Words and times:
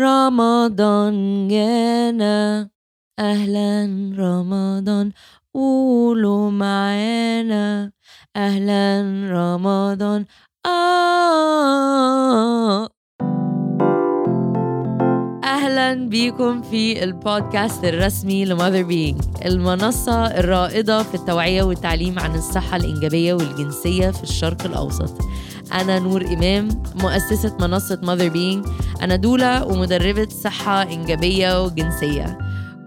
رمضان 0.00 1.48
جانا 1.48 2.68
أهلا 3.18 3.84
رمضان 4.18 5.12
قولوا 5.54 6.50
معانا. 6.50 7.92
أهلا 8.36 9.02
رمضان 9.30 10.24
آه. 10.66 11.28
أهلا 15.44 16.08
بيكم 16.08 16.62
في 16.62 17.04
البودكاست 17.04 17.84
الرسمي 17.84 18.44
لماذر 18.44 18.82
بينج 18.82 19.20
المنصة 19.44 20.26
الرائدة 20.26 21.02
في 21.02 21.14
التوعية 21.14 21.62
والتعليم 21.62 22.18
عن 22.18 22.34
الصحة 22.34 22.76
الإنجابية 22.76 23.34
والجنسية 23.34 24.10
في 24.10 24.22
الشرق 24.22 24.64
الأوسط. 24.64 25.18
أنا 25.72 25.98
نور 25.98 26.26
إمام 26.26 26.68
مؤسسة 26.94 27.56
منصة 27.60 28.00
ماذر 28.02 28.28
بينج 28.28 28.66
أنا 29.02 29.16
doula 29.16 29.66
ومدربة 29.66 30.28
صحة 30.28 30.82
إنجابية 30.82 31.64
وجنسية. 31.64 32.38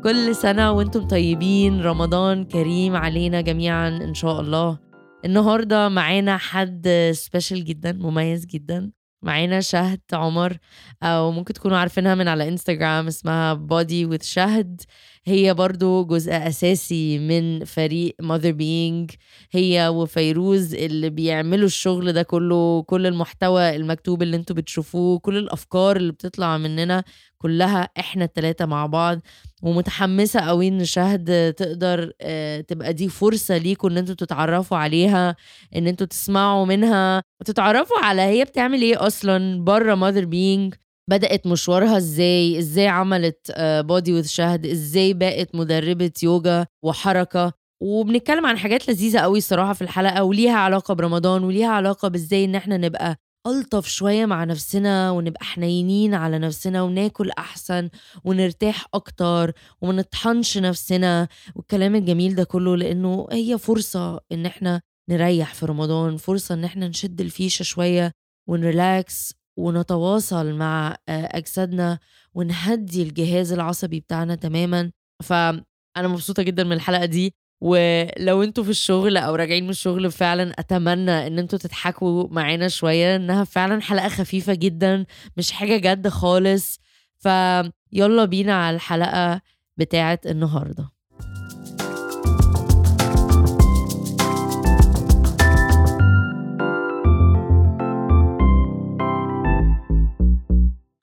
كل 0.03 0.35
سنة 0.35 0.71
وأنتم 0.71 1.07
طيبين 1.07 1.81
رمضان 1.81 2.45
كريم 2.45 2.95
علينا 2.95 3.41
جميعا 3.41 3.87
إن 3.87 4.13
شاء 4.13 4.41
الله. 4.41 4.79
النهاردة 5.25 5.89
معانا 5.89 6.37
حد 6.37 7.11
special 7.13 7.65
جدا 7.65 7.91
مميز 7.91 8.45
جدا. 8.45 8.91
معانا 9.21 9.61
شهد 9.61 10.01
عمر 10.13 10.57
أو 11.03 11.31
ممكن 11.31 11.53
تكونوا 11.53 11.77
عارفينها 11.77 12.15
من 12.15 12.27
على 12.27 12.47
انستغرام 12.47 13.07
اسمها 13.07 13.53
Body 13.53 14.05
with 14.05 14.21
شهد. 14.21 14.81
هي 15.27 15.53
برضو 15.53 16.05
جزء 16.05 16.31
أساسي 16.31 17.19
من 17.19 17.65
فريق 17.65 18.15
ماذر 18.21 18.51
بينج 18.51 19.11
هي 19.51 19.87
وفيروز 19.87 20.73
اللي 20.75 21.09
بيعملوا 21.09 21.65
الشغل 21.65 22.13
ده 22.13 22.23
كله 22.23 22.83
كل 22.83 23.05
المحتوى 23.07 23.75
المكتوب 23.75 24.23
اللي 24.23 24.37
أنتوا 24.37 24.55
بتشوفوه 24.55 25.19
كل 25.19 25.37
الأفكار 25.37 25.95
اللي 25.97 26.11
بتطلع 26.11 26.57
مننا 26.57 27.03
كلها 27.37 27.89
إحنا 27.99 28.25
التلاتة 28.25 28.65
مع 28.65 28.85
بعض. 28.85 29.19
ومتحمسة 29.63 30.39
قوي 30.39 30.67
إن 30.67 30.85
شهد 30.85 31.53
تقدر 31.53 32.11
آه، 32.21 32.61
تبقى 32.61 32.93
دي 32.93 33.09
فرصة 33.09 33.57
ليكم 33.57 33.87
إن 33.87 33.97
أنتوا 33.97 34.15
تتعرفوا 34.15 34.77
عليها 34.77 35.35
إن 35.75 35.87
أنتوا 35.87 36.07
تسمعوا 36.07 36.65
منها. 36.65 37.23
وتتعرفوا 37.41 37.97
على 37.99 38.21
هي 38.21 38.43
بتعمل 38.45 38.81
إيه 38.81 39.07
أصلا 39.07 39.63
بره 39.63 39.95
ماذر 39.95 40.25
بينج 40.25 40.73
بدأت 41.09 41.47
مشوارها 41.47 41.97
إزاي؟ 41.97 42.59
إزاي 42.59 42.87
عملت 42.87 43.51
بودي 43.59 44.13
وذ 44.13 44.25
شهد؟ 44.25 44.65
إزاي 44.65 45.13
بقت 45.13 45.55
مدربة 45.55 46.11
يوجا 46.23 46.65
وحركة؟ 46.85 47.53
وبنتكلم 47.83 48.45
عن 48.45 48.57
حاجات 48.57 48.89
لذيذة 48.89 49.19
قوي 49.19 49.37
الصراحة 49.37 49.73
في 49.73 49.81
الحلقة 49.81 50.23
وليها 50.23 50.57
علاقة 50.57 50.93
برمضان 50.93 51.43
وليها 51.43 51.67
علاقة 51.67 52.07
بإزاي 52.07 52.45
إن 52.45 52.55
إحنا 52.55 52.77
نبقى 52.77 53.15
ألطف 53.47 53.87
شوية 53.87 54.25
مع 54.25 54.43
نفسنا 54.43 55.11
ونبقى 55.11 55.45
حنينين 55.45 56.13
على 56.13 56.39
نفسنا 56.39 56.81
وناكل 56.81 57.31
أحسن 57.31 57.89
ونرتاح 58.23 58.85
أكتر 58.93 59.51
وما 59.81 59.93
نطحنش 59.93 60.57
نفسنا. 60.57 61.27
والكلام 61.55 61.95
الجميل 61.95 62.35
ده 62.35 62.43
كله 62.43 62.77
لأنه 62.77 63.27
هي 63.31 63.57
فرصة 63.57 64.19
إن 64.31 64.45
إحنا 64.45 64.81
نريح 65.09 65.53
في 65.53 65.65
رمضان 65.65 66.17
فرصة 66.17 66.55
إن 66.55 66.63
إحنا 66.63 66.87
نشد 66.87 67.21
الفيشة 67.21 67.63
شوية 67.63 68.11
ونريلاكس 68.49 69.33
ونتواصل 69.57 70.53
مع 70.53 70.95
آه، 71.09 71.29
أجسادنا 71.37 71.99
ونهدي 72.33 73.03
الجهاز 73.03 73.53
العصبي 73.53 73.99
بتاعنا 73.99 74.35
تماما. 74.35 74.91
فأنا 75.23 75.63
مبسوطة 76.07 76.43
جدا 76.43 76.63
من 76.63 76.73
الحلقة 76.73 77.05
دي. 77.05 77.33
ولو 77.61 78.43
أنتوا 78.43 78.63
في 78.63 78.69
الشغل 78.69 79.17
أو 79.17 79.35
راجعين 79.35 79.63
من 79.63 79.69
الشغل 79.69 80.11
فعلا 80.11 80.51
أتمنى 80.59 81.27
إن 81.27 81.39
أنتوا 81.39 81.59
تضحكوا 81.59 82.27
معانا 82.31 82.67
شوية 82.67 83.15
إنها 83.15 83.43
فعلا 83.43 83.81
حلقة 83.81 84.09
خفيفة 84.09 84.53
جدا 84.53 85.05
مش 85.37 85.51
حاجة 85.51 85.77
جد 85.77 86.07
خالص. 86.07 86.79
فيلا 87.19 88.25
بينا 88.25 88.53
على 88.65 88.75
الحلقة 88.75 89.41
بتاعه 89.77 90.19
النهارده. 90.25 90.89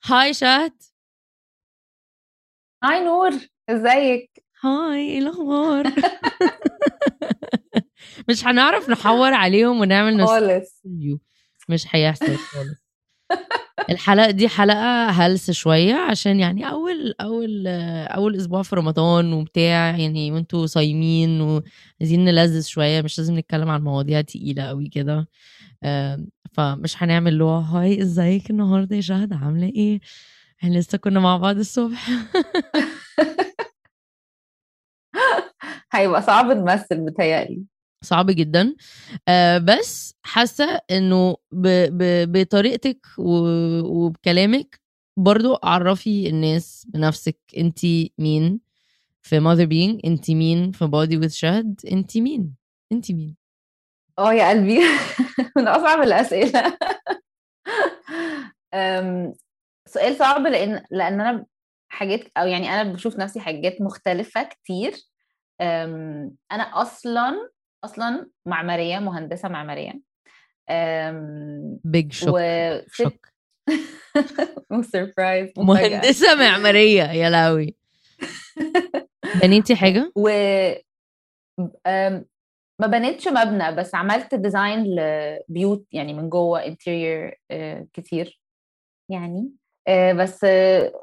هاي 0.05 0.33
شهد. 0.33 0.73
هاي 2.83 3.05
نور 3.05 3.31
ازيك؟ 3.69 4.45
هاي 4.61 4.99
إيه 4.99 5.19
الأخبار؟ 5.19 5.85
مش 8.29 8.45
هنعرف 8.45 8.89
نحور 8.89 9.33
عليهم 9.33 9.79
ونعمل 9.79 10.27
خالص. 10.27 10.81
مش 11.69 11.85
هيحصل 11.95 12.37
خالص. 12.37 12.77
الحلقة 13.89 14.31
دي 14.31 14.47
حلقة 14.49 15.09
هلس 15.09 15.51
شوية 15.51 15.93
عشان 15.95 16.39
يعني 16.39 16.69
أول 16.69 17.13
أول 17.21 17.67
أول 18.07 18.35
أسبوع 18.35 18.63
في 18.63 18.75
رمضان 18.75 19.33
وبتاع 19.33 19.97
يعني 19.97 20.31
وأنتوا 20.31 20.65
صايمين 20.65 21.41
وعايزين 21.41 22.25
نلذذ 22.25 22.61
شوية 22.63 23.01
مش 23.01 23.17
لازم 23.19 23.37
نتكلم 23.39 23.69
عن 23.69 23.81
مواضيع 23.83 24.21
تقيلة 24.21 24.63
قوي 24.63 24.87
كده. 24.89 25.27
فمش 26.53 27.03
هنعمل 27.03 27.39
له 27.39 27.45
هاي 27.59 28.01
إزيك 28.01 28.49
النهاردة 28.49 28.95
يا 28.95 29.01
شهد؟ 29.01 29.33
عاملة 29.33 29.67
إيه؟ 29.67 29.99
إحنا 30.63 30.77
لسه 30.77 30.97
كنا 30.97 31.19
مع 31.19 31.37
بعض 31.37 31.57
الصبح. 31.57 32.09
هيبقى 35.93 36.21
صعب 36.21 36.45
نمثل 36.51 37.05
بتهيألي 37.05 37.63
صعب 38.05 38.31
جدا. 38.31 38.75
آه 39.27 39.57
بس 39.57 40.15
حاسة 40.23 40.81
إنه 40.91 41.37
بطريقتك 41.51 43.07
وبكلامك 43.17 44.79
برضو 45.17 45.59
عرفي 45.63 46.29
الناس 46.29 46.87
بنفسك 46.89 47.37
انت 47.57 47.79
مين 48.17 48.59
في 49.21 49.39
mother 49.39 49.67
being 49.69 49.99
انت 50.05 50.31
مين 50.31 50.71
في 50.71 50.85
body 50.85 51.23
with 51.23 51.31
شهد 51.33 51.81
انت 51.91 52.17
مين؟ 52.17 52.55
انت 52.91 53.11
مين؟ 53.11 53.35
آه 54.19 54.33
يا 54.33 54.49
قلبي. 54.49 54.79
من 55.57 55.67
أصعب 55.67 56.01
الأسئلة. 56.01 56.77
سؤال 59.87 60.15
صعب 60.15 60.47
لأن 60.47 60.83
لأن 60.91 61.21
أنا 61.21 61.45
حاجات 61.87 62.21
أو 62.37 62.47
يعني 62.47 62.69
أنا 62.69 62.93
بشوف 62.93 63.19
نفسي 63.19 63.39
حاجات 63.39 63.81
مختلفة 63.81 64.43
كتير. 64.43 64.93
أنا 66.51 66.81
أصلا 66.81 67.49
أصلا 67.85 68.29
معمارية 68.45 68.99
مهندسة 68.99 69.49
معمارية. 69.49 70.01
big 71.87 72.11
shock. 72.13 72.27
وست 72.27 72.85
شوك 72.91 73.27
سربرايز 74.91 75.49
مهندسة 75.57 76.35
معمارية. 76.35 77.03
يا 77.03 77.29
لاوي 77.29 77.75
بنيتي 79.41 79.75
حاجة؟ 79.75 80.11
و 80.15 80.29
ما 82.79 82.87
بنيتش 82.87 83.27
مبنى 83.27 83.75
بس 83.75 83.95
عملت 83.95 84.35
design 84.35 84.83
لبيوت 84.95 85.85
يعني 85.91 86.13
من 86.13 86.29
جوه 86.29 86.65
interior 86.65 87.31
كتير 87.93 88.41
يعني. 89.11 89.51
آه، 89.87 90.13
بس 90.13 90.43
آه، 90.43 90.93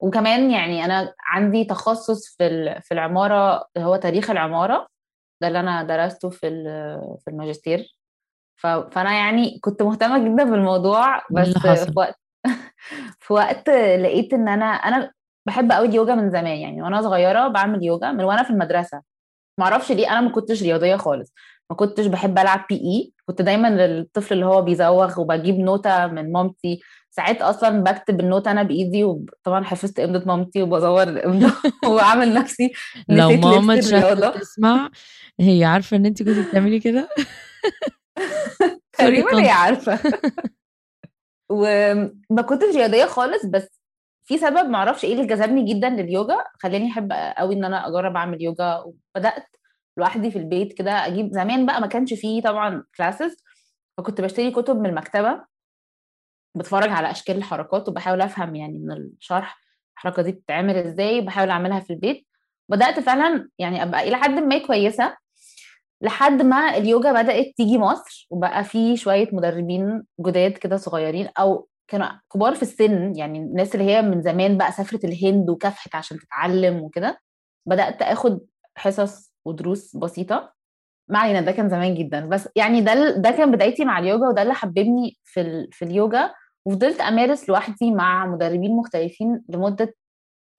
وكمان 0.00 0.50
يعني 0.50 0.84
أنا 0.84 1.14
عندي 1.20 1.64
تخصص 1.64 2.36
في 2.36 2.80
في 2.82 2.94
العمارة 2.94 3.68
هو 3.78 3.96
تاريخ 3.96 4.30
العمارة. 4.30 4.88
ده 5.40 5.48
اللي 5.48 5.60
أنا 5.60 5.82
درسته 5.82 6.30
في 6.30 6.40
في 7.24 7.30
الماجستير. 7.30 7.98
فأنا 8.56 9.12
يعني 9.12 9.58
كنت 9.58 9.82
مهتمة 9.82 10.18
جدا 10.18 10.44
بالموضوع 10.44 11.16
إيه 11.16 11.22
بس؟ 11.30 11.48
في 11.58 11.92
وقت 11.96 12.14
في 13.20 13.32
وقت 13.32 13.68
لقيت 13.70 14.34
إن 14.34 14.48
أنا 14.48 14.64
أنا 14.66 15.12
بحب 15.46 15.72
قوي 15.72 15.88
اليوجا 15.88 16.14
من 16.14 16.30
زمان 16.30 16.56
يعني 16.56 16.82
وأنا 16.82 17.02
صغيرة 17.02 17.48
بعمل 17.48 17.84
يوجا 17.84 18.12
من 18.12 18.24
وأنا 18.24 18.42
في 18.42 18.50
المدرسة. 18.50 19.02
ما 19.58 19.64
أعرفش 19.64 19.92
ليه 19.92 20.10
أنا 20.12 20.20
ما 20.20 20.30
كنتش 20.30 20.62
رياضية 20.62 20.96
خالص. 20.96 21.34
ما 21.70 21.76
كنتش 21.76 22.06
بحب 22.06 22.38
ألعب 22.38 22.64
P.E. 22.68 23.12
كنت 23.26 23.42
دايما 23.42 23.84
الطفل 23.84 24.34
اللي 24.34 24.46
هو 24.46 24.62
بيزوغ 24.62 25.20
وبجيب 25.20 25.58
نوتة 25.58 26.06
من 26.06 26.32
مامتي. 26.32 26.80
ساعات 27.10 27.42
أصلا 27.42 27.82
بكتب 27.82 28.20
النوتة 28.20 28.50
أنا 28.50 28.62
بإيدي 28.62 29.04
وطبعا 29.04 29.64
حفظت 29.64 30.00
إمضة 30.00 30.24
مامتي 30.26 30.62
وبزور 30.62 31.02
الإمضة 31.02 31.52
وبعمل 31.88 32.34
نفسي. 32.34 32.72
لو 33.08 33.30
ماما 33.30 33.76
تسمع 33.76 34.90
هي 35.40 35.64
عارفة 35.64 35.96
إن 35.96 36.06
انت 36.06 36.22
كنت 36.22 36.48
بتعملي 36.48 36.80
كده؟ 36.80 37.08
تقريبا. 38.98 39.42
هي 39.44 39.50
عارفة. 39.50 39.98
وما 41.50 42.42
كنتش 42.48 42.76
رياضية 42.76 43.04
خالص 43.04 43.46
بس 43.46 43.80
في 44.24 44.38
سبب 44.38 44.68
معرفش 44.68 45.04
إيه 45.04 45.12
اللي 45.12 45.26
جذبني 45.26 45.74
جدا 45.74 45.88
لليوجا 45.88 46.44
خلاني 46.62 46.90
أحب 46.90 47.12
قوي 47.12 47.54
إن 47.54 47.64
أنا 47.64 47.88
أجرب 47.88 48.16
أعمل 48.16 48.42
يوجا 48.42 48.84
وبدأت 49.14 49.46
لوحدي 49.96 50.30
في 50.30 50.38
البيت 50.38 50.72
كده 50.78 50.92
أجيب 51.06 51.32
زمان 51.32 51.66
بقى 51.66 51.80
ما 51.80 51.86
كانش 51.86 52.14
فيه 52.14 52.42
طبعا 52.42 52.84
كلاسز 52.96 53.44
فكنت 53.98 54.20
بشتري 54.20 54.50
كتب 54.50 54.76
من 54.76 54.86
المكتبة 54.86 55.44
بتفرج 56.54 56.88
على 56.88 57.10
أشكال 57.10 57.36
الحركات 57.36 57.88
وبحاول 57.88 58.20
أفهم 58.20 58.54
يعني 58.54 58.78
من 58.78 58.92
الشرح 58.92 59.58
الحركة 59.96 60.22
دي 60.22 60.32
بتتعمل 60.32 60.76
إزاي 60.76 61.20
بحاول 61.20 61.50
أعملها 61.50 61.80
في 61.80 61.92
البيت. 61.92 62.26
بدأت 62.68 63.00
فعلا 63.00 63.48
يعني 63.58 63.82
أبقى 63.82 64.08
إلى 64.08 64.16
حد 64.16 64.30
ما 64.30 64.58
كويسة. 64.66 65.16
لحد 66.00 66.42
ما 66.42 66.76
اليوجا 66.76 67.12
بدأت 67.12 67.46
تيجي 67.56 67.78
مصر 67.78 68.26
وبقى 68.30 68.64
في 68.64 68.96
شوية 68.96 69.28
مدربين 69.32 70.02
جداد 70.20 70.52
كده 70.52 70.76
صغيرين 70.76 71.28
أو 71.38 71.68
كانوا 71.88 72.06
كبار 72.34 72.54
في 72.54 72.62
السن 72.62 73.16
يعني 73.16 73.38
الناس 73.38 73.74
اللي 73.74 73.84
هي 73.90 74.02
من 74.02 74.22
زمان 74.22 74.58
بقى 74.58 74.72
سافرت 74.72 75.04
الهند 75.04 75.50
وكافحت 75.50 75.94
عشان 75.94 76.18
تتعلم 76.18 76.76
وكده. 76.82 77.20
بدأت 77.66 78.02
آخد 78.02 78.40
حصص 78.76 79.32
ودروس 79.44 79.96
بسيطة. 79.96 80.52
ما 81.08 81.18
علينا 81.18 81.40
ده 81.40 81.52
كان 81.52 81.68
زمان 81.68 81.94
جدا. 81.94 82.26
بس 82.26 82.48
يعني 82.56 82.80
ده 82.80 83.10
ده 83.16 83.30
كان 83.30 83.50
بدايتي 83.52 83.84
مع 83.84 83.98
اليوجا 83.98 84.28
وده 84.28 84.42
اللي 84.42 84.54
حببني 84.54 85.18
في 85.24 85.40
ال... 85.40 85.68
في 85.72 85.84
اليوجا. 85.84 86.34
وفضلت 86.64 87.00
أمارس 87.00 87.48
لوحدي 87.48 87.90
مع 87.92 88.26
مدربين 88.26 88.76
مختلفين 88.76 89.42
لمدة 89.48 89.94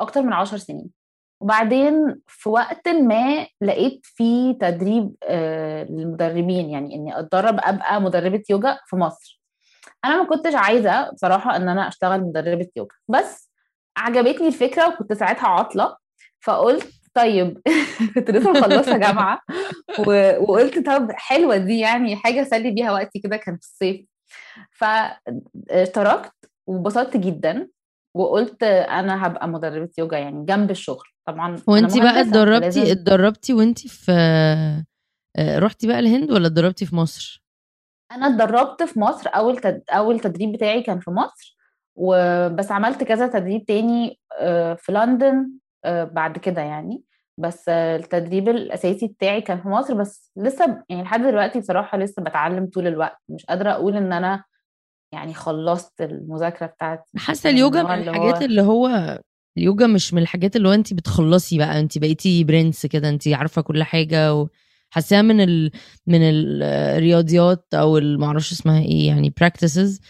أكتر 0.02 0.22
من 0.22 0.34
عشر 0.34 0.58
سنين. 0.58 0.99
وبعدين 1.42 2.22
في 2.28 2.50
وقت 2.50 2.88
ما 2.88 3.48
لقيت 3.62 4.00
في 4.04 4.54
تدريب 4.54 5.16
آه 5.24 5.84
للمدربين 5.84 6.70
يعني 6.70 6.96
إني 6.96 7.20
أتدرب 7.20 7.60
أبقى 7.64 8.02
مدربة 8.02 8.44
يوجا 8.50 8.80
في 8.86 8.96
مصر. 8.96 9.42
أنا 10.06 10.24
ما 10.24 10.30
كنتش 10.30 10.56
عايزة 10.56 11.12
بصراحة 11.12 11.56
إن 11.56 11.70
أنا 11.70 11.88
أشتغل 11.88 12.22
مدربة 12.22 12.68
يوجا 12.76 12.96
بس 13.08 13.50
عجبتني 13.98 14.48
الفكرة 14.48 14.88
وكنت 14.88 15.14
ساعتها 15.14 15.48
عاطلة 15.48 15.96
فقلت 16.42 16.88
طيب 17.14 17.62
كنت 18.16 18.32
لسه 18.32 18.52
مخلصه 18.52 18.98
جامعه 18.98 19.40
وقلت 20.40 20.86
طب 20.86 21.12
حلوة 21.12 21.58
دي 21.58 21.80
يعني 21.80 22.16
حاجة 22.16 22.42
أسلي 22.42 22.72
بيها 22.72 22.92
وقتي 22.92 23.20
كده 23.20 23.38
كان 23.38 23.58
في 23.58 23.62
الصيف. 23.68 24.06
فاشتركت 24.72 26.32
وبسطت 26.68 27.18
جدا 27.18 27.68
وقلت 28.16 28.64
أنا 28.64 29.28
هبقى 29.28 29.48
مدربة 29.48 29.90
يوجا 29.98 30.18
يعني 30.18 30.46
جنب 30.46 30.72
الشغل. 30.72 31.08
طبعا 31.32 31.58
وانت 31.68 31.98
بقى 31.98 32.22
اتدربتي 32.22 32.92
اتدربتي 32.92 33.54
وانت 33.54 33.88
في 33.88 34.12
آه، 35.38 35.60
رحتي 35.60 35.88
بقى 35.88 36.00
الهند 36.00 36.32
ولا 36.32 36.48
اتدربتي 36.48 36.86
في 36.86 36.96
مصر؟ 36.96 37.44
أنا 38.12 38.28
اتدربت 38.28 38.84
في 38.84 39.00
مصر 39.00 39.30
أول 39.36 39.58
تد... 39.58 39.84
أول 39.90 40.20
تدريب 40.20 40.52
بتاعي 40.52 40.82
كان 40.82 41.00
في 41.00 41.12
مصر 41.12 41.58
وبس 41.96 42.72
عملت 42.72 43.04
كذا 43.04 43.28
تدريب 43.28 43.66
تاني 43.66 44.20
آه، 44.40 44.74
في 44.74 44.92
لندن 44.92 45.52
آه، 45.86 46.04
بعد 46.04 46.38
كده 46.38 46.62
يعني. 46.62 47.04
بس 47.38 47.70
التدريب 47.70 48.50
الأساسي 48.50 49.08
بتاعي 49.08 49.42
كان 49.42 49.62
في 49.62 49.68
مصر 49.68 49.94
بس 49.94 50.32
لسه 50.36 50.84
يعني 50.90 51.04
لحد 51.04 51.22
دلوقتي 51.22 51.60
بصراحة 51.60 51.98
لسه 51.98 52.22
بتعلم 52.22 52.70
طول 52.74 52.88
الوقت. 52.88 53.18
مش 53.30 53.46
قادرة 53.46 53.72
أقول 53.72 53.96
إن 53.96 54.14
أنا 54.14 54.44
يعني 55.14 55.34
خلصت 55.34 56.02
المذاكرة 56.02 56.66
بتاعتي 56.66 57.12
حاسة 57.18 57.50
اليوجا 57.50 57.84
من 57.84 57.92
الحاجات 57.92 58.36
هو... 58.36 58.46
اللي 58.46 58.62
هو 58.62 59.20
اليوجا 59.60 59.88
مش 59.88 60.14
من 60.14 60.22
الحاجات 60.22 60.56
اللي 60.56 60.68
هو 60.70 60.74
انت 60.74 60.94
بتخلصي 60.94 61.58
بقى 61.58 61.80
انت 61.80 61.98
بقيتي 61.98 62.44
برنس 62.44 62.86
كده 62.86 63.10
انت 63.10 63.28
عارفة 63.28 63.62
كل 63.62 63.84
حاجة 63.84 64.34
و... 64.36 64.48
حاساها 64.90 65.22
من 65.22 65.42
ال... 65.42 65.72
من 66.08 66.20
الرياضيات 66.22 67.74
أو 67.74 68.00
ما 68.00 68.26
أعرفش 68.26 68.52
اسمها 68.52 68.80
إيه 68.82 69.08
يعني 69.08 69.34
practices 69.40 70.02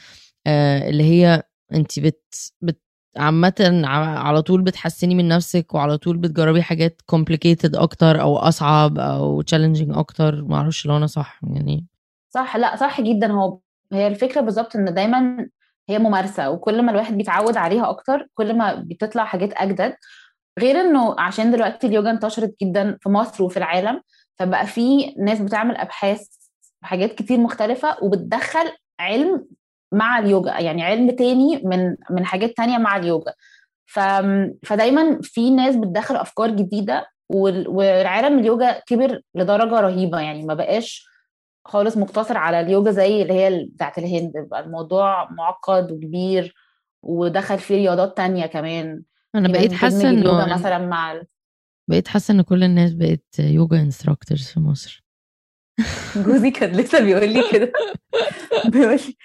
آه 0.48 0.90
اللي 0.90 1.04
هي 1.04 1.44
انت 1.74 2.00
بت, 2.00 2.54
بت 2.62 2.82
عامة 3.18 3.82
على 4.18 4.42
طول 4.42 4.62
بتحسني 4.62 5.16
من 5.16 5.28
نفسك 5.28 5.74
وعلى 5.74 5.98
طول 5.98 6.18
بتجربي 6.18 6.62
حاجات 6.62 7.02
complicated 7.16 7.72
أكتر 7.76 8.22
أو 8.22 8.38
أصعب 8.38 9.00
أو 9.00 9.42
challenging 9.42 9.98
أكتر 9.98 10.44
ما 10.44 10.56
أعرفش 10.56 10.86
لو 10.86 10.98
أنا 10.98 11.08
صح 11.08 11.42
يعني. 11.44 11.88
صح 12.30 12.58
لأ 12.58 12.76
صح 12.76 13.02
جدا 13.02 13.32
هو 13.32 13.60
هي 13.94 14.08
الفكرة 14.08 14.42
بالظبط 14.42 14.76
إن 14.76 14.94
دايما 14.94 15.50
هي 15.90 16.00
ممارسة 16.00 16.50
وكل 16.50 16.82
ما 16.82 16.92
الواحد 16.92 17.18
بيتعود 17.18 17.58
عليها 17.58 17.90
أكتر 17.90 18.28
كل 18.34 18.58
ما 18.58 18.84
بتطلع 18.86 19.26
حاجات 19.26 19.54
أجدد. 19.54 19.96
غير 20.60 20.82
إنه 20.82 21.16
عشان 21.20 21.52
دلوقتي 21.52 21.88
اليوجا 21.88 22.12
انتشرت 22.12 22.56
جدا 22.64 22.98
في 23.02 23.10
مصر 23.10 23.44
وفي 23.44 23.58
العالم 23.58 24.02
فبقى 24.40 24.68
في 24.68 25.16
ناس 25.20 25.40
بتعمل 25.42 25.78
أبحاث 25.78 26.28
حاجات 26.82 27.16
كتير 27.16 27.38
مختلفة 27.38 27.98
وبتدخل 28.02 28.72
علم 29.00 29.46
مع 29.92 30.20
اليوجا 30.20 30.60
يعني 30.60 30.84
علم 30.84 31.10
تاني 31.10 31.62
من 31.64 31.96
من 32.10 32.26
حاجات 32.26 32.58
تانية 32.58 32.78
مع 32.78 32.98
اليوجا. 32.98 33.34
ف... 33.86 34.00
فدايما 34.64 35.20
في 35.24 35.50
ناس 35.50 35.76
بتدخل 35.76 36.16
أفكار 36.16 36.50
جديدة 36.52 37.06
والعالم 37.30 38.40
اليوجا 38.40 38.80
كبر 38.88 39.22
لدرجة 39.36 39.80
رهيبة 39.80 40.20
يعني 40.20 40.46
ما 40.46 40.54
بقاش 40.54 41.09
خالص 41.66 41.98
مقتصر 41.98 42.38
على 42.38 42.60
اليوجا 42.60 42.92
زي 42.92 43.22
اللي 43.22 43.34
هي 43.34 43.66
بتاعت 43.66 43.98
الهند. 43.98 44.32
بقى 44.36 44.60
الموضوع 44.60 45.30
معقد 45.32 45.92
وكبير 45.92 46.56
ودخل 47.04 47.60
فيه 47.60 47.76
رياضات 47.76 48.18
تانية 48.18 48.46
كمان. 48.46 49.04
أنا 49.36 49.48
بقيت 49.48 49.74
حاسة 49.74 50.10
إنه 50.10 50.54
مثلا 50.54 50.78
مع 50.78 51.12
ال... 51.12 51.26
بقيت 51.90 52.08
حاسة 52.08 52.32
إن 52.34 52.42
كل 52.42 52.64
الناس 52.64 52.94
بقت 52.94 53.40
يوجا 53.40 53.82
instructors 53.82 54.48
في 54.48 54.60
مصر. 54.60 55.04
جوزي 56.16 56.52
كان 56.52 56.72
لسه 56.72 57.00
بيقول 57.00 57.30
لي 57.30 57.44
كده. 57.52 57.72
بيقول 58.72 58.96
لي 58.96 59.16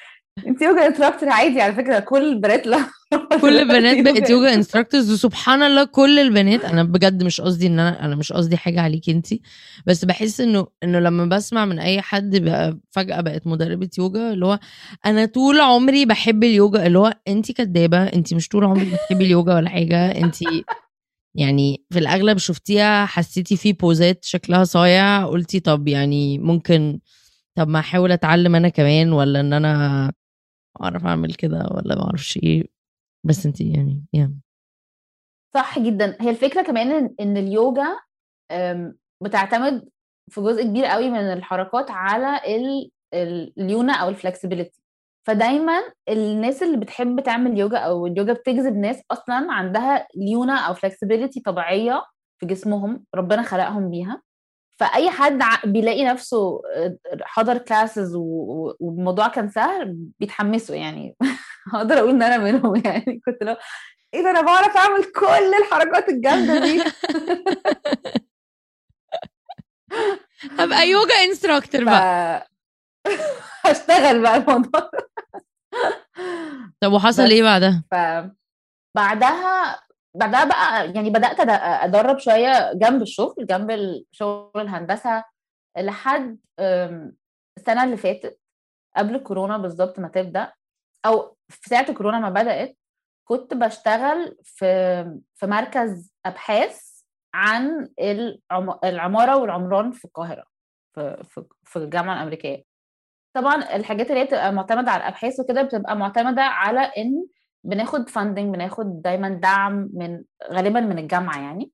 انت 0.46 0.62
يوجا 0.62 0.86
instructor 0.86 1.28
عادي 1.28 1.60
على 1.60 1.74
فكرة 1.74 1.98
كل 1.98 2.28
البنات 2.28 2.66
لا. 2.66 2.86
كل 3.42 3.58
البنات 3.58 4.04
بقت 4.04 4.30
يوجا 4.30 4.54
instructors 4.54 5.12
وسبحان 5.12 5.62
الله 5.62 5.84
كل 5.84 6.18
البنات 6.18 6.64
أنا 6.64 6.82
بجد 6.82 7.22
مش 7.22 7.40
قصدي 7.40 7.66
إن 7.66 7.78
أنا 7.78 8.04
أنا 8.04 8.16
مش 8.16 8.32
قصدي 8.32 8.56
حاجة 8.56 8.80
عليكي 8.80 9.10
أنت 9.10 9.26
بس 9.86 10.04
بحس 10.04 10.40
إنه 10.40 10.66
إنه 10.82 10.98
لما 10.98 11.24
بسمع 11.24 11.64
من 11.64 11.78
أي 11.78 12.02
حد 12.02 12.36
بقى 12.36 12.78
فجأة 12.90 13.20
بقت 13.20 13.46
مدربة 13.46 13.90
يوجا 13.98 14.32
اللي 14.32 14.46
هو 14.46 14.58
أنا 15.06 15.26
طول 15.26 15.60
عمري 15.60 16.06
بحب 16.06 16.44
اليوجا 16.44 16.86
اللي 16.86 16.98
هو 16.98 17.14
أنت 17.28 17.52
كدابة 17.52 18.02
أنت 18.02 18.34
مش 18.34 18.48
طول 18.48 18.64
عمرك 18.64 18.86
بتحبي 18.86 19.24
اليوجا 19.24 19.54
ولا 19.54 19.68
حاجة 19.68 20.10
أنت 20.10 20.36
يعني 21.34 21.84
في 21.90 21.98
الأغلب 21.98 22.38
شفتيها 22.38 23.06
حسيتي 23.06 23.56
في 23.56 23.72
بوزات 23.72 24.24
شكلها 24.24 24.64
صايع 24.64 25.26
قلتي 25.26 25.60
طب 25.60 25.88
يعني 25.88 26.38
ممكن 26.38 26.98
طب 27.54 27.68
ما 27.68 27.78
أحاول 27.78 28.12
أتعلم 28.12 28.54
أنا 28.54 28.68
كمان 28.68 29.12
ولا 29.12 29.40
إن 29.40 29.52
أنا 29.52 30.12
أعرف 30.82 31.06
أعمل 31.06 31.34
كده 31.34 31.68
ولا 31.70 31.94
ما 31.94 32.02
أعرفش 32.04 32.36
إيه 32.36 32.64
بس 33.24 33.46
انت 33.46 33.60
يعني 33.60 34.04
يا 34.12 34.34
صح 35.54 35.78
جدا. 35.78 36.16
هي 36.20 36.30
الفكرة 36.30 36.62
كمان 36.62 37.14
إن 37.20 37.36
اليوجا 37.36 37.96
بتعتمد 39.22 39.88
في 40.30 40.40
جزء 40.40 40.62
كبير 40.64 40.84
قوي 40.84 41.10
من 41.10 41.18
الحركات 41.32 41.90
على 41.90 42.40
الليونه 43.14 43.94
أو 43.96 44.08
ال 44.08 44.14
flexibility 44.14 44.80
فدايما 45.26 45.72
الناس 46.08 46.62
اللي 46.62 46.76
بتحب 46.76 47.20
تعمل 47.20 47.58
يوجا 47.58 47.78
أو 47.78 48.06
اليوجا 48.06 48.32
بتجذب 48.32 48.76
ناس 48.76 49.02
أصلا 49.10 49.52
عندها 49.52 50.06
ليونه 50.16 50.58
أو 50.68 50.74
flexibility 50.74 51.40
طبيعية 51.40 52.02
في 52.40 52.46
جسمهم 52.46 53.04
ربنا 53.14 53.42
خلقهم 53.42 53.90
بيها. 53.90 54.22
فأي 54.76 55.10
حد 55.10 55.42
بيلاقي 55.64 56.04
نفسه 56.04 56.62
آه، 56.76 56.98
حضر 57.22 57.58
classes 57.58 58.14
والموضوع 58.16 59.28
كان 59.28 59.48
سهل 59.48 59.96
بيتحمسوا 60.20 60.76
يعني. 60.76 61.16
هقدر 61.72 61.98
أقول 61.98 62.10
إن 62.10 62.22
أنا 62.22 62.38
منهم 62.38 62.76
يعني 62.86 63.20
كنت 63.26 63.42
لو 63.42 63.56
إيه 64.14 64.22
ده 64.22 64.30
أنا 64.30 64.40
بعرف 64.40 64.76
أعمل 64.76 65.04
كل 65.04 65.54
الحركات 65.62 66.08
الجامدة 66.08 66.58
دي. 66.60 66.82
أبقى 70.58 70.88
يوجا 70.88 71.14
انستراكتور 71.14 71.84
بقى. 71.84 72.48
هشتغل 73.64 74.22
بقى 74.22 74.36
الموضوع. 74.36 74.90
طب 76.80 76.92
وحصل 76.92 77.22
إيه 77.22 77.42
بعدها؟ 77.42 77.84
بعدها 78.96 79.83
بعدها 80.14 80.44
بقى 80.44 80.92
يعني 80.92 81.10
بدأت 81.10 81.40
أدرب 81.50 82.18
شوية 82.18 82.72
جنب 82.72 83.02
الشغل 83.02 83.46
جنب 83.46 83.70
الشغل 83.70 84.50
الهندسة 84.56 85.24
لحد 85.78 86.38
السنة 87.58 87.84
اللي 87.84 87.96
فاتت 87.96 88.38
قبل 88.96 89.18
كورونا 89.18 89.58
بالظبط 89.58 89.98
ما 89.98 90.08
تبدأ. 90.08 90.52
أو 91.06 91.36
في 91.48 91.68
ساعة 91.68 91.92
كورونا 91.92 92.18
ما 92.18 92.30
بدأت 92.30 92.76
كنت 93.28 93.54
بشتغل 93.54 94.36
في 94.44 94.66
في 95.34 95.46
مركز 95.46 96.12
أبحاث 96.26 96.82
عن 97.34 97.88
العمارة 98.84 99.36
والعمران 99.36 99.92
في 99.92 100.04
القاهرة 100.04 100.44
في 100.94 101.44
في 101.64 101.76
الجامعة 101.76 102.14
الأمريكية. 102.16 102.64
طبعا 103.36 103.76
الحاجات 103.76 104.10
اللي 104.10 104.20
هي 104.20 104.24
بتبقى 104.24 104.52
معتمدة 104.52 104.90
على 104.90 105.02
الأبحاث 105.02 105.40
وكده 105.40 105.62
بتبقى 105.62 105.96
معتمدة 105.96 106.42
على 106.42 106.80
إن 106.80 107.26
بناخد 107.64 108.08
فاندنج 108.08 108.54
بناخد 108.54 109.02
دايما 109.02 109.28
دعم 109.28 109.88
من 109.94 110.22
غالبا 110.52 110.80
من 110.80 110.98
الجامعة 110.98 111.38
يعني 111.40 111.70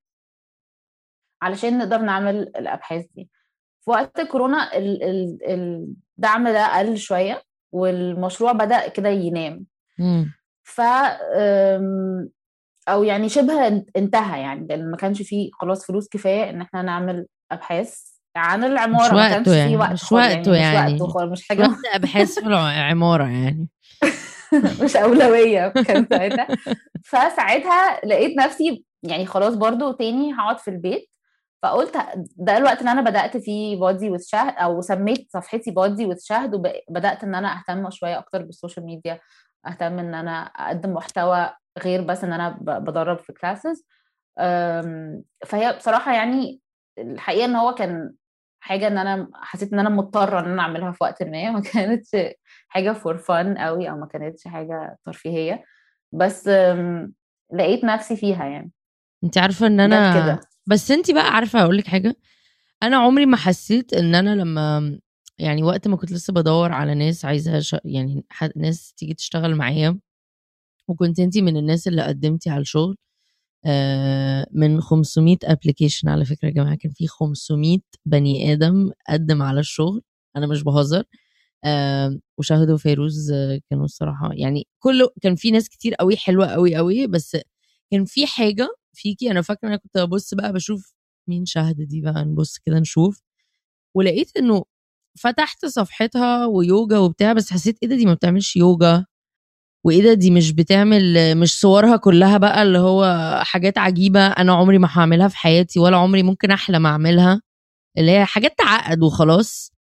علشان 1.42 1.78
نقدر 1.78 1.99
نعمل 1.99 2.37
الأبحاث 2.37 3.06
دي. 3.14 3.30
في 3.85 3.90
وقت 3.90 4.20
كورونا 4.20 4.70
الدعم 5.49 6.49
ده 6.49 6.78
قل 6.78 6.97
شوية 6.99 7.42
والمشروع 7.73 8.52
بدأ 8.52 8.88
كده 8.88 9.09
ينام. 9.09 9.66
ف 10.64 10.80
أو 12.88 13.04
يعني 13.04 13.28
شبه 13.28 13.85
انتهى 13.97 14.40
يعني 14.40 14.66
لأن 14.66 14.90
ما 14.90 14.97
كانش 14.97 15.23
فيه 15.23 15.50
خلاص 15.52 15.87
فلوس 15.87 16.09
كفاية 16.09 16.50
إن 16.50 16.61
إحنا 16.61 16.82
نعمل 16.82 17.26
أبحاث 17.52 18.00
عن 18.37 18.64
العمارة. 18.64 19.06
مش 19.06 19.12
ما 19.12 19.28
كانش 19.28 19.49
فيه 19.49 19.54
يعني. 19.56 19.76
وقت 19.76 19.92
مش 19.92 20.12
وقته 20.12 20.54
يعني, 20.54 20.75
يعني. 20.75 20.94
مش 20.94 21.00
وقته 21.00 21.26
مش 21.30 21.49
حاجة. 21.49 21.68
مش 21.68 21.76
أبحاث 21.94 22.38
في 22.38 22.47
العماره 22.47 23.25
يعني. 23.25 23.68
مش 24.85 24.97
أولوية 24.97 25.69
كان 25.69 26.07
ساعتها. 26.11 26.49
فساعتها 27.04 28.00
لقيت 28.07 28.38
نفسي 28.38 28.85
يعني 29.02 29.26
خلاص 29.26 29.54
برضو 29.54 29.92
تاني 29.92 30.35
هقعد 30.35 30.59
في 30.59 30.69
البيت. 30.69 31.11
فقلت 31.62 31.97
ده 32.37 32.57
الوقت 32.57 32.80
اللي 32.80 32.92
أنا 32.92 33.00
بدأت 33.02 33.37
فيه 33.37 33.76
Body 33.76 34.11
with 34.11 34.23
شهد 34.23 34.54
أو 34.59 34.80
سميت 34.80 35.28
صفحتي 35.33 35.71
Body 35.71 36.07
with 36.07 36.19
شهد 36.21 36.54
وبدات 36.54 37.25
إن 37.25 37.35
أنا 37.35 37.59
أهتم 37.59 37.90
شوية 37.90 38.19
أكتر 38.19 38.42
بال 38.43 38.54
social 38.54 38.87
media 38.87 39.21
أهتم 39.66 39.99
إن 39.99 40.14
أنا 40.14 40.42
أقدم 40.42 40.92
محتوى 40.92 41.50
غير 41.85 42.02
بس 42.02 42.25
إن 42.25 42.33
أنا 42.33 42.59
بدرب 42.61 43.19
في 43.19 43.33
classes 43.33 43.87
فهي 45.47 45.73
بصراحة 45.78 46.14
يعني 46.14 46.61
الحقيقة 46.99 47.45
إن 47.45 47.57
هو 47.57 47.75
كان 47.75 48.12
حاجة 48.61 48.87
إن 48.87 48.99
أنا 48.99 49.31
حسيت 49.35 49.73
إن 49.73 49.79
أنا 49.79 49.88
مضطرة 49.88 50.40
إن 50.40 50.45
أنا 50.45 50.62
أعملها 50.62 50.93
في 50.93 50.99
وقت 51.05 51.23
ما 51.23 51.50
ما 51.52 51.61
كانتش 51.61 52.11
حاجة 52.69 52.93
for 52.93 53.19
fun 53.19 53.59
قوي 53.59 53.90
أو 53.90 53.97
ما 53.97 54.07
كانتش 54.07 54.49
حاجة 54.49 54.99
ترفيهية. 55.05 55.64
بس 56.12 56.49
لقيت 57.55 57.85
نفسي 57.85 58.17
فيها 58.17 58.45
يعني. 58.45 58.71
انت 59.25 59.38
عارفة 59.38 59.67
إن 59.67 59.81
أنا 59.81 60.14
كده. 60.14 60.40
بس 60.67 60.90
انت 60.90 61.11
بقى 61.11 61.31
عارفة 61.35 61.62
أقول 61.62 61.76
لك 61.76 61.87
حاجة. 61.87 62.17
أنا 62.83 62.97
عمري 62.97 63.26
ما 63.26 63.37
حسيت 63.37 63.93
إن 63.93 64.14
أنا 64.14 64.35
لما 64.35 64.99
يعني 65.38 65.62
وقت 65.62 65.88
ما 65.88 65.97
كنت 65.97 66.12
لسه 66.12 66.33
بدور 66.33 66.73
على 66.73 66.95
ناس 66.95 67.25
عايزة 67.25 67.61
ش... 67.61 67.76
يعني. 67.85 68.25
ناس 68.57 68.93
تيجي 68.97 69.14
تشتغل 69.14 69.55
معايا 69.55 69.99
وكنت 70.88 71.21
انت 71.21 71.38
من 71.38 71.57
الناس 71.57 71.88
اللي 71.88 72.02
قدمتي 72.02 72.50
على 72.50 72.61
الشغل 72.61 72.97
من 74.52 74.81
500 74.81 75.37
ابلكيشن 75.45 76.09
على 76.09 76.25
فكرة 76.25 76.49
يا 76.49 76.52
جماعة 76.55 76.75
كان 76.76 76.93
في 76.93 77.07
500 77.09 77.79
بني 78.07 78.52
آدم 78.52 78.90
قدم 79.09 79.43
على 79.43 79.61
الشغل. 79.61 80.02
أنا 80.37 80.47
مش 80.47 80.62
بهزر. 80.64 81.05
آه، 81.64 82.19
وشاهد 82.38 82.71
وفيروز 82.71 83.33
آه، 83.33 83.61
كانوا 83.71 83.85
الصراحة 83.85 84.31
يعني 84.35 84.67
كله 84.79 85.11
كان 85.23 85.37
في 85.37 85.50
ناس 85.50 85.69
كتير 85.69 85.95
قوي 85.95 86.17
حلوة 86.17 86.47
قوي 86.47 86.76
قوي 86.76 87.07
بس 87.07 87.37
كان 87.90 88.05
في 88.05 88.26
حاجة 88.26 88.69
فيكي 88.95 89.31
أنا 89.31 89.43
فاكرة 89.43 89.69
أنا 89.69 89.76
كنت 89.76 89.99
ببص 89.99 90.35
بقى 90.35 90.52
بشوف 90.52 90.95
مين 91.29 91.45
شهد 91.47 91.83
دي 91.83 92.00
بقى 92.00 92.25
نبص 92.25 92.59
كده 92.59 92.79
نشوف. 92.79 93.23
ولقيت 93.97 94.37
إنه 94.37 94.64
فتحت 95.21 95.67
صفحتها 95.67 96.47
ويوجا 96.47 96.99
وبتاع 96.99 97.33
بس 97.33 97.52
حسيت 97.52 97.79
إيه 97.83 97.88
ده 97.88 97.97
دي 97.97 98.07
ما 98.07 98.14
بتعملش 98.14 98.57
يوجا. 98.57 99.07
وإيه 99.85 100.03
ده؟ 100.03 100.15
دي 100.15 100.31
مش 100.31 100.53
بتعمل 100.53 101.37
مش 101.37 101.61
صورها 101.61 101.97
كلها 101.97 102.39
بقى 102.39 102.63
اللي 102.63 102.79
هو 102.79 103.05
حاجات 103.45 103.79
عجيبة 103.79 104.27
أنا 104.27 104.53
عمري 104.53 104.79
ما 104.79 104.89
هعملها 104.93 105.29
في 105.29 105.37
حياتي 105.37 105.79
ولا 105.81 105.97
عمري 105.97 106.23
ممكن 106.23 106.51
أحلم 106.51 106.87
أعملها. 106.87 107.43
اللي 107.99 108.11
هي 108.13 108.25
حاجات 108.25 108.59
تعقد 108.59 109.03
وخلاص. 109.03 109.73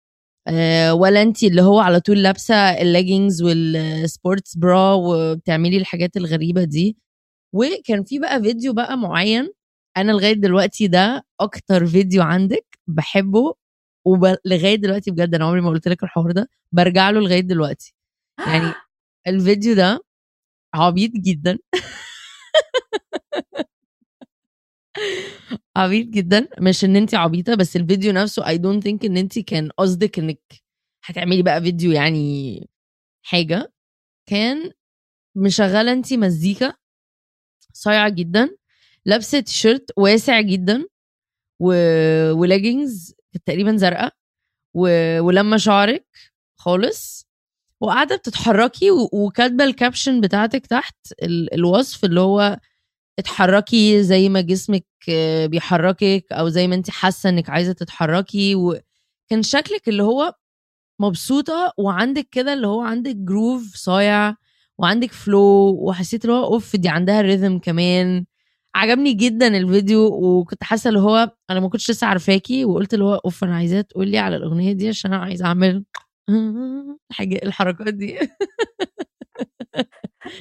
آه، 0.47 0.93
ولا 0.93 1.21
انت 1.21 1.43
اللي 1.43 1.61
هو 1.61 1.79
على 1.79 1.99
طول 1.99 2.23
لابسة 2.23 2.55
ال 2.55 2.65
leggings 2.65 3.41
وال 3.43 3.71
sports 3.71 4.57
bra 4.57 4.93
وبتعملي 4.93 5.77
الحاجات 5.77 6.17
الغريبة 6.17 6.63
دي. 6.63 6.97
وكان 7.55 8.03
في 8.03 8.19
بقى 8.19 8.41
فيديو 8.43 8.73
بقى 8.73 8.97
معين 8.97 9.49
أنا 9.97 10.11
لغاية 10.11 10.33
دلوقتي 10.33 10.87
ده 10.87 11.23
أكتر 11.41 11.85
فيديو 11.87 12.23
عندك 12.23 12.79
بحبه. 12.87 13.53
ولغايه 14.07 14.75
دلوقتي 14.75 15.11
بجد 15.11 15.35
أنا 15.35 15.45
عمري 15.45 15.61
ما 15.61 15.69
قلت 15.69 15.87
لك 15.87 16.03
الحوار 16.03 16.31
ده 16.31 16.49
برجع 16.73 17.09
له 17.09 17.19
لغاية 17.21 17.39
دلوقتي. 17.41 17.95
يعني 18.47 18.73
الفيديو 19.27 19.75
ده 19.75 19.99
عبيط 20.75 21.11
جدا. 21.13 21.59
عبيط 25.75 26.07
جدا. 26.07 26.47
مش 26.61 26.85
إن 26.85 26.95
انت 26.95 27.15
عبيطة 27.15 27.55
بس 27.55 27.75
الفيديو 27.75 28.11
نفسه 28.13 28.47
I 28.47 28.57
don't 28.57 28.83
think 28.83 29.05
إن 29.05 29.17
انت 29.17 29.39
كان 29.39 29.69
قصدك 29.71 30.19
إنك 30.19 30.39
هتعملي 31.05 31.41
بقى 31.43 31.61
فيديو 31.61 31.91
يعني 31.91 32.69
حاجة. 33.23 33.73
كان 34.29 34.71
مشغلة 35.37 35.91
انت 35.93 36.13
مزيكا 36.13 36.73
صايعة 37.73 38.09
جدا 38.09 38.57
لابسة 39.05 39.39
تيشيرت 39.39 39.91
واسع 39.97 40.41
جدا 40.41 40.85
و... 41.61 41.73
ولاجينجز 42.33 43.15
تقريبا 43.45 43.77
زرقاء 43.77 44.13
و... 44.75 44.81
ولما 45.21 45.57
شعرك 45.57 46.07
خالص. 46.59 47.28
وقاعدة 47.81 48.15
بتتحركي. 48.15 48.91
وكاتبة 49.13 49.63
الكابشن 49.63 50.21
بتاعتك 50.21 50.67
تحت 50.67 50.95
ال... 51.23 51.53
الوصف 51.53 52.05
اللي 52.05 52.19
هو 52.21 52.59
اتحركي 53.19 54.03
زي 54.03 54.29
ما 54.29 54.41
جسمك 54.41 54.85
بيحركك 55.45 56.25
أو 56.31 56.49
زي 56.49 56.67
ما 56.67 56.75
انت 56.75 56.89
حاسة 56.89 57.29
انك 57.29 57.49
عايزة 57.49 57.73
تتحركي 57.73 58.55
وكان 58.55 59.43
شكلك 59.43 59.89
اللي 59.89 60.03
هو 60.03 60.33
مبسوطة 61.01 61.73
وعندك 61.77 62.27
كده 62.31 62.53
اللي 62.53 62.67
هو 62.67 62.81
عندك 62.81 63.15
جروف 63.15 63.75
صايع 63.75 64.35
وعندك 64.77 65.11
فلو 65.11 65.41
وحسيت 65.81 66.25
اللي 66.25 66.35
هو 66.35 66.45
أوف 66.53 66.75
دي 66.75 66.89
عندها 66.89 67.21
ريذم 67.21 67.59
كمان 67.59 68.25
عجبني 68.75 69.13
جدا 69.13 69.47
الفيديو 69.57 70.05
وكنت 70.07 70.63
حاسة 70.63 70.87
اللي 70.89 70.99
هو 70.99 71.31
أنا 71.49 71.59
ما 71.59 71.69
كنتش 71.69 71.91
لسه 71.91 72.07
عارفاكي 72.07 72.65
وقلت 72.65 72.93
اللي 72.93 73.05
هو 73.05 73.15
أوف 73.25 73.43
أنا 73.43 73.55
عايزاه 73.55 73.81
تقول 73.81 74.07
لي 74.07 74.17
على 74.17 74.35
الأغنية 74.35 74.71
دي 74.73 74.89
عشان 74.89 75.13
أنا 75.13 75.23
عايزة 75.23 75.45
أعمل 75.45 75.83
الحاجة 77.11 77.39
الحركات 77.43 77.93
دي. 77.93 78.19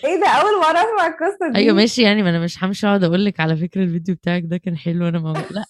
إيه 0.04 0.21
ده 0.21 0.28
أول 0.28 0.61
مره 0.61 0.78
اسمع 0.78 1.07
القصة 1.07 1.52
دي. 1.52 1.59
أيوه 1.59 1.76
ماشي 1.76 2.02
يعني 2.02 2.23
ما 2.23 2.30
أنا 2.30 2.40
مش 2.40 2.64
همشي 2.64 2.87
اقعد 2.87 3.04
أقول 3.04 3.25
لك 3.25 3.40
على 3.40 3.57
فكرة 3.57 3.83
الفيديو 3.83 4.14
بتاعك 4.14 4.42
ده 4.47 4.57
كان 4.57 4.76
حلو 4.76 5.09
أنا 5.09 5.18
ما 5.18 5.45
لا 5.50 5.64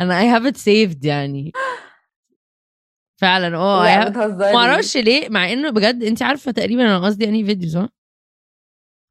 أنا 0.00 0.20
I 0.20 0.28
have 0.28 0.46
it 0.46 0.56
saved 0.56 1.04
يعني. 1.04 1.52
فعلا 3.20 3.56
آه 3.56 4.10
ما 4.52 4.56
أعرفش 4.56 4.96
ليه 4.96 5.28
مع 5.28 5.52
إنه 5.52 5.70
بجد 5.70 6.02
انت 6.02 6.22
عارفة 6.22 6.52
تقريبا 6.52 6.82
أنا 6.82 6.98
قصدي 7.06 7.28
أنهي 7.28 7.44
فيديو 7.44 7.70
صح؟ 7.70 7.88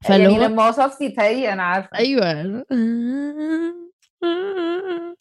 فاللي 0.04 0.24
يعني 0.24 0.40
هو 0.40 0.44
لما 0.44 0.68
وصفتي 0.70 1.10
تهي 1.10 1.54
أنا 1.54 1.64
عارفة. 1.64 1.98
أيوه. 1.98 2.66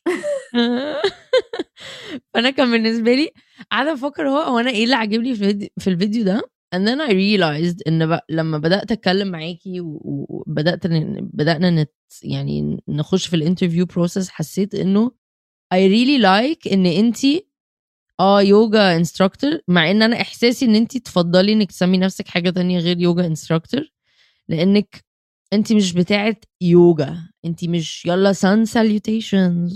فانا 2.35 2.51
كان 2.51 2.71
بالنسبة 2.71 3.15
لي 3.15 3.31
قاعدة 3.73 3.93
أفكر 3.93 4.29
هو 4.29 4.39
هو 4.39 4.59
أنا 4.59 4.71
إيه 4.71 4.85
اللي 4.85 4.95
عاجبني 4.95 5.35
في 5.35 5.71
في 5.79 5.91
الفيديو 5.91 6.25
ده 6.25 6.43
and 6.75 6.79
then 6.89 7.01
I 7.01 7.11
realized 7.13 7.77
إن. 7.89 8.19
لما 8.31 8.59
بدأت 8.59 8.93
أتكلم 8.93 9.29
معاكي 9.29 9.81
وبدأت. 9.81 10.87
بدأنا 11.21 11.71
نت... 11.71 11.91
يعني 12.23 12.83
نخش 12.89 13.27
في 13.27 13.37
ال 13.37 13.42
interview 13.42 13.87
process 13.87 14.29
حسيت 14.29 14.75
إنه 14.75 15.11
I 15.75 15.79
really 15.79 16.23
like 16.23 16.73
إن 16.73 16.87
انتي 16.87 17.47
آه 18.21 18.43
يوجا 18.43 18.97
instructor 18.97 19.59
مع 19.69 19.91
إن 19.91 20.03
أنا 20.03 20.21
إحساسي 20.21 20.65
إن 20.67 20.75
انتي 20.77 21.01
تفضلي 21.01 21.53
إنك 21.53 21.71
تسمي 21.73 21.99
نفسك 21.99 22.29
حاجة 22.29 22.51
تانية 22.51 22.79
غير 22.79 23.01
يوجا 23.01 23.27
instructor 23.27 23.93
لأنك 24.49 25.05
انت 25.53 25.73
مش 25.73 25.93
بتاعت 25.93 26.45
يوجا. 26.61 27.17
انت 27.45 27.65
مش 27.65 28.07
يلا 28.07 28.33
sun 28.33 28.67
salutations 28.69 29.73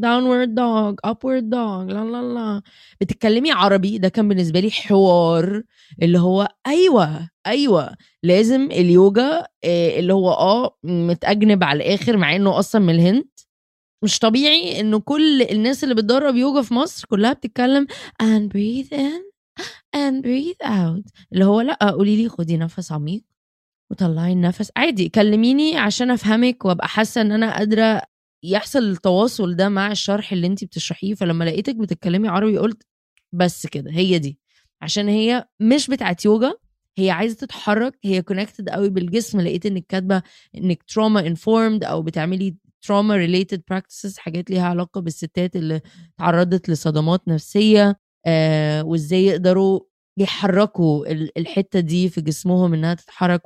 downward 0.00 0.48
dog 0.48 1.10
upward 1.10 1.44
dog 1.52 1.92
لا 1.92 2.04
لا 2.04 2.22
لا. 2.34 2.62
بتتكلمي 3.00 3.52
عربي. 3.52 3.98
ده 3.98 4.08
كان 4.08 4.28
بالنسبة 4.28 4.60
لي 4.60 4.70
حوار 4.70 5.62
اللي 6.02 6.18
هو 6.18 6.48
أيوه 6.66 7.28
أيوه. 7.46 7.96
لازم 8.22 8.62
اليوجا 8.72 9.46
آه، 9.64 9.98
اللي 9.98 10.12
هو 10.14 10.30
آه 10.30 10.76
متأجنب 10.84 11.64
على 11.64 11.76
الآخر 11.84 12.16
مع 12.16 12.36
إنه 12.36 12.58
أصلا 12.58 12.80
من 12.80 12.94
الهند. 12.94 13.28
مش 14.04 14.18
طبيعي 14.18 14.80
إنه 14.80 15.00
كل 15.00 15.42
الناس 15.42 15.84
اللي 15.84 15.94
بتدرب 15.94 16.36
يوجا 16.36 16.62
في 16.62 16.74
مصر 16.74 17.06
كلها 17.08 17.32
بتتكلم 17.32 17.86
and 18.22 18.42
breathe 18.52 18.92
in 18.96 19.22
and 19.96 20.22
breathe 20.24 20.66
out. 20.68 21.02
اللي 21.32 21.44
هو 21.44 21.60
لأ 21.60 21.90
قولي 21.90 22.16
لي 22.22 22.28
خدي 22.28 22.56
نفس 22.56 22.92
عميق. 22.92 23.29
وطلعي 23.90 24.32
النفس. 24.32 24.70
عادي 24.76 25.08
كلميني 25.08 25.76
عشان 25.78 26.10
أفهمك 26.10 26.64
وأبقى 26.64 26.88
حاسة 26.88 27.20
إن 27.20 27.32
أنا 27.32 27.56
قادرة 27.56 28.02
يحصل 28.44 28.78
التواصل 28.78 29.56
ده 29.56 29.68
مع 29.68 29.90
الشرح 29.92 30.32
اللي 30.32 30.46
انت 30.46 30.64
بتشرحيه. 30.64 31.14
فلما 31.14 31.44
لقيتك 31.44 31.76
بتتكلمي 31.76 32.28
عربي 32.28 32.58
قلت 32.58 32.82
بس 33.32 33.66
كده 33.66 33.90
هي 33.90 34.18
دي. 34.18 34.38
عشان 34.82 35.08
هي 35.08 35.48
مش 35.60 35.90
بتاعت 35.90 36.24
يوجا 36.24 36.52
هي 36.98 37.10
عايزة 37.10 37.36
تتحرك 37.36 37.98
هي 38.04 38.22
connected 38.22 38.68
قوي 38.68 38.88
بالجسم. 38.90 39.40
لقيت 39.40 39.66
إنك 39.66 39.86
كاتبة 39.88 40.22
إنك 40.56 40.82
trauma 40.82 41.20
informed 41.26 41.84
أو 41.84 42.02
بتعملي 42.02 42.56
trauma 42.82 43.16
related 43.16 43.62
practices 43.70 44.18
حاجات 44.18 44.50
ليها 44.50 44.66
علاقة 44.68 45.00
بالستات 45.00 45.56
اللي 45.56 45.80
تعرضت 46.18 46.68
لصدمات 46.68 47.28
نفسية 47.28 47.96
آه 48.26 48.84
وإزاي 48.84 49.24
يقدروا 49.26 49.80
يحركوا 50.18 51.06
ال- 51.12 51.38
الحتة 51.38 51.80
دي 51.80 52.08
في 52.08 52.20
جسمهم 52.20 52.74
إنها 52.74 52.94
تتحرك. 52.94 53.42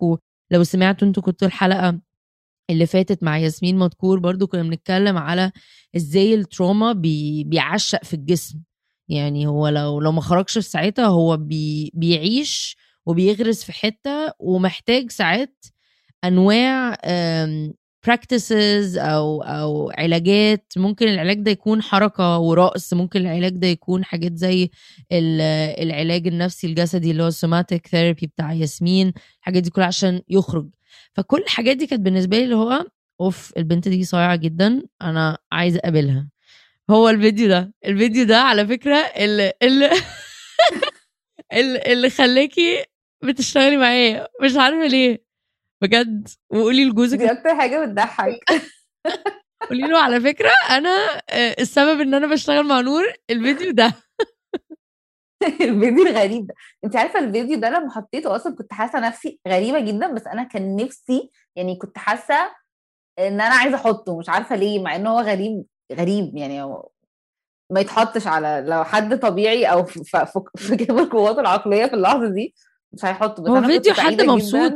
لو 0.50 0.64
سمعتوا 0.64 1.08
أنتوا 1.08 1.22
كنتوا 1.22 1.48
الحلقة 1.48 2.00
اللي 2.70 2.86
فاتت 2.86 3.22
مع 3.22 3.38
ياسمين 3.38 3.78
مذكور 3.78 4.18
برضو 4.18 4.46
كنا 4.46 4.62
بنتكلم 4.62 5.18
على 5.18 5.52
إزاي 5.96 6.34
ال 6.34 6.43
trauma 6.43 6.92
بي 6.92 7.44
بيعلق 7.44 8.04
في 8.04 8.14
الجسم. 8.14 8.60
يعني 9.08 9.46
هو 9.46 9.68
لو 9.68 10.00
لو 10.00 10.12
ما 10.12 10.20
خرجش 10.20 10.54
في 10.54 10.60
ساعتها 10.60 11.06
هو 11.06 11.36
بي 11.36 11.92
بيعيش 11.94 12.76
وبيغرس 13.06 13.64
في 13.64 13.72
حتة 13.72 14.32
ومحتاج 14.38 15.10
ساعات 15.10 15.64
أنواع 16.24 16.96
practices 18.06 18.98
أو 18.98 19.42
أو 19.42 19.92
علاجات. 19.98 20.72
ممكن 20.76 21.08
العلاج 21.08 21.38
ده 21.40 21.50
يكون 21.50 21.82
حركة 21.82 22.38
ورقص 22.38 22.94
ممكن 22.94 23.20
العلاج 23.20 23.52
ده 23.52 23.66
يكون 23.66 24.04
حاجات 24.04 24.36
زي 24.36 24.70
ال- 25.12 25.40
العلاج 25.86 26.26
النفسي 26.26 26.66
الجسدي 26.66 27.10
اللي 27.10 27.22
هو 27.22 27.28
ال 27.28 27.36
somatic 27.36 27.86
therapy 27.86 28.26
بتاع 28.26 28.52
ياسمين. 28.52 29.12
الحاجات 29.40 29.62
دي 29.62 29.70
كلها 29.70 29.86
عشان 29.86 30.20
يخرج. 30.28 30.68
فكل 31.14 31.38
الحاجات 31.40 31.76
دي 31.76 31.86
كانت 31.86 32.02
بالنسبة 32.02 32.36
لي 32.38 32.44
اللي 32.44 32.56
هو 32.56 32.86
أوف 33.20 33.52
البنت 33.56 33.88
دي 33.88 34.04
صايعة 34.04 34.36
جدا. 34.36 34.82
أنا 35.02 35.38
عايزة 35.52 35.78
أقابلها. 35.78 36.28
هو 36.90 37.08
الفيديو 37.08 37.48
ده. 37.48 37.74
الفيديو 37.86 38.24
ده 38.24 38.38
على 38.38 38.66
فكرة 38.66 38.96
اللي 38.96 39.52
اللي, 39.62 39.90
اللي 41.92 42.10
خلاكي 42.10 42.84
بتشتغلي 43.24 43.76
معايا. 43.76 44.28
مش 44.42 44.56
عارفة 44.56 44.86
ليه. 44.86 45.24
بجد. 45.82 46.28
وقولي 46.50 46.84
لجوزك 46.84 47.18
دي 47.18 47.32
أكتر 47.32 47.54
حاجة 47.54 47.84
بتضحك. 47.84 48.40
قولي 49.70 49.82
له 49.82 49.98
على 49.98 50.20
فكرة 50.20 50.50
أنا 50.70 51.22
آه، 51.30 51.56
السبب 51.58 52.00
إن 52.00 52.14
أنا 52.14 52.26
بشتغل 52.26 52.66
مع 52.66 52.80
نور 52.80 53.04
الفيديو 53.30 53.72
ده. 53.72 53.92
الفيديو 55.60 56.06
الغريب. 56.06 56.46
ده 56.46 56.54
انت 56.84 56.96
عارفة 56.96 57.18
الفيديو 57.18 57.58
ده 57.58 57.68
لما 57.70 57.90
حطيته 57.90 58.36
أصلا 58.36 58.54
كنت 58.54 58.72
حاسة 58.72 59.00
نفسي 59.00 59.40
غريبة 59.48 59.80
جدا 59.80 60.12
بس 60.12 60.26
أنا 60.26 60.42
كان 60.42 60.76
نفسي 60.76 61.30
يعني 61.56 61.76
كنت 61.76 61.98
حاسة 61.98 62.34
إن 63.18 63.40
أنا 63.40 63.54
عايزة 63.54 63.76
أحطه 63.76 64.18
مش 64.18 64.28
عارفة 64.28 64.56
ليه 64.56 64.82
مع 64.82 64.96
إن 64.96 65.06
هو 65.06 65.20
غريب 65.20 65.64
غريب 65.92 66.36
يعني 66.36 66.62
ما 67.70 67.80
يتحطش 67.80 68.26
على 68.26 68.64
لو 68.66 68.84
حد 68.84 69.18
طبيعي 69.18 69.66
أو 69.66 69.84
في 69.84 70.76
جيب 70.76 70.98
القوات 70.98 71.38
العقلية 71.38 71.86
في 71.86 71.94
اللحظة 71.94 72.28
دي 72.28 72.54
مش 72.92 73.04
هيحطه. 73.04 73.42
بس 73.42 73.48
هو 73.48 73.62
فيديو 73.62 73.94
حد 73.94 74.22
مبسوط. 74.22 74.72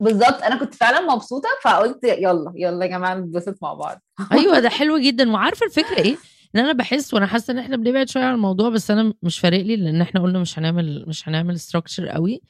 بالظبط. 0.00 0.42
أنا 0.42 0.56
كنت 0.56 0.74
فعلا 0.74 1.00
مبسوطة 1.14 1.48
فقلت 1.64 2.04
يلا 2.04 2.52
يلا 2.56 2.84
يا 2.84 2.90
جماعة 2.90 3.14
نتبسط 3.14 3.58
مع 3.62 3.74
بعض. 3.74 4.02
أيوه 4.32 4.60
ده 4.60 4.68
حلو 4.68 4.98
جدا. 4.98 5.32
وعارفة 5.32 5.66
الفكرة 5.66 5.98
إيه؟ 5.98 6.16
إن 6.54 6.60
أنا 6.60 6.72
بحس 6.72 7.14
وأنا 7.14 7.26
حاسة 7.26 7.52
إن 7.52 7.58
إحنا 7.58 7.76
بنبعد 7.76 8.08
شوية 8.08 8.24
عن 8.24 8.34
الموضوع 8.34 8.68
بس 8.68 8.90
أنا 8.90 9.14
مش 9.22 9.38
فارق 9.38 9.60
لي 9.62 9.76
لأن 9.76 10.00
إحنا 10.00 10.22
قلنا 10.22 10.38
مش 10.38 10.58
هنعمل 10.58 11.04
مش 11.08 11.28
هنعمل 11.28 11.60
structure 11.60 12.08
قوي. 12.08 12.40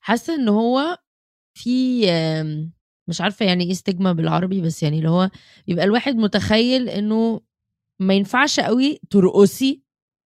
حاسة 0.00 0.34
إن 0.34 0.48
هو 0.48 0.98
في 1.54 2.06
مش 3.08 3.20
عارفة 3.20 3.46
يعني 3.46 3.64
إيه 3.64 3.70
stigma 3.72 4.12
بالعربي 4.12 4.60
بس 4.60 4.82
يعني 4.82 4.98
اللي 4.98 5.10
هو 5.10 5.30
يبقى 5.68 5.84
الواحد 5.84 6.16
متخيل 6.16 6.88
إنه 6.88 7.40
ما 8.00 8.14
ينفعش 8.14 8.60
قوي 8.60 9.00
ترقصي 9.10 9.82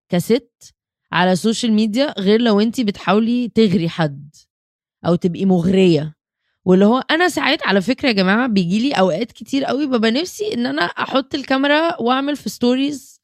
كست 0.08 0.74
على 1.12 1.32
ال 1.32 1.38
social 1.38 1.72
media 1.72 2.14
غير 2.20 2.40
لو 2.40 2.60
انت 2.60 2.80
بتحاولي 2.80 3.48
تغري 3.48 3.88
حد 3.88 4.34
أو 5.06 5.14
تبقي 5.14 5.44
مغرية. 5.44 6.14
واللي 6.64 6.84
هو 6.84 7.04
أنا 7.10 7.28
ساعات 7.28 7.66
على 7.66 7.80
فكرة 7.82 8.08
يا 8.08 8.12
جماعة 8.12 8.46
بيجي 8.46 8.88
لي 8.88 8.92
أوقات 8.92 9.32
كتير 9.32 9.64
قوي 9.64 9.86
ببقى 9.86 10.10
نفسي 10.10 10.54
إن 10.54 10.66
أنا 10.66 10.82
أحط 10.82 11.34
الكاميرا 11.34 12.00
وأعمل 12.02 12.36
في 12.36 12.48
stories 12.48 13.20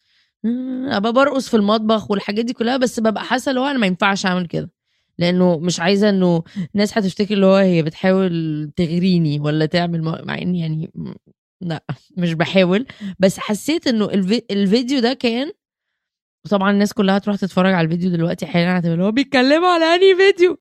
أبقى 0.88 1.12
برقص 1.12 1.48
في 1.48 1.56
المطبخ 1.56 2.10
والحاجات 2.10 2.44
دي 2.44 2.52
كلها 2.52 2.76
بس 2.76 3.00
ببقى 3.00 3.24
حاسة 3.24 3.50
اللي 3.50 3.60
هو 3.60 3.66
أنا 3.66 3.78
ما 3.78 3.86
ينفعش 3.86 4.26
أعمل 4.26 4.46
كده. 4.46 4.70
لأنه 5.18 5.58
مش 5.58 5.80
عايزة 5.80 6.08
إنه 6.08 6.42
الناس 6.74 6.98
هتفتكر 6.98 7.34
اللي 7.34 7.46
هو 7.46 7.54
هي 7.54 7.82
بتحاول 7.82 8.70
تغريني 8.76 9.40
ولا 9.40 9.66
تعمل 9.66 10.02
مع 10.02 10.38
اني 10.38 10.60
يعني 10.60 10.90
لأ 11.60 11.84
مش 12.16 12.32
بحاول. 12.34 12.86
بس 13.18 13.38
حسيت 13.38 13.86
إنه 13.86 14.04
الفي... 14.04 14.42
الفيديو 14.50 15.00
ده 15.00 15.12
كان 15.12 15.50
طبعا 16.50 16.70
الناس 16.70 16.92
كلها 16.92 17.18
تروح 17.18 17.36
تتفرج 17.36 17.74
على 17.74 17.84
الفيديو 17.84 18.10
دلوقتي 18.10 18.46
حالا 18.46 18.78
هتبقى 18.78 18.92
اللي 18.94 19.04
هو 19.04 19.12
بيتكلموا 19.12 19.68
على 19.68 19.84
أنهي 19.84 20.16
فيديو. 20.16 20.58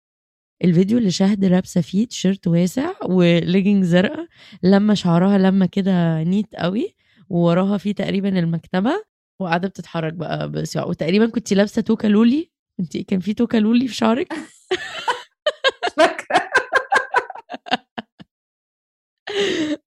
الفيديو 0.63 0.97
اللي 0.97 1.11
شهد 1.11 1.45
لابسة 1.45 1.81
فيه 1.81 2.07
تيشيرت 2.07 2.47
واسع 2.47 2.91
وليجنج 3.05 3.83
زرقاء 3.83 4.27
لما 4.63 4.95
شعرها 4.95 5.37
لما 5.37 5.65
كده 5.65 6.23
neat 6.23 6.55
قوي 6.55 6.95
ووراها 7.29 7.77
فيه 7.77 7.91
تقريبا 7.93 8.39
المكتبة 8.39 9.03
وقاعدة 9.41 9.67
بتتحرك 9.67 10.13
بقى 10.13 10.51
بس 10.51 10.77
وتقريبا 10.77 11.29
كنت 11.29 11.53
لابسة 11.53 11.81
توكا 11.81 12.07
لولي. 12.07 12.51
انت 12.79 12.97
كان 12.97 13.19
في 13.19 13.33
توكا 13.33 13.57
لولي 13.57 13.87
في 13.87 13.95
شعرك؟ 13.95 14.33
فاكرة. 15.97 16.49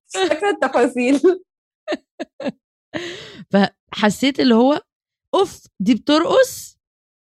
مش 0.07 0.13
فاكرة 0.29 0.49
التفاصيل. 0.49 1.21
فحسيت 3.51 4.39
اللي 4.39 4.55
هو 4.55 4.81
أوف 5.33 5.63
دي 5.79 5.95
بترقص؟ 5.95 6.77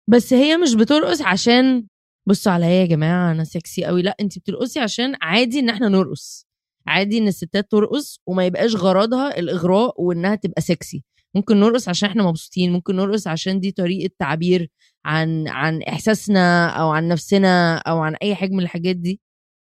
بس 0.09 0.33
هي 0.33 0.57
مش 0.57 0.75
بترقص 0.75 1.23
عشان 1.23 1.87
بصوا 2.31 2.53
عليا 2.53 2.69
يا 2.69 2.87
جماعة 2.87 3.33
أنا 3.33 3.45
سكسي 3.45 3.85
قوي 3.85 4.03
لا 4.03 4.17
انت 4.21 4.39
بترقصي 4.39 4.81
عشان 4.81 5.17
عادي 5.23 5.59
إن 5.61 5.69
إحنا 5.69 5.89
نرقص. 5.89 6.47
عادي 6.87 7.19
إن 7.19 7.29
الستات 7.29 7.71
ترقص 7.71 8.21
وما 8.27 8.47
يبقاش 8.47 8.75
غرضها 8.77 9.39
الإغراء 9.39 10.03
وإنها 10.03 10.35
تبقى 10.35 10.63
سكسي 10.63 11.05
ممكن 11.35 11.61
نرقص 11.61 11.89
عشان 11.89 12.09
إحنا 12.09 12.23
مبسوطين 12.23 12.73
ممكن 12.73 12.97
نرقص 12.97 13.27
عشان 13.27 13.61
دي 13.61 13.71
طريقة 13.73 14.15
تعبير 14.19 14.69
عن 15.05 15.49
عن 15.49 15.83
إحساسنا 15.83 16.69
أو 16.69 16.91
عن 16.91 17.09
نفسنا 17.09 17.77
أو 17.79 17.99
عن 17.99 18.15
أي 18.23 18.35
حاجة 18.35 18.51
من 18.53 18.61
الحاجات 18.63 18.97
دي. 18.97 19.21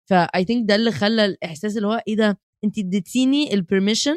ف 0.10 0.44
I 0.46 0.50
think 0.50 0.70
ده 0.70 0.76
اللي 0.76 0.92
خلى 0.92 1.26
الإحساس 1.26 1.78
اللي 1.78 1.88
هو 1.88 2.04
إيه 2.08 2.16
ده؟ 2.16 2.40
انت 2.64 2.80
اديتيني 2.80 3.54
ال 3.54 3.60
permission 3.60 4.16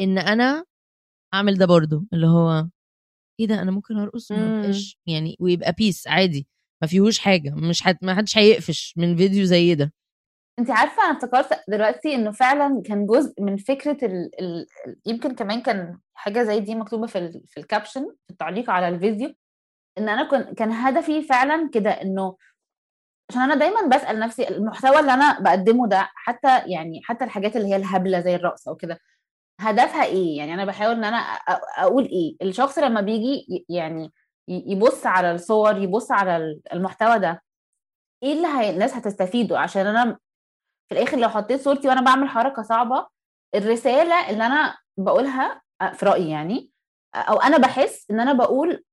إن 0.00 0.18
أنا 0.18 0.64
أعمل 1.34 1.58
ده 1.58 1.66
برضو 1.66 2.04
اللي 2.12 2.26
هو 2.26 2.68
إيه 3.40 3.46
ده؟ 3.46 3.62
أنا 3.62 3.70
ممكن 3.70 3.96
أرقص 3.98 4.30
وما 4.30 4.62
يعني 5.06 5.36
ويبقى 5.40 5.72
peace 5.78 6.06
عادي. 6.08 6.48
ما 6.82 6.88
فيهوش 6.88 7.18
حاجة 7.18 7.50
مش 7.54 7.82
حد 7.82 7.98
ما 8.02 8.14
حدش 8.14 8.38
هيقفش 8.38 8.94
من 8.96 9.16
فيديو 9.16 9.44
زي 9.44 9.74
ده. 9.74 9.92
انت 10.58 10.70
عارفة 10.70 11.02
أنا 11.04 11.12
افتكرت 11.18 11.60
دلوقتي 11.68 12.14
إنه 12.14 12.30
فعلا 12.30 12.82
كان 12.84 13.06
جزء 13.06 13.42
من 13.42 13.56
فكرة 13.56 14.04
ال... 14.06 14.30
ال... 14.40 14.66
يمكن 15.06 15.34
كمان 15.34 15.62
كان 15.62 15.98
حاجة 16.14 16.42
زي 16.42 16.60
دي 16.60 16.74
مكتوبه 16.74 17.06
في 17.06 17.18
ال... 17.18 17.42
في 17.46 17.60
الكابشن 17.60 18.06
في 18.26 18.30
التعليق 18.30 18.70
على 18.70 18.88
الفيديو 18.88 19.34
إن 19.98 20.08
أنا 20.08 20.30
كن... 20.30 20.54
كان 20.54 20.72
هدفي 20.72 21.22
فعلا 21.22 21.70
كده 21.72 21.90
إنه 21.90 22.36
عشان 23.30 23.42
أنا 23.42 23.54
دايما 23.54 23.86
بسأل 23.96 24.20
نفسي 24.20 24.48
المحتوى 24.48 25.00
اللي 25.00 25.14
أنا 25.14 25.40
بقدمه 25.40 25.88
ده 25.88 26.10
حتى 26.14 26.58
يعني 26.66 27.00
حتى 27.04 27.24
الحاجات 27.24 27.56
اللي 27.56 27.68
هي 27.68 27.76
الهبلة 27.76 28.20
زي 28.20 28.34
الرقص 28.34 28.68
أو 28.68 28.76
كده 28.76 28.98
هدفها 29.60 30.04
إيه؟ 30.04 30.38
يعني 30.38 30.54
أنا 30.54 30.64
بحاول 30.64 30.94
إن 30.94 31.04
أنا 31.04 31.16
أقول 31.78 32.04
إيه؟ 32.04 32.36
الشخص 32.48 32.78
لما 32.78 33.00
بيجي 33.00 33.64
يعني 33.68 34.12
يبص 34.48 35.06
على 35.06 35.32
الصور 35.32 35.76
يبص 35.76 36.10
على 36.12 36.36
ال- 36.36 36.60
المحتوى 36.72 37.18
ده. 37.18 37.42
إيه 38.22 38.32
اللي 38.32 38.46
هي... 38.48 38.70
الناس 38.70 38.94
هتستفيده؟ 38.94 39.58
عشان 39.58 39.86
أنا 39.86 40.18
في 40.88 40.94
الآخر 40.98 41.16
لو 41.18 41.28
حطيت 41.28 41.60
صورتي 41.60 41.88
وأنا 41.88 42.00
بعمل 42.00 42.28
حركة 42.28 42.62
صعبة 42.62 43.06
الرسالة 43.54 44.30
اللي 44.30 44.46
أنا 44.46 44.76
بقولها 44.98 45.62
آه، 45.82 45.92
في 45.92 46.06
رأيي 46.06 46.30
يعني 46.30 46.70
آه، 47.14 47.18
أو 47.18 47.36
أنا 47.40 47.58
بحس 47.58 48.10
إن 48.10 48.20
أنا 48.20 48.32
بقول 48.32 48.84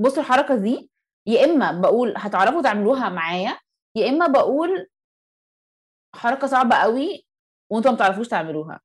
بصوا 0.00 0.22
الحركة 0.22 0.56
دي 0.56 0.90
يا 1.28 1.44
إما 1.44 1.72
بقول 1.80 2.14
هتعرفوا 2.16 2.62
تعملوها 2.62 3.08
معايا 3.08 3.58
يا 3.96 4.08
إما 4.08 4.26
بقول 4.26 4.88
حركة 6.16 6.46
صعبة 6.46 6.76
قوي 6.76 7.26
وأنتوا 7.72 7.90
ما 7.90 7.96
بتعرفوش 7.96 8.28
تعملوها. 8.28 8.80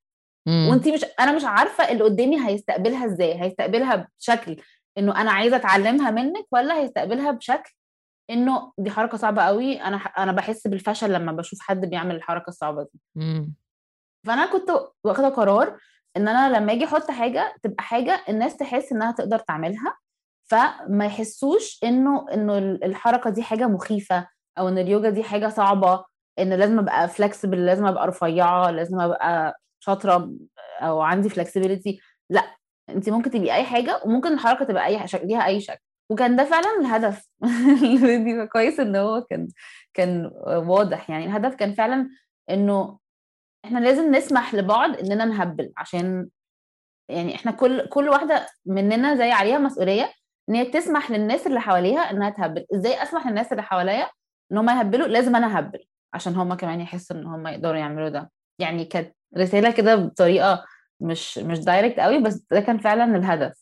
وانت 0.72 0.88
مش 0.88 1.06
أنا 1.19 1.32
مش 1.36 1.43
عارفة 1.46 1.91
اللي 1.91 2.04
قدامي 2.04 2.48
هيستقبلها 2.48 3.06
إزاي 3.06 3.41
هيستقبلها 3.41 4.08
بشكل 4.19 4.62
إنه 4.98 5.22
أنا 5.22 5.32
عايزة 5.32 5.56
أتعلمها 5.56 6.12
منك 6.12 6.46
ولا 6.52 6.78
هيستقبلها 6.80 7.32
بشكل 7.32 7.72
إنه 8.30 8.74
دي 8.78 8.92
حركة 8.92 9.18
صعبة 9.18 9.42
قوي 9.44 9.82
أنا 9.82 9.98
أنا 9.98 10.32
بحس 10.32 10.68
بالفشل 10.68 11.14
لما 11.14 11.32
بشوف 11.32 11.60
حد 11.62 11.86
بيعمل 11.86 12.16
الحركة 12.16 12.50
الصعبة 12.50 12.84
دي 12.84 13.00
مم. 13.16 13.54
فأنا 14.28 14.46
كنت 14.46 14.72
واخدة 15.04 15.30
قرار 15.30 15.78
إن 16.18 16.28
أنا 16.28 16.58
لما 16.58 16.74
أجي 16.74 16.86
أحط 16.86 17.12
حاجة 17.12 17.56
تبقى 17.64 17.84
حاجة 17.84 18.24
الناس 18.30 18.58
تحس 18.58 18.92
إنها 18.92 19.12
تقدر 19.12 19.40
تعملها 19.40 19.98
فما 20.46 21.06
يحسوش 21.06 21.80
إنه 21.84 22.26
إنه 22.34 22.58
ال- 22.58 22.84
الحركة 22.84 23.30
دي 23.30 23.44
حاجة 23.44 23.68
مخيفة 23.68 24.28
أو 24.58 24.68
إن 24.68 24.78
اليوجا 24.78 25.10
دي 25.10 25.24
حاجة 25.24 25.48
صعبة 25.50 26.06
إن 26.40 26.54
لازم 26.54 26.80
أبقى 26.80 27.10
فلكسبل 27.10 27.66
لازم 27.66 27.86
أبقى 27.86 28.08
رفيعة 28.08 28.70
لازم 28.72 29.00
أبقى 29.00 29.60
شاطرة 29.80 30.32
أو 30.82 31.02
عندي 31.02 31.30
فلكسبيليتي 31.30 32.00
لأ 32.30 32.56
انت 32.89 33.10
ممكن 33.10 33.32
تبقي 33.32 33.56
أي 33.56 33.63
حاجة 33.63 34.02
وممكن 34.06 34.34
الحركة 34.34 34.65
تبقى 34.65 34.86
أي 34.86 35.08
شكل 35.08 35.28
ليها 35.28 35.46
أي 35.46 35.62
شكل. 35.62 35.80
وكان 36.10 36.36
ده 36.36 36.43
فعلا 36.46 36.80
الهدف. 36.80 37.28
الفيديو 37.93 38.48
كويس 38.48 38.80
إن 38.80 38.96
هو 38.96 39.22
كان 39.22 39.48
كان 39.93 40.32
واضح. 40.48 41.10
يعني 41.10 41.26
الهدف 41.26 41.56
كان 41.56 41.74
فعلا 41.74 42.10
إنه 42.50 43.00
إحنا 43.65 43.80
لازم 43.80 44.15
نسمح 44.15 44.56
لبعض 44.56 44.98
إننا 44.98 45.26
نهبل 45.26 45.72
عشان 45.78 46.30
يعني 47.10 47.36
إحنا 47.36 47.52
كل 47.52 47.88
كل 47.89 48.10
واحدة 48.10 48.48
مننا 48.65 49.15
زي 49.15 49.32
عليها 49.32 49.58
مسؤولية 49.58 50.13
إن 50.50 50.56
هي 50.56 50.65
تسمح 50.65 51.12
للناس 51.12 51.48
اللي 51.48 51.62
حواليها 51.62 52.12
إنها 52.12 52.30
تهبل. 52.30 52.65
إزاي 52.76 53.04
أسمح 53.04 53.28
للناس 53.28 53.52
اللي 53.52 53.63
حواليا 53.63 54.10
إن 54.52 54.58
هم 54.58 54.69
يهبلوا؟ 54.69 55.08
لازم 55.08 55.36
أنا 55.36 55.58
اهبل 55.58 55.80
عشان 56.13 56.36
هم 56.36 56.54
كمان 56.54 56.82
يحسوا 56.82 57.15
إن 57.15 57.26
هم 57.26 57.48
يقدروا 57.48 57.78
يعملوا 57.78 58.10
ده. 58.10 58.32
يعني 58.60 58.86
كانت 58.86 59.15
رسالة 59.38 59.72
كده 59.72 59.96
بطريقة 59.96 60.65
مش 61.00 61.38
مش 61.38 61.60
دايركت 61.60 62.00
قوي 62.00 62.22
بس 62.22 62.44
ده 62.52 62.60
كان 62.60 62.78
فعلا 62.78 63.18
الهدف. 63.18 63.54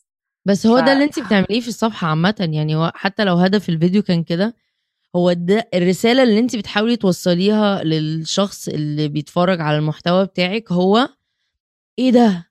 بس 0.44 0.66
هو 0.66 0.76
ف- 0.80 0.84
ده 0.84 0.92
اللي 0.92 1.04
انت 1.04 1.18
بتعمليه 1.18 1.60
في 1.60 1.68
الصفحة 1.68 2.08
عامه 2.08 2.48
يعني 2.52 2.76
هو 2.76 2.92
حتى 2.94 3.24
لو 3.24 3.36
هدف 3.36 3.68
الفيديو 3.68 4.02
كان 4.02 4.22
كده 4.22 4.56
هو 5.16 5.32
ده 5.32 5.68
الرسالة 5.74 6.22
اللي 6.22 6.38
انت 6.38 6.56
بتحاولي 6.56 6.96
توصليها 6.96 7.84
للشخص 7.84 8.68
اللي 8.68 9.08
بيتفرج 9.08 9.60
على 9.60 9.78
المحتوى 9.78 10.24
بتاعك 10.26 10.72
هو 10.72 11.08
إيه 11.98 12.10
ده؟ 12.10 12.50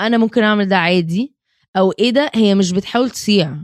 أنا 0.00 0.18
ممكن 0.18 0.42
أعمل 0.42 0.68
ده 0.68 0.76
عادي؟ 0.76 1.34
أو 1.76 1.92
إيه 1.98 2.10
ده؟ 2.10 2.30
هي 2.34 2.54
مش 2.54 2.72
بتحاول 2.72 3.10
تصيع 3.10 3.56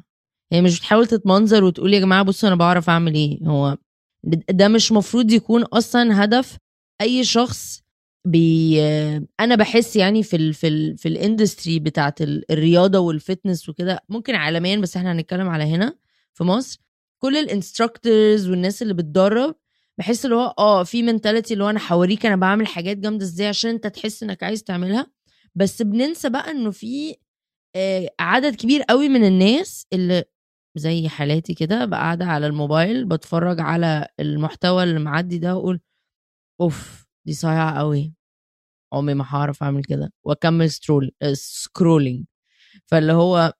هي 0.52 0.62
مش 0.62 0.78
بتحاول 0.78 1.06
تتمنظر 1.06 1.64
وتقول 1.64 1.94
يا 1.94 2.00
جماعة 2.00 2.22
بصوا 2.22 2.48
أنا 2.48 2.56
بعرف 2.56 2.90
أعمل 2.90 3.14
إيه. 3.14 3.38
هو 3.46 3.76
ده 4.50 4.68
مش 4.68 4.92
مفروض 4.92 5.32
يكون 5.32 5.62
أصلا 5.62 6.24
هدف 6.24 6.56
أي 7.00 7.24
شخص 7.24 7.81
بي 8.24 8.80
أنا 9.40 9.54
بحس 9.56 9.96
يعني 9.96 10.22
في 10.22 10.36
ال 10.36 10.54
في 10.54 10.68
ال 10.68 10.98
في 10.98 11.08
ال 11.08 11.16
industry 11.16 11.78
بتاعت 11.78 12.22
ال- 12.22 12.52
الرياضة 12.52 12.98
وال 12.98 13.14
fitness 13.14 13.68
وكده 13.68 14.00
ممكن 14.08 14.34
عالميا 14.34 14.76
بس 14.76 14.96
إحنا 14.96 15.12
هنتكلم 15.12 15.48
على 15.48 15.64
هنا 15.64 15.96
في 16.34 16.44
مصر 16.44 16.80
كل 17.18 17.36
ال 17.36 17.45
instructors 17.45 18.48
والناس 18.48 18.82
اللي 18.82 18.94
بتدرب 18.94 19.54
بحس 19.98 20.24
اللي 20.24 20.36
هو 20.36 20.54
آه 20.58 20.82
في 20.84 21.02
mentality 21.02 21.54
اللي 21.54 21.64
هو 21.64 21.70
أنا 21.70 21.80
هوريك 21.92 22.26
أنا 22.26 22.36
بعمل 22.36 22.66
حاجات 22.66 22.96
جامدة 22.96 23.24
إزاي 23.24 23.46
عشان 23.48 23.70
أنت 23.70 23.86
تحس 23.86 24.22
إنك 24.22 24.42
عايز 24.42 24.62
تعملها. 24.64 25.06
بس 25.54 25.82
بننسى 25.82 26.28
بقى 26.28 26.50
إنه 26.50 26.70
في 26.70 27.16
آه، 27.76 28.10
عدد 28.20 28.54
كبير 28.54 28.82
قوي 28.82 29.08
من 29.08 29.24
الناس 29.24 29.86
اللي 29.92 30.24
زي 30.76 31.08
حالاتي 31.08 31.54
كده 31.54 31.84
قاعدة 31.86 32.24
على 32.24 32.46
الموبايل 32.46 33.04
بتفرج 33.04 33.60
على 33.60 34.08
المحتوى 34.20 34.82
اللي 34.84 35.00
معدي 35.00 35.38
ده 35.38 35.56
وأقول 35.56 35.80
أوف 36.60 37.06
دي 37.26 37.32
صايعة 37.34 37.78
قوي 37.78 38.14
عمري 38.92 39.14
ما 39.14 39.24
هعرف 39.28 39.62
أعمل 39.62 39.84
كده. 39.84 40.12
وأكمل 40.24 40.70
scroll 40.70 41.10
scrolling 41.32 42.24
فاللي 42.86 43.12
هو 43.12 43.52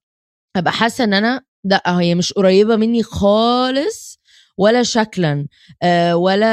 أبقى 0.57 0.73
حاسة 0.73 1.05
إن 1.05 1.15
أنا 1.15 1.43
لأ 1.65 2.01
هي 2.01 2.15
مش 2.15 2.33
قريبة 2.33 2.77
مني 2.77 3.03
خالص 3.03 4.21
ولا 4.59 4.83
شكلا 4.83 5.47
آه، 5.83 6.17
ولا 6.17 6.47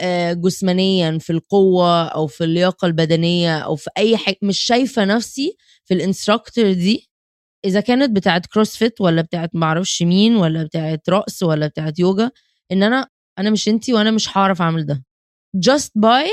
آه، 0.00 0.32
جسمانيا 0.32 1.18
في 1.18 1.30
القوة 1.30 2.06
أو 2.08 2.26
في 2.26 2.44
اللياقة 2.44 2.86
البدنية 2.86 3.58
أو 3.58 3.76
في 3.76 3.90
أي 3.98 4.16
حاجة. 4.16 4.36
مش 4.42 4.58
شايفة 4.60 5.04
نفسي 5.04 5.56
في 5.84 5.94
ال 5.94 6.01
instructor 6.01 6.72
دي. 6.72 7.10
إذا 7.64 7.80
كانت 7.80 8.16
بتاعت 8.16 8.46
CrossFit 8.46 9.00
ولا 9.00 9.22
بتاعت 9.22 9.50
معرفش 9.54 10.02
مين 10.02 10.36
ولا 10.36 10.62
بتاعت 10.64 11.08
رقص 11.10 11.42
ولا 11.42 11.66
بتاعت 11.66 11.98
يوجا 11.98 12.30
إن 12.72 12.82
أنا 12.82 13.08
أنا 13.38 13.50
مش 13.50 13.68
أنتي 13.68 13.92
وأنا 13.94 14.10
مش 14.10 14.38
هعرف 14.38 14.62
أعمل 14.62 14.86
ده. 14.86 15.04
Just 15.58 15.90
by 15.98 16.28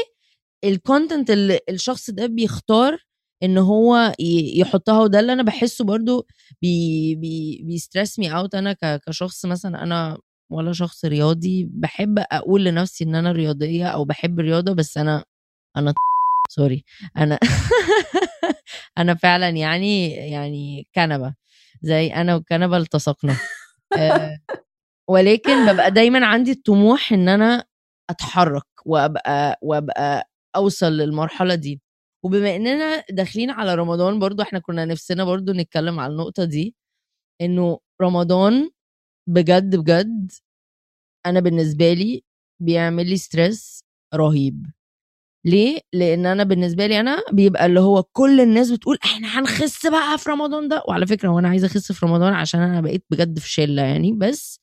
ال 0.63 0.71
content 0.71 1.29
اللي 1.31 1.59
الشخص 1.69 2.09
ده 2.09 2.25
بيختار 2.25 2.97
إن 3.43 3.57
هو 3.57 4.13
يحطها 4.55 4.99
وده 4.99 5.19
اللي 5.19 5.33
أنا 5.33 5.43
بحسه 5.43 5.85
برضو 5.85 6.27
بي 6.61 7.15
بي 7.15 7.61
بي 7.63 7.77
stress 7.77 8.19
me 8.19 8.35
out 8.37 8.55
أنا 8.55 8.73
كشخص 9.07 9.45
مثلا 9.45 9.83
أنا 9.83 10.17
ولا 10.51 10.73
شخص 10.73 11.05
رياضي 11.05 11.67
بحب 11.71 12.19
أقول 12.31 12.63
لنفسي 12.65 13.03
إن 13.03 13.15
أنا 13.15 13.31
رياضية 13.31 13.87
أو 13.87 14.05
بحب 14.05 14.39
الرياضة 14.39 14.73
بس 14.73 14.97
أنا 14.97 15.23
أنا 15.77 15.93
سوري 16.49 16.83
أنا 17.17 17.39
أنا 18.97 19.15
فعلا 19.15 19.49
يعني 19.49 20.11
يعني 20.11 20.87
كنبة 20.95 21.33
زي 21.81 22.07
أنا 22.13 22.35
والكنبه 22.35 22.77
التصقنا. 22.77 23.37
آه، 23.97 24.37
ولكن 25.09 25.73
ببقى 25.73 25.91
دايما 25.91 26.25
عندي 26.27 26.51
الطموح 26.51 27.13
إن 27.13 27.29
أنا 27.29 27.65
أتحرك 28.09 28.65
وأبقى 28.85 29.59
وأبقى 29.61 30.29
أوصل 30.55 30.93
للمرحلة 30.93 31.55
دي. 31.55 31.81
وبما 32.25 32.55
إننا 32.55 33.03
داخلين 33.11 33.49
على 33.51 33.75
رمضان 33.75 34.19
برضو 34.19 34.41
إحنا 34.43 34.59
كنا 34.59 34.85
نفسنا 34.85 35.23
برضو 35.23 35.51
نتكلم 35.53 35.99
على 35.99 36.11
النقطة 36.13 36.43
دي 36.45 36.75
إنه 37.41 37.79
رمضان 38.01 38.69
بجد 39.29 39.75
بجد 39.75 40.31
أنا 41.25 41.39
بالنسبة 41.39 41.93
لي 41.93 42.23
بيعمل 42.61 43.09
لي 43.09 43.17
stress 43.17 43.83
رهيب. 44.15 44.67
ليه؟ 45.45 45.79
لأن 45.93 46.25
أنا 46.25 46.43
بالنسبة 46.43 46.87
لي 46.87 46.99
أنا 46.99 47.23
بيبقى 47.33 47.65
اللي 47.65 47.79
هو 47.79 48.03
كل 48.03 48.41
الناس 48.41 48.71
بتقول 48.71 48.97
إحنا 49.05 49.39
هنخس 49.39 49.87
بقى 49.87 50.17
في 50.17 50.29
رمضان 50.29 50.67
ده. 50.69 50.83
وعلى 50.89 51.07
فكرة 51.07 51.29
هو 51.29 51.39
أنا 51.39 51.49
عايزة 51.49 51.67
أخس 51.67 51.91
في 51.91 52.05
رمضان 52.05 52.33
عشان 52.33 52.61
أنا 52.61 52.81
بقيت 52.81 53.05
بجد 53.11 53.39
في 53.39 53.49
شلة 53.51 53.81
يعني 53.83 54.13
بس 54.13 54.59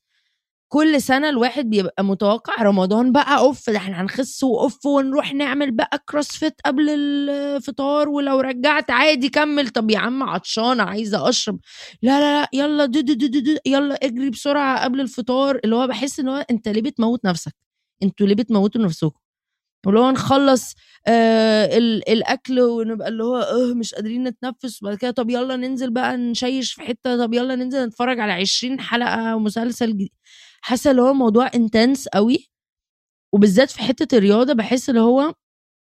كل 0.73 1.03
سنة 1.03 1.29
الواحد 1.29 1.71
بيبقى 1.71 2.05
متوقع 2.05 2.63
رمضان 2.63 3.13
بقى 3.13 3.39
أوف 3.39 3.71
ده 3.71 3.77
إحنا 3.77 4.01
هنخس 4.03 4.43
وأوف 4.45 4.87
ونروح 4.87 5.35
نعمل 5.35 5.71
بقى 5.71 6.05
CrossFit 6.09 6.55
قبل 6.65 6.91
الفطار 6.91 8.09
ولو 8.09 8.41
رجعت 8.41 8.91
عادي 8.91 9.29
كمل. 9.29 9.69
طب 9.69 9.91
يا 9.91 9.99
عم 9.99 10.23
عطشانة 10.23 10.83
عايزة 10.83 11.29
أشرب. 11.29 11.61
لا 12.03 12.21
لا 12.21 12.41
لا 12.43 12.49
يلا 12.53 12.85
دو 12.87 13.01
دو 13.01 13.15
دو 13.15 13.27
دو 13.27 13.41
دو 13.41 13.57
يلا 13.67 13.95
اجري 13.95 14.31
بسرعة 14.31 14.85
قبل 14.85 15.01
الفطار. 15.01 15.61
اللي 15.65 15.77
هو 15.77 15.87
بحس 15.87 16.21
إن 16.21 16.29
هو 16.29 16.45
أنت 16.51 16.69
ليه 16.69 16.83
بتموت 16.83 17.25
نفسك؟ 17.25 17.55
أنتوا 18.03 18.27
ليه 18.27 18.35
بتموتوا 18.35 18.81
نفسكم؟ 18.83 19.19
واللي 19.87 20.01
هو 20.01 20.11
نخلص 20.11 20.75
آه 21.07 21.79
ال- 21.79 22.09
الأكل 22.11 22.61
ونبقى 22.61 23.09
اللي 23.09 23.25
هو 23.25 23.37
آه 23.37 23.75
مش 23.75 23.95
قادرين 23.95 24.25
نتنفس. 24.25 24.83
وبعد 24.83 24.97
كده 24.97 25.11
طب 25.11 25.31
يلا 25.31 25.57
ننزل 25.57 25.91
بقى 25.91 26.17
نشيش 26.17 26.73
في 26.73 26.83
حتة 26.83 27.17
طب 27.27 27.35
يلا 27.35 27.55
ننزل 27.57 27.87
نتفرج 27.87 28.21
على 28.21 28.33
20 28.33 28.81
حلقة 28.81 29.39
مسلسل 29.39 29.93
جديد. 29.93 30.11
حاسة 30.61 30.91
اللي 30.91 31.03
هو 31.03 31.15
موضوع 31.15 31.51
intense 31.55 32.09
قوي. 32.09 32.51
وبالذات 33.35 33.71
في 33.71 33.81
حتة 33.83 34.17
الرياضة 34.19 34.53
بحس 34.55 34.91
اللي 34.91 35.01
هو 35.01 35.35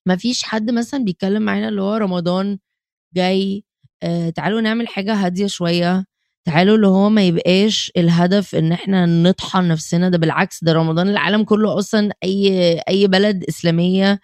ما 0.07 0.15
فيش 0.15 0.43
حد 0.43 0.71
مثلا 0.71 1.03
بيتكلم 1.03 1.41
معانا 1.41 1.69
اللي 1.69 1.81
هو 1.81 1.95
رمضان 1.95 2.59
جاي 3.15 3.63
آه 4.03 4.29
تعالوا 4.29 4.61
نعمل 4.61 4.87
حاجة 4.87 5.13
هادية 5.13 5.47
شوية. 5.47 6.05
تعالوا 6.45 6.75
اللي 6.75 6.87
هو 6.87 7.09
ما 7.09 7.23
يبقاش 7.27 7.91
الهدف 7.97 8.55
إن 8.55 8.71
إحنا 8.71 9.05
نطحن 9.05 9.67
نفسنا. 9.67 10.09
ده 10.09 10.17
بالعكس 10.17 10.63
ده 10.63 10.73
رمضان 10.73 11.09
العالم 11.09 11.43
كله 11.43 11.79
أصلا 11.79 12.11
أي 12.23 12.79
أي 12.89 13.07
بلد 13.07 13.43
إسلامية 13.49 14.19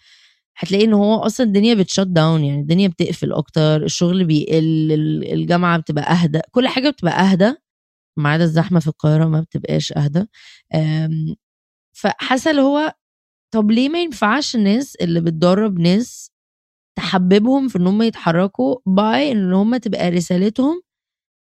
هتلاقي 0.57 0.85
إن 0.85 0.93
هو 0.93 1.15
أصلا 1.19 1.47
الدنيا 1.47 1.73
بتشت 1.75 1.99
داون 2.07 2.43
يعني 2.45 2.61
الدنيا 2.61 2.87
بتقفل 2.87 3.33
أكتر 3.33 3.83
الشغل 3.83 4.25
بيقل 4.25 4.91
ال- 4.93 5.33
الجامعة 5.33 5.79
بتبقى 5.79 6.13
أهدى 6.13 6.41
كل 6.51 6.67
حاجة 6.67 6.89
بتبقى 6.89 7.21
أهدى. 7.31 7.53
ما 8.17 8.29
عدا 8.29 8.43
الزحمة 8.43 8.79
في 8.79 8.87
القاهرة 8.87 9.25
ما 9.25 9.41
بتبقاش 9.41 9.93
أهدى 9.93 10.25
فحاسة 11.93 12.51
اللي 12.51 12.61
هو 12.61 12.93
طب 13.51 13.71
ليه 13.71 13.89
ما 13.89 14.01
ينفعش 14.01 14.55
الناس 14.55 14.95
اللي 14.95 15.21
بتدرب 15.21 15.79
ناس 15.79 16.31
تحببهم 16.97 17.67
في 17.67 17.77
إن 17.77 17.87
هم 17.87 18.01
يتحركوا 18.01 18.75
by 18.85 19.31
إن 19.31 19.53
هم 19.53 19.77
تبقى 19.77 20.09
رسالتهم 20.09 20.81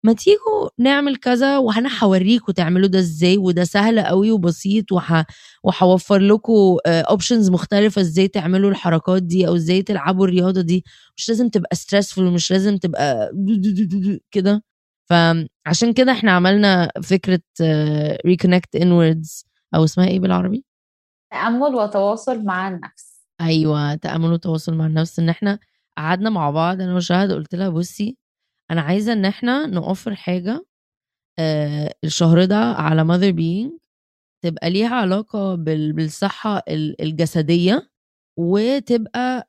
ما 0.05 0.12
تيجوا 0.12 0.68
نعمل 0.79 1.16
كذا 1.16 1.59
وأنا 1.59 1.90
هوريكم 2.05 2.53
تعملوا 2.53 2.88
ده 2.88 2.99
إزاي 2.99 3.37
وده 3.38 3.64
سهل 3.64 4.01
قوي 4.01 4.31
وبسيط. 4.31 4.85
وهوفر 5.64 6.18
لكم 6.18 6.77
options 6.87 7.51
مختلفة 7.51 8.01
إزاي 8.01 8.29
تعملوا 8.29 8.71
الحركات 8.71 9.23
دي 9.23 9.49
أو 9.49 9.57
إزاي 9.57 9.83
تلعبوا 9.83 10.27
الرياضة 10.27 10.61
دي 10.61 10.85
مش 11.16 11.29
لازم 11.29 11.49
تبقى 11.49 11.77
stressful 11.77 12.27
ومش 12.27 12.51
لازم 12.53 12.77
تبقى 12.77 13.31
كده 14.31 14.62
فعشان 15.11 15.92
كده 15.97 16.12
إحنا 16.12 16.33
عملنا 16.33 16.90
فكرة 17.05 17.40
reconnect 18.27 18.77
inwards 18.77 19.44
أو 19.75 19.85
اسمها 19.85 20.07
إيه 20.09 20.21
بالعربي؟ 20.21 20.64
تأمل 21.33 21.75
وتواصل 21.75 22.44
مع 22.44 22.68
النفس. 22.68 23.18
أيوه 23.40 23.94
تأمل 23.94 24.33
وتواصل 24.33 24.75
مع 24.75 24.87
النفس 24.87 25.18
إن 25.18 25.29
إحنا 25.29 25.59
قعدنا 25.99 26.31
مع 26.31 26.51
بعض 26.51 26.81
أنا 26.81 26.94
وشهد 26.97 27.33
قلت 27.33 27.55
لها 27.55 27.68
بصي 27.68 28.16
أنا 28.71 28.81
عايزة 28.81 29.12
إن 29.12 29.25
إحنا 29.25 29.66
نوفر 29.66 30.14
حاجة 30.14 30.66
آه 31.38 31.94
الشهر 32.05 32.44
ده 32.44 32.57
على 32.57 33.05
ماذر 33.05 33.31
بينج 33.31 33.73
تبقى 34.44 34.71
ليها 34.71 34.94
علاقة 34.97 35.55
بال- 35.55 35.92
بالصحة 35.92 36.62
ال- 36.68 37.03
الجسدية 37.03 37.90
وتبقى 38.38 39.49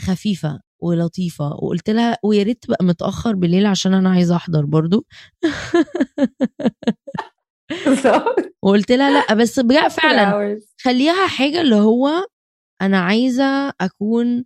خفيفة. 0.00 0.60
ولطيفة. 0.80 1.44
وقلت 1.48 1.90
لها 1.90 2.16
ويا 2.24 2.42
ريت 2.42 2.62
تبقى 2.62 2.84
متأخر 2.84 3.34
بالليل 3.34 3.66
عشان 3.66 3.94
أنا 3.94 4.10
عايزة 4.10 4.36
أحضر 4.36 4.64
برضو. 4.64 5.06
وقلت 8.62 8.92
لها 8.92 9.10
لأ 9.10 9.34
بس 9.34 9.60
بجد 9.60 9.88
فعلا 9.88 10.30
خليها 10.82 11.26
حاجة 11.26 11.60
اللي 11.60 11.74
هو 11.76 12.08
أنا 12.82 12.98
عايزة 13.00 13.72
أكون 13.80 14.44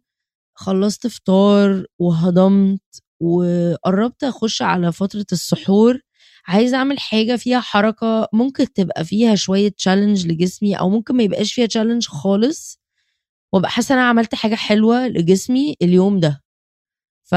خلصت 0.59 1.07
فطار 1.07 1.85
وهضمت 1.99 2.81
وقربت 3.21 4.25
أخش 4.25 4.62
على 4.62 4.92
فترة 4.92 5.27
السحور. 5.33 6.01
عايزة 6.49 6.77
أعمل 6.79 6.99
حاجة 7.01 7.37
فيها 7.37 7.61
حركة 7.61 8.29
ممكن 8.33 8.73
تبقى 8.75 9.05
فيها 9.05 9.35
شوية 9.35 9.68
تشالنج 9.71 10.27
لجسمي 10.29 10.75
أو 10.81 10.90
ممكن 10.90 11.16
ما 11.16 11.23
يبقاش 11.23 11.53
فيها 11.55 11.66
تشالنج 11.66 12.07
خالص. 12.09 12.81
وابقى 13.53 13.71
حاسة 13.71 13.95
أنا 13.95 14.09
عملت 14.09 14.35
حاجة 14.35 14.55
حلوة 14.55 15.09
لجسمي 15.09 15.75
اليوم 15.83 16.21
ده. 16.21 16.43
ف... 17.25 17.35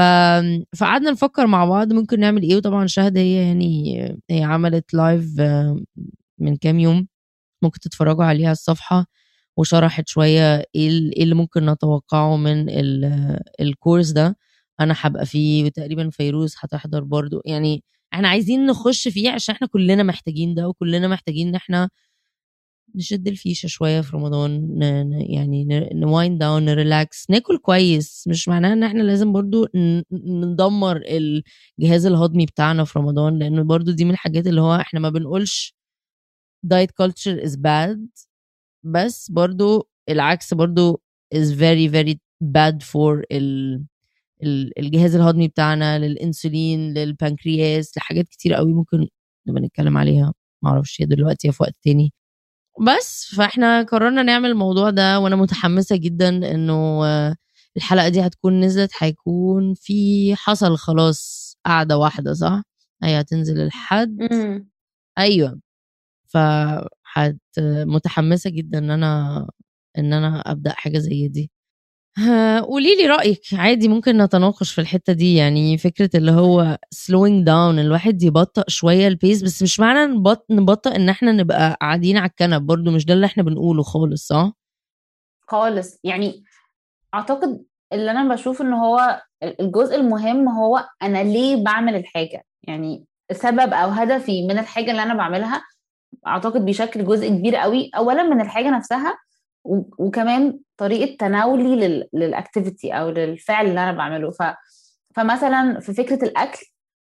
فقعدنا 0.78 1.10
نفكر 1.10 1.46
مع 1.46 1.64
بعض 1.64 1.92
ممكن 1.92 2.20
نعمل 2.20 2.42
إيه 2.42 2.56
وطبعا 2.56 2.86
شهد 2.86 3.18
هي 3.18 3.34
يعني 3.48 3.98
هي 4.30 4.42
عملت 4.44 4.94
live 4.94 5.40
آه، 5.40 5.80
من 6.40 6.56
كام 6.56 6.78
يوم 6.80 7.08
ممكن 7.62 7.80
تتفرجوا 7.80 8.24
عليها 8.24 8.52
الصفحة 8.52 9.06
وشرحت 9.58 10.08
شوية 10.08 10.56
إيه 10.58 10.90
إيه 11.16 11.22
اللي 11.22 11.34
ممكن 11.34 11.66
نتوقعه 11.70 12.36
من 12.36 12.70
ال- 12.70 13.40
ال 13.60 13.67
course 13.67 14.10
ده 14.10 14.36
أنا 14.80 14.94
هبقى 14.98 15.26
فيه 15.26 15.64
وتقريبا 15.64 16.10
فيروز 16.10 16.54
هتحضر 16.60 17.04
برضو. 17.04 17.42
يعني 17.46 17.84
إحنا 18.14 18.28
عايزين 18.28 18.66
نخش 18.66 19.08
فيه 19.08 19.30
عشان 19.30 19.54
إحنا 19.54 19.66
كلنا 19.68 20.02
محتاجين 20.02 20.54
ده 20.54 20.68
وكلنا 20.68 21.08
محتاجين 21.08 21.48
إن 21.48 21.54
إحنا 21.54 21.90
نشد 22.96 23.28
الفيشة 23.28 23.66
شوية 23.66 24.00
في 24.00 24.16
رمضان 24.16 24.78
يعني 25.30 25.64
ن 25.94 26.38
wind 26.38 26.51
down 26.51 26.64
ن 26.64 26.75
relax 26.75 27.30
ناكل 27.30 27.58
كويس 27.58 28.24
مش 28.28 28.48
معناه 28.48 28.72
إن 28.72 28.82
إحنا 28.82 29.02
لازم 29.02 29.32
برضو 29.32 29.66
ندمر 30.12 31.02
الجهاز 31.06 32.06
الهضمي 32.06 32.46
بتاعنا 32.46 32.84
في 32.84 32.98
رمضان 32.98 33.38
لأنه 33.38 33.62
برضو 33.62 33.90
دي 33.92 34.04
من 34.04 34.10
الحاجات 34.10 34.46
اللي 34.46 34.60
هو 34.60 34.74
إحنا 34.76 35.00
ما 35.00 35.10
بنقولش 35.10 35.76
diet 36.66 36.90
culture 37.02 37.42
is 37.46 37.52
bad 37.56 37.98
بس 38.84 39.30
برضو 39.30 39.88
العكس 40.08 40.54
برضو 40.54 41.02
is 41.34 41.48
very 41.58 41.88
very 41.92 42.14
bad 42.44 42.82
for 42.92 43.22
ال 43.32 43.84
ال- 44.42 44.78
الجهاز 44.78 45.14
الهضمي 45.16 45.48
بتاعنا 45.48 45.98
للإنسولين 45.98 46.94
للبنكرياس 46.94 47.98
لحاجات 47.98 48.28
كتير 48.28 48.54
قوي 48.54 48.72
ممكن 48.74 49.08
نبقى 49.48 49.62
نتكلم 49.62 49.98
عليها 49.98 50.34
معرفش 50.62 51.00
يا 51.00 51.06
دلوقتي 51.06 51.52
في 51.52 51.62
وقت 51.62 51.74
تاني. 51.84 52.12
بس 52.80 53.34
فاحنا 53.36 53.82
قررنا 53.82 54.22
نعمل 54.22 54.50
الموضوع 54.50 54.90
ده 54.90 55.18
وأنا 55.20 55.36
متحمسة 55.36 55.96
جدا 55.96 56.28
إنه 56.28 57.02
الحلقة 57.76 58.08
دي 58.08 58.20
هتكون 58.26 58.60
نزلت 58.60 58.90
هيكون 58.98 59.74
في 59.74 60.34
حصل 60.36 60.76
خلاص 60.76 61.56
قعدة 61.66 61.98
واحدة 61.98 62.32
صح؟ 62.32 62.62
هي 63.02 63.20
هتنزل 63.20 63.60
الحد. 63.60 64.16
أيوه. 65.18 65.60
فحت 66.28 67.36
متحمسة 67.86 68.50
جدا 68.50 68.78
إن 68.78 68.90
أنا 68.90 69.48
إن 69.98 70.12
أنا 70.12 70.40
أبدأ 70.52 70.72
حاجة 70.72 70.98
زي 70.98 71.28
دي. 71.28 71.50
قولي 72.62 72.96
لي 72.96 73.06
رأيك. 73.06 73.40
عادي 73.52 73.88
ممكن 73.88 74.18
نتناقش 74.22 74.72
في 74.72 74.80
الحتة 74.80 75.12
دي 75.12 75.34
يعني 75.36 75.78
فكرة 75.78 76.10
اللي 76.14 76.30
هو 76.32 76.78
slowing 76.94 77.44
down 77.46 77.78
الواحد 77.78 78.22
يبطئ 78.22 78.62
شوية 78.68 79.08
البيس 79.08 79.42
بس 79.42 79.62
مش 79.62 79.80
معنى 79.80 80.12
نبط 80.14 80.46
نبطئ 80.50 80.96
إن 80.96 81.08
إحنا 81.08 81.32
نبقى 81.32 81.76
قاعدين 81.80 82.16
على 82.16 82.28
الكنب. 82.30 82.66
برضو 82.66 82.90
مش 82.90 83.04
ده 83.04 83.14
اللي 83.14 83.26
إحنا 83.26 83.42
بنقوله 83.42 83.82
خالص 83.82 84.26
صح؟ 84.26 84.52
خالص. 85.48 85.98
يعني 86.04 86.44
أعتقد 87.14 87.64
اللي 87.92 88.10
أنا 88.10 88.34
بشوف 88.34 88.62
إن 88.62 88.72
هو 88.72 89.22
الجزء 89.60 89.96
المهم 89.96 90.48
هو 90.48 90.84
أنا 91.02 91.22
ليه 91.22 91.64
بعمل 91.64 91.94
الحاجة. 91.94 92.44
يعني 92.62 93.04
سبب 93.32 93.72
أو 93.72 93.88
هدفي 93.88 94.42
من 94.46 94.58
الحاجة 94.58 94.90
اللي 94.90 95.02
أنا 95.02 95.14
بعملها 95.14 95.62
أعتقد 96.26 96.64
بيشكل 96.64 97.04
جزء 97.04 97.28
كبير 97.28 97.56
قوي 97.56 97.90
اولا 97.96 98.22
من 98.22 98.40
الحاجة 98.40 98.70
نفسها 98.70 99.18
وكمان 99.98 100.58
طريقة 100.76 101.16
تناولي 101.16 101.76
لل- 101.88 102.08
للاكتيفيتي 102.12 102.92
أو 102.92 103.10
للفعل 103.10 103.66
اللي 103.66 103.80
أنا 103.82 103.92
بعمله. 103.92 104.30
ف 104.30 104.42
فمثلا 105.14 105.80
في 105.80 105.94
فكرة 105.94 106.24
الأكل 106.24 106.66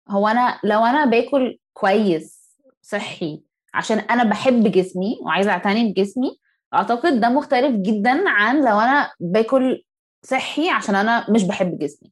هو 0.09 0.27
أنا 0.27 0.59
لو 0.63 0.85
أنا 0.85 1.05
باكل 1.05 1.59
كويس 1.73 2.55
صحي 2.81 3.43
عشان 3.73 3.97
أنا 3.99 4.23
بحب 4.23 4.71
جسمي 4.71 5.17
وعايزة 5.21 5.51
أعتني 5.51 5.91
بجسمي 5.91 6.39
أعتقد 6.73 7.19
ده 7.19 7.29
مختلف 7.29 7.75
جدا 7.75 8.29
عن 8.29 8.59
لو 8.65 8.79
أنا 8.79 9.11
باكل 9.19 9.83
صحي 10.23 10.69
عشان 10.69 10.95
أنا 10.95 11.31
مش 11.31 11.43
بحب 11.43 11.79
جسمي. 11.79 12.11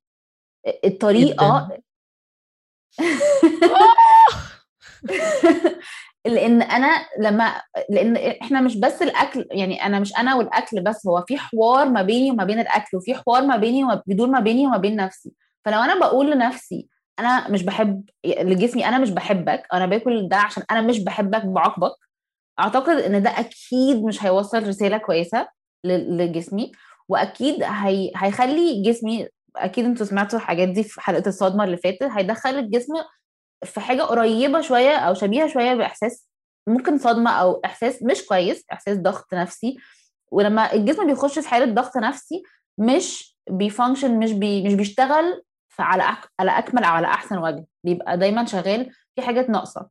الطريقة 0.86 1.70
لأن 6.26 6.62
أنا 6.62 7.06
لما 7.20 7.62
لأن 7.90 8.18
إحنا 8.18 8.62
مش 8.62 8.78
بس 8.78 9.02
الاكل 9.02 9.46
يعني 9.52 9.86
أنا 9.86 10.00
مش 10.00 10.18
أنا 10.18 10.36
والاكل 10.36 10.82
بس 10.84 11.08
هو 11.08 11.24
في 11.28 11.38
حوار 11.38 11.90
ما 11.90 12.02
بيني 12.02 12.32
وما 12.32 12.44
بين 12.44 12.60
الاكل 12.60 12.98
وفي 12.98 13.16
حوار 13.16 13.42
ما 13.46 13.58
بيني 13.58 13.84
وما 13.84 14.02
بيدور 14.08 14.28
ما 14.28 14.40
بيني 14.40 14.66
وما 14.68 14.78
بين 14.78 14.96
نفسي. 14.96 15.32
فلو 15.66 15.80
أنا 15.80 16.00
بقول 16.00 16.32
لنفسي 16.32 16.88
أنا 17.20 17.50
مش 17.52 17.64
بحب 17.64 18.04
لجسمي 18.26 18.88
أنا 18.88 19.00
مش 19.00 19.10
بحبك 19.10 19.64
أنا 19.74 19.86
باكل 19.86 20.28
ده 20.30 20.38
عشان 20.38 20.64
أنا 20.72 20.82
مش 20.82 21.00
بحبك 21.00 21.46
بعاقبك 21.46 21.96
اعتقد 22.60 22.98
ان 22.98 23.24
ده 23.24 23.30
أكيد 23.30 24.04
مش 24.04 24.24
هيوصل 24.26 24.68
رسالة 24.68 24.98
كويسة 24.98 25.48
لجسمي 25.86 26.72
واكيد 27.10 27.64
هي... 27.64 28.12
هيخلي 28.16 28.82
جسمي 28.84 29.28
أكيد 29.56 29.86
أنتوا 29.86 30.06
سمعتوا 30.06 30.40
الحاجات 30.40 30.70
دي 30.70 30.84
في 30.84 31.02
حلقة 31.02 31.28
الصدمة 31.28 31.64
اللي 31.64 31.78
فاتت 31.78 32.04
هيدخل 32.04 32.50
الجسم 32.50 32.94
في 33.66 33.80
حاجة 33.80 34.02
قريبة 34.02 34.62
شوية 34.62 34.96
أو 34.98 35.14
شبيهة 35.14 35.48
شوية 35.48 35.74
بإحساس 35.74 36.28
ممكن 36.68 36.98
صدمة 36.98 37.32
أو 37.32 37.62
إحساس 37.66 38.04
مش 38.04 38.26
كويس 38.26 38.66
إحساس 38.74 38.98
ضغط 38.98 39.34
نفسي. 39.34 39.78
ولما 40.32 40.74
الجسم 40.74 41.06
بيخش 41.08 41.40
في 41.40 41.48
حالة 41.48 41.74
ضغط 41.74 41.98
نفسي 41.98 42.44
مش 42.78 43.38
بي 43.50 43.64
function 43.64 44.20
مش 44.20 44.32
بي 44.32 44.64
مش 44.68 44.74
بيشتغل 44.74 45.44
على. 45.80 46.04
على 46.40 46.52
أكمل 46.58 46.84
أو 46.84 46.92
على 46.94 47.08
أحسن 47.08 47.38
وجه. 47.38 47.66
بيبقى 47.84 48.18
دايما 48.18 48.46
شغال 48.46 48.92
في 49.16 49.22
حاجات 49.22 49.50
ناقصة. 49.50 49.90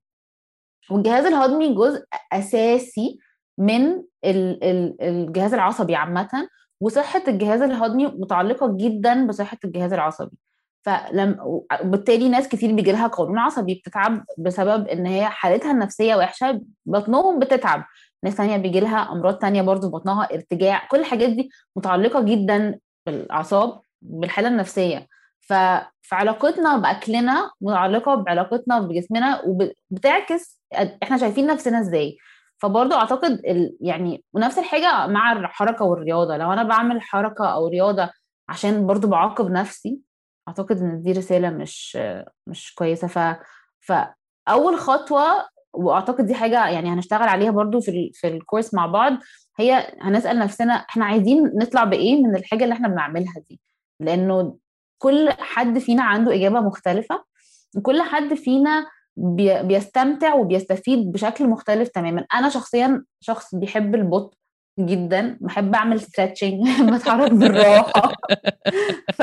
والجهاز 0.91 1.25
الهضمي 1.27 1.75
جزء 1.75 2.05
أساسي 2.33 3.19
من 3.59 3.87
ال- 4.25 4.65
ال- 4.65 4.97
الجهاز 5.03 5.55
العصبي 5.55 5.95
عامة 5.95 6.49
وصحة 6.81 7.23
الجهاز 7.29 7.63
الهضمي 7.63 8.07
متعلقة 8.07 8.77
جدا 8.77 9.27
بصحة 9.27 9.59
الجهاز 9.65 9.93
العصبي. 9.93 10.37
فلم 10.83 11.37
وبالتالي 11.83 12.29
ناس 12.29 12.49
كتير 12.49 12.73
بيجي 12.75 12.92
لها 12.92 13.07
قولون 13.07 13.38
عصبي 13.38 13.75
بتتعب 13.75 14.25
بسبب 14.38 14.88
إن 14.88 15.07
هي 15.07 15.25
حالتها 15.25 15.71
النفسية 15.71 16.14
وحشة 16.14 16.61
بطنهم 16.87 17.38
بتتعب. 17.38 17.85
ناس 18.25 18.37
تانية 18.37 18.57
بيجي 18.57 18.81
لها 18.81 19.12
أمراض 19.12 19.35
تانية 19.38 19.62
برضو 19.62 19.87
في 19.87 19.92
بطنها 19.92 20.29
ارتجاع 20.35 20.87
كل 20.90 21.01
الحاجات 21.01 21.29
دي 21.31 21.51
متعلقة 21.77 22.23
جدا 22.23 22.79
بالأعصاب 23.07 23.81
بالحالة 24.03 24.49
النفسية. 24.49 25.07
فعلاقتنا 26.03 26.77
بأكلنا 26.77 27.51
متعلقة 27.61 28.14
بعلاقتنا 28.14 28.81
بجسمنا 28.81 29.42
وبتعكس 29.90 30.61
إحنا 31.03 31.16
شايفين 31.16 31.47
نفسنا 31.47 31.81
إزاي. 31.81 32.16
فبرضه 32.59 32.97
أعتقد 32.97 33.33
ال... 33.33 33.77
يعني 33.81 34.25
ونفس 34.33 34.59
الحاجة 34.59 35.07
مع 35.07 35.33
الحركة 35.33 35.85
والرياضة. 35.85 36.37
لو 36.37 36.53
أنا 36.53 36.62
بعمل 36.62 37.03
حركة 37.03 37.47
أو 37.47 37.68
رياضة 37.68 38.11
عشان 38.49 38.87
برضه 38.87 39.09
بعاقب 39.09 39.51
نفسي 39.51 39.99
أعتقد 40.53 40.79
إن 40.79 41.03
دي 41.03 41.12
رسالة 41.12 41.51
مش 41.51 41.99
مش 42.47 42.75
كويسة. 42.75 43.07
ف 43.09 43.19
فاول 43.81 44.79
خطوة 44.79 45.25
وأعتقد 45.75 46.27
دي 46.27 46.35
حاجة 46.35 46.69
يعني 46.69 46.88
هنشتغل 46.88 47.29
عليها 47.29 47.51
برضو 47.51 47.81
في 47.81 47.91
ال... 47.91 48.11
في 48.15 48.29
ال 48.29 48.35
course 48.35 48.75
مع 48.75 48.87
بعض 48.87 49.12
هي 49.59 49.95
هنسأل 50.01 50.38
نفسنا 50.38 50.73
إحنا 50.75 51.05
عايزين 51.05 51.53
نطلع 51.55 51.85
بإيه 51.85 52.23
من 52.23 52.37
الحاجة 52.37 52.65
اللي 52.65 52.73
إحنا 52.73 52.88
بنعملها 52.88 53.35
دي؟ 53.51 53.61
لأنه 54.01 54.57
كل 54.99 55.31
حد 55.31 55.79
فينا 55.79 56.03
عنده 56.03 56.35
إجابة 56.35 56.61
مختلفة 56.61 57.25
وكل 57.77 58.03
حد 58.03 58.35
فينا 58.35 58.87
بي... 59.17 59.62
بيستمتع 59.62 60.35
وبيستفيد 60.35 61.12
بشكل 61.12 61.49
مختلف 61.49 61.88
تماما. 61.88 62.27
أنا 62.35 62.49
شخصيا 62.49 63.05
شخص 63.21 63.55
بيحب 63.55 63.95
البطء 63.95 64.37
جدا 64.79 65.38
بحب 65.41 65.75
أعمل 65.75 66.01
stretching 66.01 66.68
بتحرك 66.95 67.33
بالراحة. 67.33 68.12
ف 69.19 69.23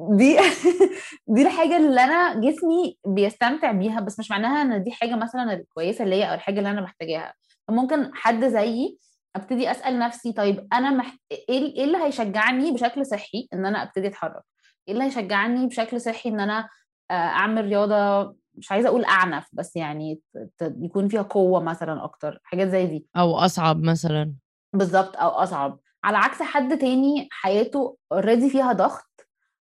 دي 0.00 0.38
دي 1.34 1.42
الحاجة 1.42 1.76
اللي 1.76 2.04
أنا 2.04 2.40
جسمي 2.40 2.98
بيستمتع 3.06 3.72
بيها 3.72 4.00
بس 4.00 4.18
مش 4.18 4.30
معناها 4.30 4.62
إن 4.62 4.82
دي 4.82 4.90
حاجة 4.92 5.16
مثلا 5.16 5.52
الكويسه 5.52 6.04
هي 6.04 6.28
أو 6.30 6.34
الحاجة 6.34 6.58
اللي 6.58 6.70
أنا 6.70 6.80
محتاجاها. 6.80 7.34
فممكن 7.68 8.10
حد 8.14 8.44
زيي 8.44 8.98
أبتدي 9.36 9.70
أسأل 9.70 9.98
نفسي 9.98 10.32
طيب 10.32 10.68
أنا 10.72 10.90
محت... 10.90 11.18
إيه 11.30 11.48
إيه 11.48 11.84
اللي 11.84 11.98
هيشجعني 11.98 12.70
بشكل 12.72 13.06
صحي 13.06 13.48
إن 13.52 13.66
أنا 13.66 13.82
أبتدي 13.82 14.06
أتحرك؟ 14.06 14.42
إيه 14.88 14.94
اللي 14.94 15.04
هيشجعني 15.04 15.66
بشكل 15.66 16.00
صحي 16.00 16.28
إن 16.28 16.40
أنا 16.40 16.68
آه، 17.10 17.14
أعمل 17.14 17.64
رياضة؟ 17.64 18.34
مش 18.54 18.72
عايزة 18.72 18.88
أقول 18.88 19.04
أعنف 19.04 19.48
بس 19.52 19.76
يعني 19.76 20.20
يكون 20.62 21.08
فيها 21.08 21.22
قوة 21.22 21.62
مثلا 21.62 22.04
أكتر 22.04 22.38
حاجات 22.44 22.68
زي 22.68 22.86
دي. 22.86 23.06
أو 23.16 23.36
أصعب 23.36 23.82
مثلا. 23.82 24.34
بالظبط 24.72 25.16
أو 25.16 25.28
أصعب. 25.28 25.80
على 26.04 26.16
عكس 26.18 26.42
حد 26.42 26.78
تاني 26.78 27.28
حياته 27.30 27.96
اوريدي 28.12 28.50
فيها 28.50 28.72
ضغط 28.72 29.13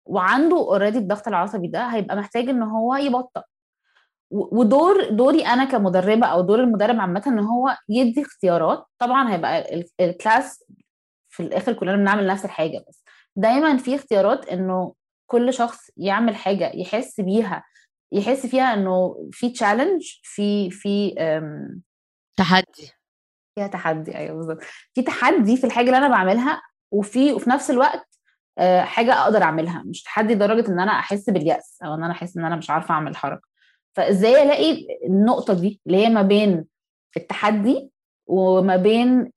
وعنده 0.06 0.56
already 0.56 0.98
الضغط 0.98 1.28
العصبي 1.28 1.68
ده 1.68 1.86
هيبقى 1.86 2.16
محتاج 2.16 2.48
إن 2.48 2.62
هو 2.62 2.94
يبطأ. 2.94 3.42
ودور 4.30 5.08
دوري 5.10 5.46
أنا 5.46 5.64
كمدربة 5.64 6.26
أو 6.26 6.40
دور 6.40 6.60
المدرب 6.60 7.00
عامة 7.00 7.22
إن 7.26 7.38
هو 7.38 7.76
يدي 7.88 8.22
اختيارات. 8.22 8.86
طبعا 8.98 9.34
هيبقى 9.34 9.74
ال- 9.74 9.88
class 10.00 10.64
في 11.28 11.42
الآخر 11.42 11.72
كلنا 11.72 11.96
بنعمل 11.96 12.26
نفس 12.26 12.44
الحاجة 12.44 12.84
بس 12.88 13.04
دايما 13.36 13.76
في 13.76 13.94
اختيارات 13.94 14.48
إنه 14.48 14.94
كل 15.30 15.52
شخص 15.54 15.90
يعمل 15.96 16.36
حاجة 16.36 16.72
يحس 16.74 17.20
بيها 17.20 17.64
يحس 18.12 18.46
فيها 18.46 18.74
إنه 18.74 19.28
في 19.32 19.50
challenge 19.50 20.02
في 20.22 20.70
في 20.70 21.14
تحدي. 22.36 22.92
فيها 23.54 23.66
تحدي 23.66 24.16
أيوه 24.16 24.36
بالظبط. 24.36 24.58
في 24.94 25.02
تحدي 25.02 25.56
في 25.56 25.64
الحاجة 25.64 25.86
اللي 25.86 25.98
أنا 25.98 26.08
بعملها 26.08 26.62
وفي 26.92 27.32
وفي 27.32 27.50
نفس 27.50 27.70
الوقت 27.70 28.15
حاجة 28.84 29.14
أقدر 29.22 29.42
أعملها. 29.42 29.82
مش 29.86 30.02
تحدي 30.02 30.34
لدرجه 30.34 30.68
إن 30.68 30.80
أنا 30.80 30.92
أحس 30.92 31.30
باليأس 31.30 31.78
أو 31.84 31.94
إن 31.94 32.02
أنا 32.04 32.12
أحس 32.12 32.36
إن 32.36 32.44
أنا 32.44 32.56
مش 32.56 32.70
عارفة 32.70 32.94
أعمل 32.94 33.16
حركه 33.16 33.48
فإزاي 33.96 34.42
ألاقي 34.42 34.86
النقطة 35.06 35.54
دي 35.54 35.80
اللي 35.86 35.98
هي 35.98 36.08
ما 36.08 36.22
بين 36.22 36.64
التحدي 37.16 37.90
وما 38.26 38.76
بين. 38.76 39.32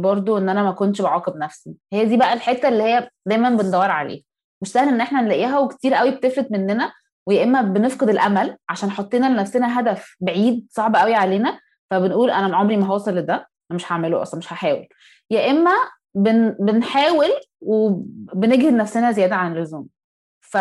برضو 0.00 0.38
إن 0.38 0.48
أنا 0.48 0.62
ما 0.62 0.72
كنتش 0.72 1.02
بعاقب 1.02 1.36
نفسي. 1.36 1.74
هي 1.92 2.04
دي 2.04 2.16
بقى 2.16 2.32
الحتة 2.32 2.68
اللي 2.68 2.82
هي 2.82 3.08
دايما 3.26 3.50
بندور 3.50 3.90
عليها. 3.90 4.22
مش 4.62 4.68
سهل 4.72 4.88
إن 4.88 5.00
إحنا 5.00 5.20
نلاقيها 5.20 5.58
وكتير 5.58 5.94
قوي 5.94 6.10
بتفلت 6.10 6.52
مننا 6.52 6.92
ويا 7.26 7.44
إما 7.44 7.62
بنفقد 7.62 8.08
الأمل 8.08 8.56
عشان 8.68 8.90
حطينا 8.90 9.26
لنفسنا 9.26 9.80
هدف 9.80 10.16
بعيد 10.20 10.66
صعب 10.70 10.96
قوي 10.96 11.14
علينا 11.14 11.60
فبنقول 11.90 12.30
أنا 12.30 12.56
عمري 12.56 12.76
ما 12.76 12.86
هوصل 12.86 13.14
لده 13.16 13.34
أنا 13.34 13.76
مش 13.76 13.92
هعمله 13.92 14.22
أصلا 14.22 14.38
مش 14.38 14.52
هحاول. 14.52 14.88
يا 15.30 15.50
إما 15.50 15.72
بن 16.14 16.56
بنحاول 16.60 17.28
وبنجهد 17.60 18.72
نفسنا 18.72 19.12
زيادة 19.12 19.34
عن 19.36 19.56
اللزوم. 19.56 19.86
ف 20.40 20.56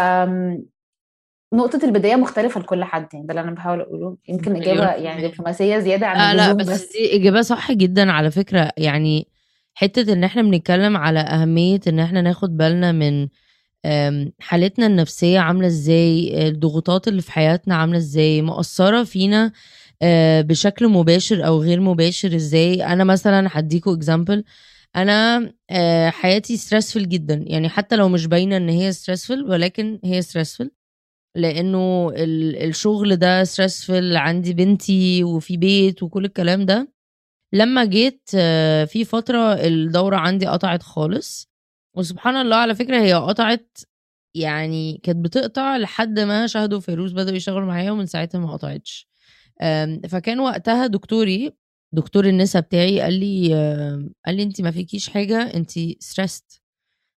نقطة 1.53 1.79
البداية 1.85 2.15
مختلفة 2.15 2.61
لكل 2.61 2.83
حد 2.83 3.07
يعني 3.13 3.25
ده 3.25 3.31
اللي 3.31 3.41
أنا 3.41 3.51
بحاول 3.51 3.81
أقوله. 3.81 4.17
يمكن 4.29 4.51
مليون 4.53 4.77
إجابة 4.77 4.93
في 4.97 5.03
يعني. 5.03 5.27
دبلوماسية 5.27 5.79
زيادة 5.79 6.07
عن 6.07 6.17
آه 6.17 6.33
لا 6.33 6.53
بس, 6.53 6.69
بس. 6.69 6.91
دي 6.91 7.15
إجابة 7.15 7.41
صح 7.41 7.71
جدا 7.71 8.11
على 8.11 8.31
فكرة. 8.31 8.71
يعني 8.77 9.27
حتة 9.73 10.13
إن 10.13 10.23
إحنا 10.23 10.41
بنتكلم 10.41 10.97
على 10.97 11.19
أهمية 11.19 11.79
إن 11.87 11.99
إحنا 11.99 12.21
ناخد 12.21 12.57
بالنا 12.57 12.91
من 12.91 13.27
حالتنا 14.39 14.85
النفسية 14.85 15.39
عاملة 15.39 15.67
إزاي 15.67 16.47
الضغوطات 16.47 17.07
اللي 17.07 17.21
في 17.21 17.31
حياتنا 17.31 17.75
عاملة 17.75 17.97
إزاي 17.97 18.41
مؤثره 18.41 19.03
فينا 19.03 19.51
آه، 20.01 20.41
بشكل 20.41 20.87
مباشر 20.87 21.47
أو 21.47 21.61
غير 21.61 21.79
مباشر 21.81 22.35
إزاي. 22.35 22.85
أنا 22.85 23.03
مثلا 23.03 23.49
هديكوا 23.51 23.93
example 23.93 24.43
أنا 24.95 25.53
آه، 25.69 26.09
حياتي 26.09 26.57
stressful 26.57 27.09
جدا. 27.09 27.43
يعني 27.47 27.69
حتى 27.69 27.95
لو 27.95 28.09
مش 28.09 28.25
باينة 28.27 28.57
إن 28.57 28.69
هي 28.69 28.91
stressful 28.93 29.43
ولكن 29.49 29.99
هي 30.03 30.21
stressful 30.21 30.71
لأنه 31.35 32.09
ال- 32.15 32.55
الشغل 32.69 33.15
ده 33.15 33.43
stressful 33.43 34.17
عندي 34.17 34.53
بنتي 34.53 35.23
وفي 35.23 35.57
بيت 35.57 36.03
وكل 36.03 36.25
الكلام 36.25 36.65
ده. 36.65 36.93
لما 37.53 37.85
جيت 37.85 38.29
آه، 38.35 38.85
في 38.85 39.05
فترة 39.05 39.53
الدورة 39.53 40.15
عندي 40.17 40.45
قطعت 40.47 40.83
خالص. 40.83 41.49
وسبحان 41.95 42.35
الله 42.35 42.55
على 42.55 42.75
فكرة 42.75 43.01
هي 43.01 43.13
قطعت 43.13 43.77
يعني 44.35 44.99
كانت 45.03 45.25
بتقطع 45.25 45.77
لحد 45.77 46.19
ما 46.19 46.47
شهد 46.47 46.79
وفيروز 46.79 47.13
بدأوا 47.13 47.35
يشتغلوا 47.37 47.65
معايا 47.67 47.91
ومن 47.91 48.05
ساعتها 48.05 48.39
ما 48.39 48.53
قطعتش. 48.53 49.07
فكان 50.09 50.39
وقتها 50.39 50.87
دكتوري 50.87 51.51
دكتور 51.97 52.25
النسا 52.25 52.59
بتاعي 52.59 53.01
قال 53.01 53.13
لي 53.13 53.49
قال 54.25 54.35
لي 54.35 54.43
انت 54.43 54.61
ما 54.61 54.71
فيكيش 54.71 55.09
حاجة 55.09 55.41
انت 55.41 55.71
stressed 55.99 56.43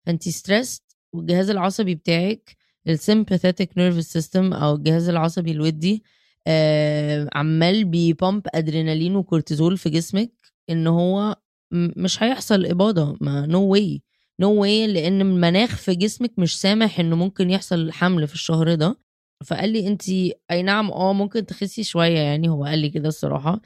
انت 0.07 0.29
stressed 0.29 0.81
والجهاز 1.13 1.49
العصبي 1.49 1.95
بتاعك 1.95 2.55
ال 2.87 2.95
sympathetic 2.95 3.77
nervous 3.77 4.13
system 4.13 4.53
أو 4.53 4.75
الجهاز 4.75 5.09
العصبي 5.09 5.51
الودي 5.51 6.03
آه، 6.47 7.29
عمال 7.35 7.85
بي 7.85 8.06
pump 8.06 8.47
ادرينالين 8.53 9.15
وكورتيزول 9.15 9.77
في 9.77 9.89
جسمك 9.89 10.31
إن 10.69 10.87
هو 10.87 11.35
مش 11.73 12.23
هيحصل 12.23 12.65
إباضة 12.65 13.17
ما 13.21 13.45
no 13.45 13.63
way 13.67 14.01
no 14.39 14.53
way 14.61 14.87
لأن 14.87 15.21
المناخ 15.21 15.75
في 15.75 15.95
جسمك 15.95 16.39
مش 16.39 16.59
سامح 16.61 16.99
إنه 16.99 17.15
ممكن 17.15 17.49
يحصل 17.49 17.91
حمل 17.91 18.27
في 18.27 18.33
الشهر 18.33 18.75
ده. 18.75 18.99
فقال 19.45 19.69
لي 19.69 19.87
انت 19.87 20.09
أي 20.51 20.63
نعم 20.63 20.91
آه 20.91 21.13
ممكن 21.13 21.45
تخسي 21.45 21.83
شوية 21.83 22.19
يعني 22.19 22.49
هو 22.49 22.65
قال 22.65 22.79
لي 22.79 22.89
كده 22.89 23.07
الصراحة. 23.07 23.61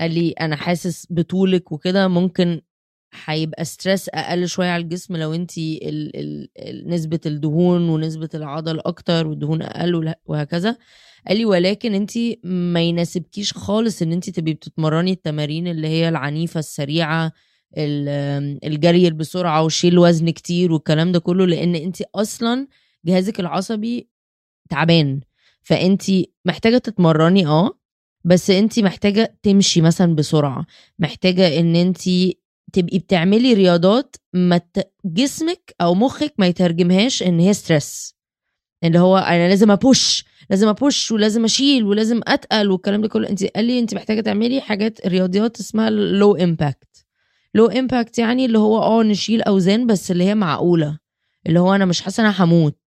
قال 0.00 0.14
لي 0.14 0.30
أنا 0.30 0.56
حاسس 0.56 1.06
بطولك 1.10 1.72
وكده 1.72 2.08
ممكن 2.08 2.60
هيبقى 3.24 3.64
stress 3.64 4.08
أقل 4.08 4.48
شوية 4.48 4.68
على 4.70 4.82
الجسم 4.82 5.16
لو 5.16 5.34
أنت 5.34 5.58
ال 5.58 6.16
ال 6.16 6.48
ال 6.58 6.88
نسبة 6.90 7.20
الدهون 7.26 7.88
ونسبة 7.88 8.28
العضل 8.34 8.80
أكتر 8.80 9.26
والدهون 9.26 9.62
أقل 9.62 10.14
وهكذا. 10.26 10.76
قال 11.28 11.36
لي 11.36 11.44
ولكن 11.44 11.94
أنت 11.94 12.12
ما 12.46 12.82
يناسبكيش 12.82 13.52
خالص 13.52 14.02
إن 14.02 14.12
أنت 14.12 14.30
تبقي 14.30 14.52
بتتمرني 14.52 15.12
التمارين 15.12 15.66
اللي 15.68 15.88
هي 15.88 16.08
العنيفة 16.08 16.58
السريعة 16.60 17.32
ال- 17.78 18.58
الجري 18.66 19.10
بسرعة 19.10 19.62
وشيل 19.62 19.98
وزن 19.98 20.30
كتير 20.30 20.72
والكلام 20.72 21.12
ده 21.12 21.18
كله 21.18 21.46
لأن 21.46 21.74
أنت 21.74 22.02
أصلا 22.14 22.66
جهازك 23.04 23.40
العصبي 23.40 24.08
تعبان 24.70 25.20
فأنت 25.62 26.02
محتاجة 26.44 26.78
تتمرني 26.78 27.46
آه 27.46 27.78
بس 28.24 28.50
انت 28.50 28.78
محتاجة 28.80 29.36
تمشي 29.42 29.80
مثلا 29.80 30.14
بسرعة. 30.14 30.66
محتاجة 30.98 31.60
ان 31.60 31.76
انت 31.76 32.02
تبقي 32.72 32.98
بتعملي 32.98 33.52
رياضات 33.54 34.16
ما. 34.32 34.60
جسمك 35.04 35.74
أو 35.80 35.94
مخك 35.94 36.34
ما 36.38 36.46
يترجمهاش 36.46 37.22
ان 37.22 37.40
هي 37.40 37.52
stress 37.54 38.14
اللي 38.84 38.98
هو 38.98 39.16
أنا 39.18 39.48
لازم 39.48 39.70
أ 39.70 39.81
push 39.81 40.24
لازم 40.50 40.68
أ 40.68 40.77
push 40.77 41.12
ولازم 41.12 41.44
أشيل 41.44 41.84
ولازم 41.84 42.20
أتقل 42.26 42.70
والكلام 42.70 43.02
ده 43.02 43.08
كله. 43.08 43.28
انت 43.28 43.44
قال 43.44 43.64
لي 43.64 43.78
انت 43.78 43.94
محتاجة 43.94 44.20
تعملي 44.20 44.60
حاجات 44.60 45.06
رياضيات 45.06 45.60
اسمها 45.60 45.90
low 45.90 46.36
impact 46.36 47.04
low 47.54 47.66
impact 47.66 48.18
يعني 48.18 48.44
اللي 48.46 48.58
هو 48.58 48.78
آه 48.82 49.02
نشيل 49.02 49.42
أوزان 49.42 49.86
بس 49.86 50.10
اللي 50.10 50.24
هي 50.24 50.34
معقولة. 50.34 50.98
اللي 51.46 51.60
هو 51.60 51.74
أنا 51.74 51.84
مش 51.84 52.00
حاسة 52.00 52.20
أنا 52.22 52.44
هموت. 52.44 52.78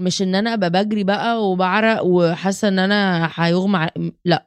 مش 0.00 0.22
إن 0.22 0.34
أنا 0.34 0.54
أبقى 0.54 0.70
بجري 0.70 1.04
بقى 1.04 1.50
وبعرق 1.50 2.04
وحاسة 2.04 2.68
إن 2.68 2.78
أنا 2.78 3.30
هيغمى 3.34 3.88
لأ. 4.24 4.46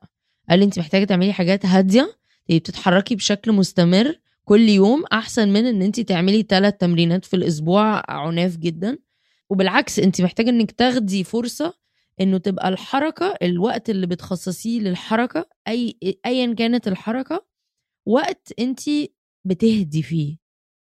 قال 0.49 0.59
لي 0.59 0.65
انت 0.65 0.79
محتاجة 0.79 1.03
تعملي 1.05 1.33
حاجات 1.33 1.65
هادية 1.65 2.17
بتتحركي 2.49 3.15
بشكل 3.15 3.51
مستمر 3.51 4.19
كل 4.45 4.69
يوم 4.69 5.03
أحسن 5.13 5.49
من 5.53 5.65
إن 5.65 5.81
انت 5.81 5.99
تعملي 5.99 6.41
ثلاث 6.49 6.73
تمرينات 6.77 7.25
في 7.25 7.35
الأسبوع 7.35 8.11
عناف 8.11 8.57
جدا. 8.57 8.97
وبالعكس 9.49 9.99
انت 9.99 10.21
محتاجة 10.21 10.49
إنك 10.49 10.71
تاخدي 10.71 11.23
فرصة 11.23 11.73
إنه 12.21 12.37
تبقى 12.37 12.69
الحركة 12.69 13.35
الوقت 13.41 13.89
اللي 13.89 14.07
بتخصصيه 14.07 14.79
للحركة 14.79 15.49
اي 15.67 15.97
ايا 16.25 16.53
كانت 16.53 16.87
الحركة 16.87 17.45
وقت 18.05 18.53
انت 18.59 18.79
بتهدي 19.45 20.01
فيه 20.03 20.37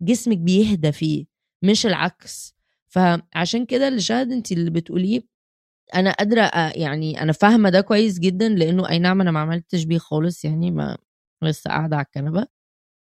جسمك 0.03 0.38
بيهدى 0.38 0.92
فيه. 0.92 1.32
مش 1.62 1.87
العكس. 1.87 2.55
فعشان 2.88 3.66
كده 3.66 3.88
اللي 3.88 4.01
شاهد 4.01 4.33
انت 4.33 4.53
اللي 4.53 4.70
بتقوليه 4.70 5.22
أنا 5.94 6.12
قادرة 6.12 6.46
أ- 6.48 6.79
يعني 6.79 7.22
أنا 7.22 7.33
فاهمة 7.33 7.70
ده 7.70 7.81
كويس 7.81 8.18
جدا 8.20 8.48
لأنه 8.48 8.88
أي 8.90 8.98
نعم 8.98 9.20
أنا 9.20 9.31
ما 9.31 9.40
عملتش 9.40 9.85
بيه 9.85 9.98
خالص 9.98 10.44
يعني 10.44 10.70
ما 10.70 10.98
لسه 11.44 11.70
قاعدة 11.70 11.96
على 11.96 12.07
الكنبة. 12.07 12.46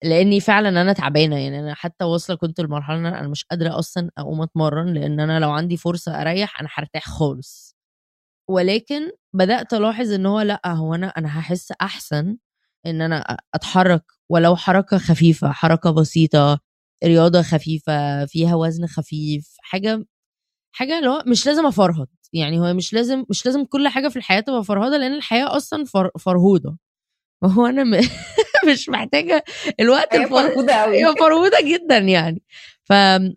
لأني 0.03 0.39
فعلا 0.41 0.69
أنا 0.81 0.93
تعبانة 0.93 1.37
يعني 1.37 1.59
أنا 1.59 1.73
حتى 1.75 2.05
واصلة 2.05 2.37
كنت 2.37 2.61
لمرحلة 2.61 2.97
إن 2.99 3.05
أنا 3.05 3.27
مش 3.27 3.45
قادرة 3.45 3.79
أصلا 3.79 4.11
أقوم 4.17 4.41
أتمرن 4.41 4.93
لأن 4.93 5.19
أنا 5.19 5.39
لو 5.39 5.51
عندي 5.51 5.77
فرصة 5.77 6.21
أريح 6.21 6.59
أنا 6.61 6.69
هرتاح 6.73 7.09
خالص. 7.09 7.75
ولكن 8.49 9.11
بدأت 9.33 9.73
ألاحظ 9.73 10.11
إن 10.13 10.25
هو 10.25 10.41
لأ 10.41 10.61
هو 10.67 10.95
أنا 10.95 11.07
أنا 11.07 11.39
هحس 11.39 11.73
أحسن 11.81 12.37
إن 12.85 13.01
أنا 13.01 13.37
أتحرك 13.55 14.03
ولو 14.29 14.55
حركة 14.55 14.97
خفيفة 14.97 15.51
حركة 15.51 15.91
بسيطة 15.91 16.59
رياضة 17.03 17.41
خفيفة 17.41 18.25
فيها 18.25 18.55
وزن 18.55 18.87
خفيف 18.87 19.55
حاجة 19.61 20.05
حاجة 20.71 20.97
اللي 20.99 21.09
هو 21.09 21.23
مش 21.27 21.47
لازم 21.47 21.65
أفرهد 21.65 22.07
يعني 22.33 22.59
هو 22.59 22.73
مش 22.73 22.93
لازم 22.93 23.25
مش 23.29 23.45
لازم 23.45 23.65
كل 23.65 23.87
حاجة 23.87 24.07
في 24.07 24.15
الحياة 24.15 24.39
تبقى 24.39 24.63
فرهدة 24.63 24.97
لأن 24.97 25.13
الحياة 25.13 25.57
أصلا 25.57 25.85
فر 25.85 26.09
فرهودة. 26.19 26.77
وهو 27.41 27.65
أنا 27.65 27.83
م... 27.83 28.01
مش 28.71 28.89
محتاجة 28.89 29.43
الوقت 29.79 30.15
هي 30.15 30.23
الفر... 30.23 30.71
قوي 30.71 31.05
هي 31.05 31.15
فرهودة 31.19 31.57
جدا 31.63 31.97
يعني. 31.97 32.41
ف... 32.83 32.93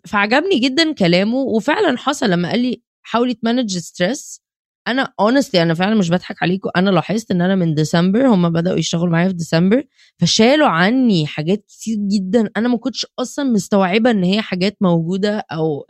فعجبني 0.07 0.59
جدا 0.59 0.93
كلامه 0.93 1.37
وفعلا 1.37 1.97
حصل 1.97 2.29
لما 2.29 2.49
قال 2.49 2.59
لي 2.59 2.81
حاولي 3.01 3.33
تمانج 3.33 3.77
ستريس 3.77 4.42
أنا 4.87 5.13
اونستلي 5.19 5.61
أنا 5.61 5.73
فعلا 5.73 5.95
مش 5.95 6.09
بضحك 6.09 6.43
عليكم. 6.43 6.69
أنا 6.75 6.89
لاحظت 6.89 7.31
إن 7.31 7.41
أنا 7.41 7.55
من 7.55 7.75
ديسمبر 7.75 8.27
هم 8.27 8.49
بدأوا 8.49 8.77
يشتغلوا 8.77 9.09
معايا 9.09 9.27
في 9.27 9.33
ديسمبر 9.33 9.83
فشالوا 10.19 10.67
عني 10.67 11.27
حاجات 11.27 11.65
كتير 11.65 11.97
جدا. 11.97 12.49
أنا 12.57 12.67
ما 12.69 12.77
كنتش 12.77 13.05
أصلا 13.19 13.45
مستوعبة 13.45 14.11
إن 14.11 14.23
هي 14.23 14.41
حاجات 14.41 14.77
موجودة 14.81 15.45
أو 15.51 15.85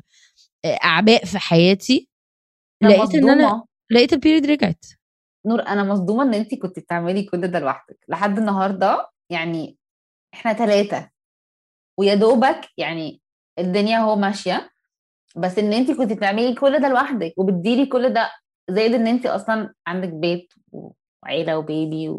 أعباء 0.66 1.26
في 1.26 1.40
حياتي. 1.40 2.10
لقيت 2.84 3.16
إن 3.16 3.30
أنا 3.30 3.46
مصدومة. 3.46 3.66
لقيت 3.92 4.14
البيريد 4.14 4.46
رجعت. 4.46 4.86
نور 5.46 5.68
أنا 5.68 5.84
مصدومة 5.84 6.24
إن 6.24 6.34
انت 6.34 6.56
كنت 6.56 6.80
بتعملي 6.80 7.24
كل 7.24 7.48
ده 7.48 7.60
لوحدك. 7.60 7.98
لحد 8.08 8.38
النهارده 8.38 9.10
يعني 9.30 9.78
إحنا 10.34 10.54
ثلاثة 10.54 11.10
ويا 12.00 12.16
دوبك 12.16 12.62
يعني 12.78 13.22
الدنيا 13.60 13.98
هو 13.98 14.16
ماشية. 14.16 14.70
بس 15.36 15.60
إن 15.60 15.74
انت 15.74 15.92
كنت 15.92 16.14
بتعملي 16.14 16.56
كل 16.56 16.82
ده 16.82 16.90
لوحدك 16.90 17.34
وبتديري 17.38 17.86
كل 17.86 18.14
ده 18.14 18.32
زائد 18.69 18.93
إن 18.93 19.08
انت 19.08 19.26
أصلا 19.26 19.73
عندك 19.88 20.10
بيت 20.10 20.54
وعيلة 21.23 21.58
وبيبي 21.58 22.10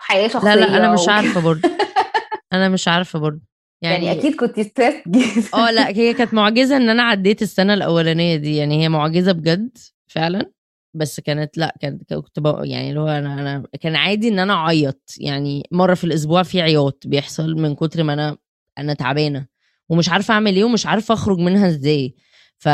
وحياة 0.00 0.28
شخصيه 0.28 0.54
لا 0.54 0.60
لا 0.60 0.76
أنا 0.76 0.92
مش. 0.94 1.08
عارفة 1.08 1.40
برضه. 1.40 1.60
أنا 2.52 2.68
مش 2.68 2.88
عارفة 2.88 3.18
برضه. 3.18 3.40
يعني, 3.82 4.06
يعني, 4.06 4.18
أكيد 4.20 4.36
كنت 4.36 4.60
ستريس 4.60 4.94
جدا. 5.08 5.56
آه 5.58 5.70
لا 5.70 5.88
هي 5.88 6.14
كانت 6.14 6.34
معجزة 6.34 6.76
إن 6.76 6.88
أنا 6.88 7.02
عديت 7.02 7.42
السنة 7.42 7.74
الأولانية 7.74 8.36
دي. 8.36 8.56
يعني 8.56 8.82
هي 8.82 8.88
معجزة 8.88 9.32
بجد 9.32 9.78
فعلا. 10.06 10.52
بس 10.94 11.20
كانت 11.20 11.58
لا 11.58 11.74
كانت 11.80 12.14
كنت 12.14 12.38
يعني 12.62 12.88
اللي 12.88 13.00
هو 13.00 13.08
أنا 13.08 13.32
أنا 13.40 13.64
كان 13.80 13.96
عادي 13.96 14.28
إن 14.28 14.38
أنا 14.38 14.52
أعيط. 14.52 15.14
يعني 15.18 15.68
مرة 15.72 15.94
في 15.94 16.04
الأسبوع 16.04 16.42
في 16.42 16.60
عياط 16.60 17.02
بيحصل 17.06 17.54
من 17.54 17.74
كتر 17.74 18.02
ما 18.02 18.12
أنا 18.12 18.36
أنا 18.78 18.94
تعبانة. 18.94 19.46
ومش 19.88 20.08
عارفة 20.08 20.34
أعمل 20.34 20.56
إيه 20.56 20.64
ومش 20.64 20.86
عارفة 20.86 21.14
أخرج 21.14 21.38
منها 21.38 21.68
إزاي. 21.68 22.14
ف 22.58 22.68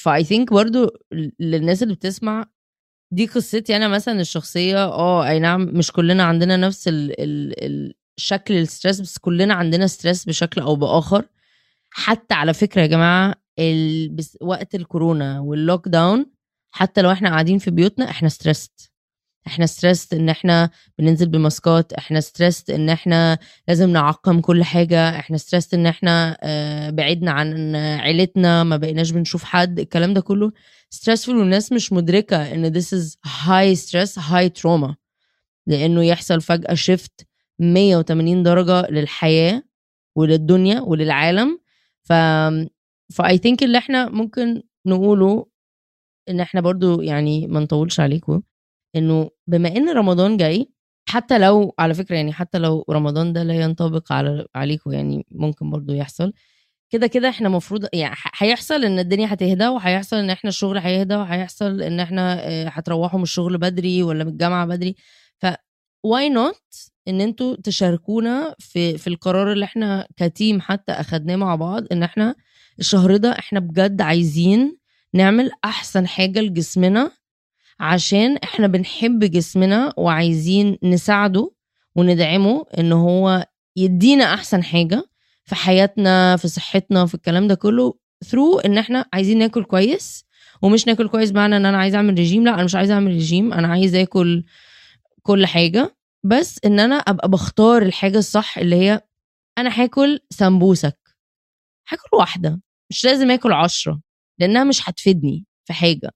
ف 0.00 0.24
I 0.24 0.29
think 0.29 0.52
برضو 0.52 0.90
للناس 1.40 1.82
اللي 1.82 1.94
بتسمع 1.94 2.44
دي 3.12 3.26
قصتي 3.26 3.76
أنا 3.76 3.88
مثلا 3.88 4.20
الشخصية 4.20 4.84
آه 4.84 5.28
أي 5.28 5.38
نعم 5.38 5.60
مش 5.62 5.92
كلنا 5.92 6.22
عندنا 6.24 6.56
نفس 6.56 6.88
ال 6.88 7.20
ال 7.20 7.94
الشكل 8.18 8.54
ال 8.54 8.61
stress 8.61 9.00
بس 9.00 9.18
كلنا 9.18 9.54
عندنا 9.54 9.86
stress 9.86 10.24
بشكل 10.24 10.60
أو 10.60 10.76
بآخر. 10.76 11.24
حتى 11.90 12.34
على 12.34 12.54
فكرة 12.54 12.82
يا 12.82 12.86
جماعة 12.86 13.34
ال... 13.58 14.16
وقت 14.42 14.74
الكورونا 14.74 15.40
وال 15.40 15.88
lockdown 15.88 16.26
حتى 16.70 17.02
لو 17.02 17.12
إحنا 17.12 17.30
قاعدين 17.30 17.58
في 17.58 17.70
بيوتنا 17.70 18.10
إحنا 18.10 18.28
stressed 18.28 18.70
إحنا 19.46 19.66
stressed 19.66 20.14
إن 20.14 20.28
إحنا 20.28 20.70
بننزل 20.98 21.28
بماسكات 21.28 21.92
إحنا 21.92 22.20
stressed 22.20 22.70
إن 22.70 22.88
إحنا 22.90 23.38
لازم 23.68 23.90
نعقم 23.90 24.40
كل 24.40 24.64
حاجة 24.64 25.08
إحنا 25.18 25.36
stressed 25.36 25.74
إن 25.74 25.86
إحنا 25.86 26.38
آه، 26.42 26.90
بعدنا 26.90 27.30
عن 27.30 27.76
عيلتنا 27.76 28.64
ما 28.64 28.76
بقيناش 28.76 29.10
بنشوف 29.10 29.44
حد 29.44 29.78
الكلام 29.78 30.14
ده 30.14 30.20
كله. 30.20 30.52
stressful 30.90 31.36
والناس 31.36 31.72
مش 31.72 31.92
مدركة 31.92 32.52
إن 32.54 32.72
this 32.72 32.84
is 32.86 33.16
high 33.26 33.76
stress 33.86 34.18
high 34.22 34.62
trauma. 34.62 34.94
لأنه 35.66 36.04
يحصل 36.04 36.40
فجأة 36.40 36.74
shift 36.74 37.26
180 37.58 38.42
درجة 38.42 38.86
للحياة 38.90 39.62
وللدنيا 40.16 40.80
وللعالم. 40.80 41.58
ف 42.02 42.12
ف 43.12 43.38
I 43.38 43.42
think 43.42 43.62
اللي 43.62 43.78
إحنا 43.78 44.08
ممكن 44.08 44.62
نقوله 44.86 45.46
إن 46.28 46.40
إحنا 46.40 46.60
برضو 46.60 47.00
يعني 47.00 47.46
ما 47.46 47.60
نطولش 47.60 48.00
عليكم 48.00 48.42
إنه 48.96 49.30
بما 49.46 49.68
إن 49.76 49.88
رمضان 49.90 50.36
جاي 50.36 50.70
حتى 51.08 51.38
لو 51.38 51.74
على 51.78 51.94
فكرة 51.94 52.16
يعني 52.16 52.32
حتى 52.32 52.58
لو 52.58 52.84
رمضان 52.90 53.32
ده 53.32 53.42
لا 53.42 53.54
ينطبق 53.54 54.12
على 54.12 54.46
عليكم 54.54 54.92
يعني 54.92 55.26
ممكن 55.32 55.70
برضو 55.70 55.92
يحصل 55.92 56.32
كده 56.90 57.06
كده 57.06 57.28
إحنا 57.28 57.48
المفروض 57.48 57.86
يعني 57.92 58.16
هيحصل 58.38 58.84
إن 58.84 58.98
الدنيا 58.98 59.32
هتهدى 59.34 59.68
وهيحصل 59.68 60.16
إن 60.16 60.30
إحنا 60.30 60.48
الشغل 60.48 60.78
هيهدى 60.78 61.16
وهيحصل 61.16 61.82
إن 61.82 62.00
إحنا 62.00 62.48
آه، 62.48 62.68
هتروحوا 62.68 63.18
من 63.18 63.22
الشغل 63.22 63.58
بدري 63.58 64.02
ولا 64.02 64.24
من 64.24 64.30
الجامعة 64.32 64.66
بدري. 64.66 64.94
ف 65.38 65.46
why 66.04 66.28
not 66.28 66.62
إن 67.08 67.20
أنتوا 67.20 67.56
تشاركونا 67.64 68.54
في 68.58 68.98
في 68.98 69.06
القرار 69.06 69.52
اللي 69.52 69.64
إحنا 69.64 70.06
ك 70.16 70.25
team 70.25 70.60
حتى 70.60 70.92
أخدناه 70.92 71.36
مع 71.36 71.54
بعض 71.54 71.84
إن 71.92 72.02
إحنا 72.02 72.34
الشهر 72.78 73.16
ده 73.16 73.32
إحنا 73.38 73.60
بجد 73.60 74.00
عايزين 74.02 74.78
نعمل 75.14 75.50
أحسن 75.64 76.06
حاجة 76.06 76.40
لجسمنا 76.40 77.10
عشان 77.80 78.36
إحنا 78.36 78.66
بنحب 78.66 79.24
جسمنا 79.24 79.92
وعايزين 79.96 80.78
نساعده 80.82 81.52
وندعمه 81.96 82.64
إن 82.78 82.92
هو 82.92 83.46
يدينا 83.76 84.34
أحسن 84.34 84.64
حاجة 84.64 85.04
في 85.44 85.54
حياتنا 85.54 86.36
في 86.36 86.48
صحتنا 86.48 87.06
في 87.06 87.14
الكلام 87.14 87.46
ده 87.48 87.54
كله 87.54 87.94
ثرو 88.24 88.58
إن 88.58 88.78
إحنا 88.78 89.04
عايزين 89.12 89.38
ناكل 89.38 89.64
كويس. 89.64 90.24
ومش 90.62 90.86
ناكل 90.86 91.08
كويس 91.08 91.30
بمعنى 91.30 91.56
إن 91.56 91.66
أنا 91.66 91.78
عايزه 91.78 91.96
أعمل 91.96 92.18
رجيم 92.18 92.44
لا 92.44 92.54
أنا 92.54 92.64
مش 92.64 92.74
عايزه 92.74 92.94
أعمل 92.94 93.14
رجيم 93.14 93.52
أنا 93.52 93.68
عايزه 93.68 94.02
آكل 94.02 94.44
كل 95.22 95.46
حاجة. 95.46 95.96
بس 96.24 96.60
إن 96.64 96.80
أنا 96.80 96.94
أبقى 96.94 97.28
بختار 97.28 97.82
الحاجة 97.82 98.18
الصح 98.18 98.58
اللي 98.58 98.76
هي 98.76 99.00
أنا 99.58 99.82
هاكل 99.82 100.20
سمبوسك. 100.30 100.98
هاكل 101.88 102.16
واحدة 102.16 102.60
مش 102.90 103.04
لازم 103.04 103.30
آكل 103.30 103.52
عشرة 103.52 104.00
لأنها 104.38 104.64
مش 104.64 104.88
هتفيدني 104.88 105.44
في 105.64 105.72
حاجة. 105.72 106.10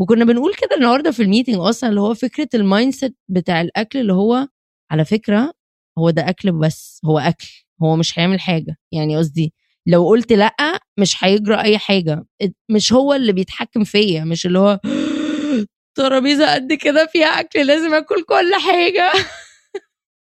وكنا 0.00 0.24
بنقول 0.24 0.54
كده 0.54 0.76
النهارده 0.76 1.10
في 1.10 1.22
ال 1.22 1.26
meeting 1.26 1.56
أصلا 1.56 1.90
اللي 1.90 2.00
هو 2.00 2.14
فكرة 2.14 2.48
ال 2.54 2.92
mindset 2.94 3.16
بتاع 3.28 3.60
الأكل 3.60 3.98
اللي 3.98 4.12
هو 4.12 4.48
على 4.90 5.04
فكرة 5.04 5.52
هو 5.98 6.10
ده 6.10 6.28
أكل 6.28 6.52
بس 6.52 7.00
هو 7.04 7.18
أكل 7.18 7.48
هو 7.82 7.96
مش 7.96 8.18
هيعمل 8.18 8.40
حاجة. 8.40 8.76
يعني 8.92 9.16
قصدي 9.18 9.54
لو 9.86 10.08
قلت 10.08 10.32
لأ 10.32 10.54
مش 11.00 11.24
هيجرى 11.24 11.60
أي 11.62 11.78
حاجة. 11.78 12.24
مش 12.70 12.92
هو 12.92 13.14
اللي 13.14 13.32
بيتحكم 13.32 13.84
فيا 13.84 14.24
مش 14.24 14.46
اللي 14.46 14.58
هو 14.58 14.80
ترابيزة 15.96 16.54
قد 16.54 16.72
كده 16.72 17.06
فيها 17.06 17.26
أكل 17.40 17.66
لازم 17.66 17.94
آكل 17.94 18.22
كل 18.24 18.52
حاجة. 18.68 19.12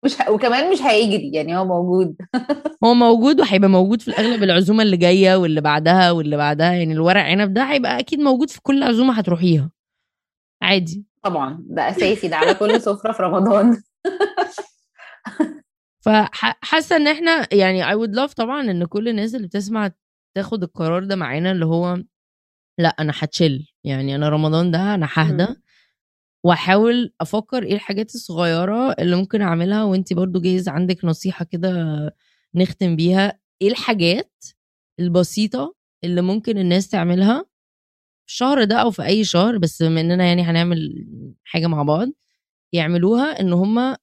مش 0.04 0.20
ه... 0.22 0.30
وكمان 0.30 0.72
مش 0.72 0.82
هيجري 0.82 1.32
يعني 1.32 1.56
هو 1.58 1.64
موجود. 1.64 2.16
هو 2.84 2.94
موجود 2.94 3.40
وهيبقى 3.40 3.68
موجود 3.70 4.02
في 4.02 4.08
الأغلب 4.08 4.42
العزومة 4.42 4.82
اللي 4.82 4.96
جاية 4.96 5.36
واللي 5.36 5.60
بعدها 5.60 6.10
واللي 6.10 6.36
بعدها 6.36 6.72
يعني 6.72 6.92
الورق 6.92 7.20
عنب 7.20 7.54
ده 7.54 7.62
هيبقى 7.64 7.98
أكيد 7.98 8.20
موجود 8.20 8.50
في 8.50 8.60
كل 8.62 8.82
عزومة 8.82 9.18
هتروحيها. 9.18 9.70
عادي. 10.62 11.04
طبعا 11.22 11.64
ده 11.68 11.90
أساسي 11.90 12.28
ده 12.28 12.36
على 12.36 12.54
كل 12.54 12.80
سفرة 12.80 13.12
في 13.12 13.22
رمضان. 13.22 13.82
فحاسه 16.04 16.96
إن 16.96 17.08
إحنا 17.08 17.48
يعني 17.54 17.84
I 17.84 17.94
would 17.96 18.14
love 18.16 18.32
طبعا 18.34 18.60
إن 18.60 18.84
كل 18.84 19.08
الناس 19.08 19.34
اللي 19.34 19.46
بتسمع 19.46 19.90
تاخد 20.36 20.62
القرار 20.62 21.04
ده 21.04 21.16
معانا 21.16 21.52
اللي 21.52 21.66
هو 21.66 21.98
لأ 22.78 22.88
أنا 22.88 23.12
هتشيل 23.18 23.72
يعني 23.84 24.14
أنا 24.14 24.28
رمضان 24.28 24.70
ده 24.70 24.94
أنا 24.94 25.08
ههدى. 25.14 25.46
وأحاول 26.44 27.12
أفكر 27.20 27.62
إيه 27.62 27.74
الحاجات 27.74 28.14
الصغيرة 28.14 28.92
اللي 28.92 29.16
ممكن 29.16 29.42
أعملها 29.42 29.84
وأنت 29.84 30.12
برضو 30.12 30.40
جايز 30.40 30.68
عندك 30.68 31.04
نصيحة 31.04 31.44
كده 31.44 31.70
نختم 32.54 32.96
بيها. 32.96 33.38
إيه 33.62 33.68
الحاجات 33.70 34.32
البسيطة 35.00 35.74
اللي 36.04 36.22
ممكن 36.22 36.58
الناس 36.58 36.88
تعملها 36.88 37.46
الشهر 38.28 38.64
ده 38.64 38.76
أو 38.76 38.90
في 38.90 39.04
أي 39.06 39.24
شهر 39.24 39.58
بس 39.58 39.82
بما 39.82 40.00
إننا 40.00 40.24
يعني 40.26 40.42
هنعمل 40.42 41.06
حاجة 41.44 41.66
مع 41.66 41.82
بعض 41.82 42.08
يعملوها 42.72 43.40
إن 43.40 43.52
هم 43.52 43.96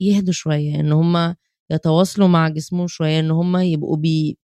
يهدوا 0.00 0.32
شوية 0.32 0.80
إن 0.80 0.92
هم 0.92 1.36
يتواصلوا 1.70 2.28
مع 2.28 2.48
جسمهم 2.48 2.86
شوية 2.86 3.20
إن 3.20 3.30
هم 3.30 3.56
يبقوا 3.56 3.96
بي- 3.96 4.38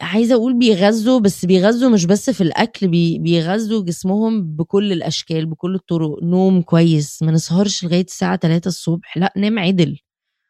عايزة 0.00 0.34
أقول 0.34 0.58
بيغذوا 0.58 1.20
بس 1.20 1.44
بيغذوا 1.44 1.90
مش 1.90 2.04
بس 2.06 2.30
في 2.30 2.40
الأكل 2.40 2.88
بي 2.88 3.18
بيغذوا 3.18 3.84
جسمهم 3.84 4.42
بكل 4.56 4.92
الأشكال 4.92 5.46
بكل 5.46 5.74
الطرق. 5.74 6.22
نوم 6.22 6.62
كويس 6.62 7.22
ما 7.22 7.32
نسهرش 7.32 7.84
لغاية 7.84 8.04
الساعة 8.04 8.36
3 8.36 8.68
الصبح. 8.68 9.16
لا 9.18 9.32
نام 9.36 9.58
عدل 9.58 9.98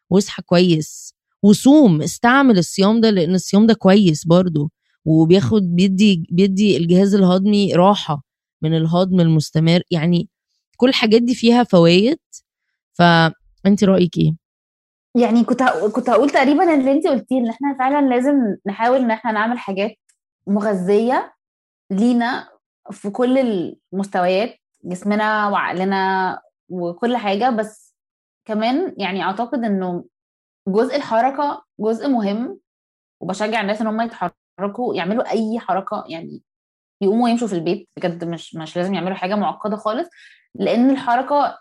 واصحى 0.09 0.43
كويس. 0.43 1.13
وصوم 1.43 2.01
استعمل 2.01 2.57
الصيام 2.57 3.01
ده 3.01 3.09
لأن 3.09 3.35
الصيام 3.35 3.67
ده 3.67 3.73
كويس 3.73 4.25
برضو 4.27 4.71
وبياخد 5.05 5.63
بيدي 5.75 6.23
بيدي 6.31 6.77
الجهاز 6.77 7.15
الهضمي 7.15 7.73
راحة 7.75 8.23
من 8.61 8.77
الهضم 8.77 9.19
المستمر. 9.21 9.81
يعني 9.91 10.29
كل 10.77 10.89
الحاجات 10.89 11.21
دي 11.21 11.35
فيها 11.35 11.63
فوائد 11.63 12.17
فانت 12.93 13.83
رأيك 13.83 14.17
إيه؟ 14.17 14.33
يعني 15.15 15.43
كنت 15.43 15.63
كنت 15.63 16.09
هقول 16.09 16.29
تقريبا 16.29 16.73
اللي 16.73 16.91
انت 16.91 17.07
قلتيه 17.07 17.37
إن 17.37 17.49
إحنا 17.49 17.75
فعلا 17.79 18.07
لازم 18.09 18.57
نحاول 18.65 18.97
إن 18.97 19.11
إحنا 19.11 19.31
نعمل 19.31 19.59
حاجات 19.59 19.91
مغذية 20.47 21.33
لينا 21.91 22.49
في 22.91 23.09
كل 23.09 23.37
المستويات 23.93 24.55
جسمنا 24.83 25.47
وعقلنا 25.49 26.41
وكل 26.69 27.17
حاجة. 27.17 27.49
بس 27.49 27.95
كمان 28.45 28.95
يعني 28.97 29.23
أعتقد 29.23 29.63
إنه 29.63 30.05
جزء 30.67 30.95
الحركة 30.95 31.63
جزء 31.79 32.07
مهم 32.09 32.59
وبشجع 33.21 33.61
الناس 33.61 33.81
إن 33.81 33.87
هم 33.87 34.01
يتحركوا 34.01 34.95
يعملوا 34.95 35.31
أي 35.31 35.59
حركة 35.59 36.03
يعني 36.09 36.41
يقوموا 37.01 37.29
يمشوا 37.29 37.47
في 37.47 37.53
البيت. 37.55 37.89
بجد 37.97 38.23
مش 38.23 38.55
مش 38.55 38.77
لازم 38.77 38.93
يعملوا 38.93 39.15
حاجة 39.15 39.35
معقدة 39.35 39.75
خالص 39.77 40.09
لأن 40.55 40.89
الحركة 40.89 41.45
ال- 41.45 41.57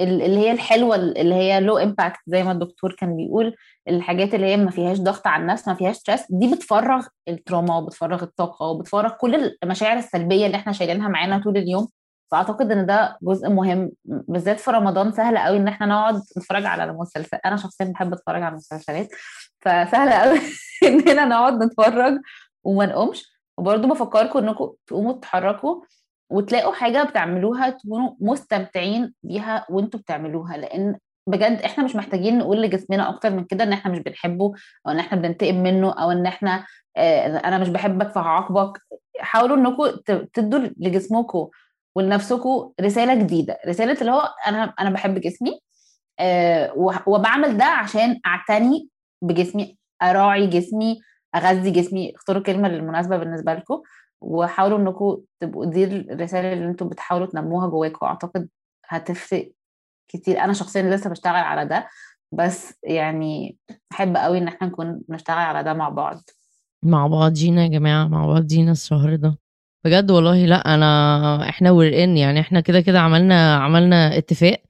اللي 0.00 0.38
هي 0.38 0.52
الحلوة 0.52 0.96
اللي 0.96 1.34
هي 1.34 1.60
low 1.60 1.78
impact 1.78 2.18
زي 2.26 2.42
ما 2.42 2.52
الدكتور 2.52 2.92
كان 2.98 3.16
بيقول 3.16 3.56
الحاجات 3.88 4.34
اللي 4.34 4.46
هي 4.46 4.56
ما 4.56 4.70
فيهاش 4.70 4.98
ضغط 4.98 5.26
على 5.26 5.42
النفس 5.42 5.68
ما 5.68 5.74
فيهاش 5.74 5.96
stress 5.96 6.24
دي 6.30 6.54
بتفرغ 6.54 7.06
ال 7.28 7.35
trauma 7.35 7.76
وبتفرغ 7.76 8.22
الطاقة 8.22 8.66
وبتفرغ 8.66 9.10
كل 9.10 9.56
المشاعر 9.62 9.98
السلبية 9.98 10.46
اللي 10.46 10.56
إحنا 10.56 10.72
شايلينها 10.72 11.08
معانا 11.08 11.38
طول 11.38 11.56
اليوم. 11.56 11.88
فأعتقد 12.30 12.72
إن 12.72 12.86
ده 12.86 13.18
جزء 13.22 13.48
مهم 13.48 13.90
بالذات 14.04 14.60
في 14.60 14.70
رمضان 14.70 15.12
سهل 15.12 15.38
قوي 15.38 15.56
إن 15.56 15.68
إحنا 15.68 15.86
نقعد 15.86 16.14
نتفرج 16.38 16.66
على 16.66 16.84
المسلسلات 16.84 17.40
أنا 17.46 17.56
شخصيا 17.56 17.86
بحب 17.86 18.12
أتفرج 18.12 18.42
على 18.42 18.48
المسلسلات 18.52 19.08
فسهل 19.60 20.12
قوي 20.12 20.38
إننا 20.88 21.24
نقعد 21.24 21.62
نتفرج 21.62 22.18
وما 22.64 22.86
نقومش. 22.86 23.30
وبرضه 23.58 23.88
بفكركم 23.88 24.38
إنكم 24.38 24.72
تقوموا 24.86 25.12
تتحركوا 25.12 25.82
وتلاقوا 26.30 26.72
حاجة 26.74 27.02
بتعملوها 27.02 27.70
تكونوا 27.70 28.10
مستمتعين 28.20 29.14
بيها 29.22 29.66
وانتوا 29.70 30.00
بتعملوها 30.00 30.56
لأن 30.56 30.96
بجد 31.26 31.62
إحنا 31.62 31.84
مش 31.84 31.96
محتاجين 31.96 32.38
نقول 32.38 32.62
لجسمنا 32.62 33.08
أكتر 33.08 33.30
من 33.30 33.44
كده 33.44 33.64
إن 33.64 33.72
إحنا 33.72 33.92
مش 33.92 33.98
بنحبه 33.98 34.52
أو 34.86 34.92
إن 34.92 34.98
إحنا 34.98 35.18
بننتقم 35.18 35.54
منه 35.62 35.92
أو 35.92 36.10
إن 36.10 36.26
إحنا 36.26 36.64
آه 36.96 37.26
أنا 37.38 37.58
مش 37.58 37.68
بحبك 37.68 38.08
فهعاقبك. 38.10 38.78
حاولوا 39.20 39.56
انكم 39.56 39.90
تدوا 40.34 40.58
لجسمكم 40.78 41.48
ولنفسكم 41.94 42.72
رسالة 42.80 43.14
جديدة 43.14 43.58
رسالة 43.68 44.00
اللي 44.00 44.12
هو 44.12 44.22
أنا 44.46 44.74
أنا 44.80 44.90
بحب 44.90 45.14
جسمي 45.20 45.60
وه- 46.76 47.02
وبعمل 47.08 47.56
ده 47.56 47.64
عشان 47.64 48.20
أعتني 48.26 48.88
بجسمي 49.22 49.78
أراعي 50.02 50.46
جسمي 50.46 51.00
أغذي 51.34 51.70
جسمي. 51.70 52.12
اختاروا 52.16 52.42
كلمة 52.42 52.68
المناسبه 52.68 53.16
بالنسبة 53.16 53.54
لكم. 53.54 53.80
وحاولوا 54.20 54.78
انكم 54.78 55.18
تبقوا 55.40 55.66
دي 55.66 55.84
الرسالة 55.84 56.52
اللي 56.52 56.66
أنتم 56.66 56.88
بتحاولوا 56.88 57.26
تنموها 57.26 57.68
جواكم 57.68 58.06
أعتقد 58.06 58.48
هتفرق 58.88 59.52
كتير. 60.08 60.40
أنا 60.40 60.52
شخصيا 60.52 60.82
لسه 60.82 61.10
بشتغل 61.10 61.34
على 61.34 61.66
ده 61.66 61.88
بس 62.32 62.74
يعني 62.82 63.56
أحب 63.92 64.16
قوي 64.16 64.38
إن 64.38 64.48
إحنا 64.48 64.66
نكون 64.68 65.00
بنشتغل 65.08 65.38
على 65.38 65.62
ده 65.62 65.72
مع 65.74 65.88
بعض. 65.88 66.20
مع 66.82 67.06
بعضينا 67.06 67.62
يا 67.62 67.68
جماعة 67.68 68.08
مع 68.08 68.26
بعضينا 68.26 68.72
الشهر 68.72 69.16
ده. 69.16 69.38
بجد 69.84 70.10
والله 70.10 70.46
لأ 70.46 70.74
أنا 70.74 71.48
إحنا 71.48 71.70
ورقين 71.70 72.16
يعني 72.16 72.40
إحنا 72.40 72.60
كده 72.60 72.80
كده 72.80 73.00
عملنا 73.00 73.56
عملنا 73.56 74.18
اتفاق. 74.18 74.62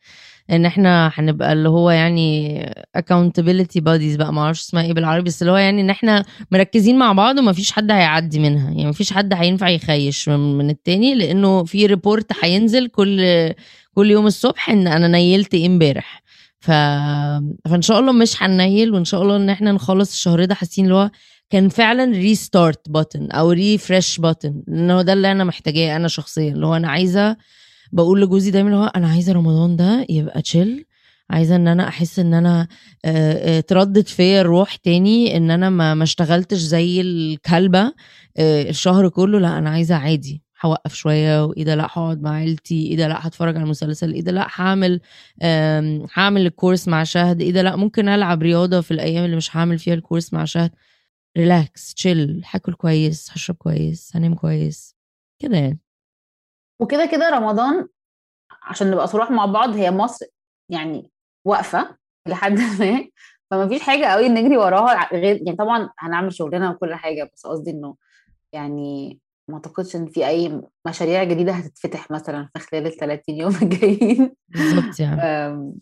إن 0.51 0.67
إحنا 0.67 1.13
هنبقى 1.15 1.53
اللي 1.53 1.69
هو 1.69 1.91
يعني 1.91 2.61
accountability 2.99 3.81
buddies 3.81 4.17
بقى 4.19 4.33
ما 4.33 4.41
أعرفش 4.41 4.61
اسمها 4.61 4.83
إيه 4.83 4.93
بالعربي 4.93 5.25
بس 5.25 5.43
اللي 5.43 5.53
هو 5.53 5.57
يعني 5.57 5.81
إن 5.81 5.91
إحنا 5.91 6.25
مركزين 6.51 6.99
مع 6.99 7.13
بعض 7.13 7.39
ومفيش 7.39 7.73
حد 7.73 7.91
هيعدي 7.91 8.39
منها. 8.39 8.71
يعني 8.71 8.87
مفيش 8.87 9.13
حد 9.13 9.33
هينفع 9.35 9.69
يخيش 9.69 10.29
من, 10.29 10.59
من 10.59 10.71
التاني 10.71 11.15
لأنه 11.15 11.65
في 11.65 11.87
report 11.87 12.33
هينزل 12.43 12.87
كل 12.89 13.21
كل 13.95 14.11
يوم 14.11 14.27
الصبح 14.27 14.71
إن 14.71 14.87
أنا 14.87 15.09
نيلت 15.09 15.55
إيه 15.55 15.67
امبارح. 15.67 16.23
ف... 16.61 16.71
فإن 17.71 17.83
شاء 17.83 18.01
الله 18.01 18.13
مش 18.13 18.43
هننيل 18.43 18.93
وإن 18.95 19.05
شاء 19.05 19.23
الله 19.23 19.37
إن 19.37 19.51
إحنا 19.51 19.73
نخلص 19.73 20.13
الشهر 20.13 20.45
ده 20.45 20.55
حاسين 20.55 20.85
اللي 20.85 20.95
هو 20.97 21.11
كان 21.51 21.69
فعلا 21.69 22.05
restart 22.05 22.81
button 22.89 23.35
أو 23.37 23.51
refresh 23.51 24.21
button 24.21 24.53
لأن 24.69 24.91
هو 24.91 25.03
ده 25.03 25.13
اللي 25.13 25.33
أنا 25.33 25.45
محتاجاه 25.45 25.97
أنا 25.97 26.09
شخصيا 26.09 26.53
اللي 26.53 26.67
هو 26.67 26.77
أنا 26.77 26.89
عايزة 26.89 27.37
بقول 27.93 28.21
لجوزي 28.23 28.51
دايما 28.51 28.77
هو 28.77 28.85
أنا 28.85 29.09
عايزة 29.09 29.33
رمضان 29.33 29.77
ده 29.77 30.07
يبقى 30.09 30.43
chill 30.43 30.85
عايزة 31.31 31.57
إن 31.57 31.69
أنا 31.69 31.89
أحس 31.89 32.19
إن 32.19 32.35
أنا 32.35 32.69
آه، 33.05 33.59
آه، 33.59 33.61
تردد 33.61 34.07
فيا 34.09 34.41
الروح 34.41 34.77
تاني 34.77 35.37
إن 35.37 35.51
أنا 35.51 35.71
ما 35.95 36.03
اشتغلتش 36.03 36.59
زي 36.59 37.01
الكلبة 37.01 37.93
آه، 38.37 38.71
الشهر 38.71 39.09
كله. 39.09 39.39
لا 39.41 39.59
أنا 39.59 39.71
عايزة 39.71 39.95
عادي. 39.97 40.43
هوقف 40.65 40.95
شوية 40.95 41.45
وإيه 41.45 41.65
ده؟ 41.65 41.75
لا 41.75 41.87
هقعد 41.87 42.23
مع 42.23 42.31
عيلتي. 42.31 42.87
إيه 42.87 42.97
ده؟ 42.97 43.09
لا 43.09 43.27
هتفرج 43.27 43.57
على 43.57 43.67
مسلسل. 43.67 44.13
إيه 44.15 44.23
ده؟ 44.23 44.33
لا 44.33 44.47
هعمل 44.55 45.01
هعمل 46.15 46.47
ال 46.47 46.53
course 46.53 46.89
مع 46.89 47.05
شهد. 47.05 47.41
إيه 47.41 47.53
ده؟ 47.53 47.63
لا 47.63 47.77
ممكن 47.77 48.09
ألعب 48.09 48.43
رياضة 48.43 48.81
في 48.81 48.91
الأيام 48.91 49.25
اللي 49.25 49.37
مش 49.37 49.57
هعمل 49.57 49.79
فيها 49.79 49.95
ال 49.95 50.00
course 50.00 50.33
مع 50.33 50.45
شهد. 50.45 50.71
relax 51.39 51.95
chill 51.95 52.43
هاكل 52.51 52.75
كويس 52.75 53.29
هشرب 53.33 53.57
كويس 53.57 54.13
هنام 54.17 54.35
كويس. 54.35 54.95
كده 55.39 55.57
يعني. 55.57 55.81
وكده 56.81 57.07
كده 57.07 57.31
رمضان 57.31 57.89
عشان 58.63 58.91
نبقى 58.91 59.07
صراحة 59.07 59.35
مع 59.35 59.47
بعض 59.47 59.75
هي 59.77 59.91
مصر 59.91 60.27
يعني 60.69 61.11
واقفة 61.45 61.97
لحد 62.29 62.53
ما 62.81 63.09
فما 63.51 63.69
فيش 63.69 63.83
حاجة 63.83 64.07
قوي 64.07 64.29
نجري 64.29 64.57
وراها 64.57 65.09
غير 65.13 65.37
يعني 65.37 65.57
طبعا 65.57 65.91
هنعمل 65.99 66.33
شغلنا 66.33 66.71
وكل 66.71 66.95
حاجة 66.95 67.31
بس 67.35 67.47
قصدي 67.47 67.71
إنه 67.71 67.97
يعني 68.53 69.21
ما 69.49 69.55
أعتقدش 69.57 69.97
إن 69.97 70.07
في 70.07 70.27
أي 70.29 70.63
مشاريع 70.87 71.25
جديدة 71.25 71.53
هتتفتح 71.53 72.11
مثلا 72.11 72.49
في 72.55 72.59
خلال 72.59 72.87
ال 72.87 72.93
30 72.97 73.35
يوم 73.37 73.57
الجايين. 73.63 74.35
بالظبط 74.49 75.01
يعني. 75.01 75.73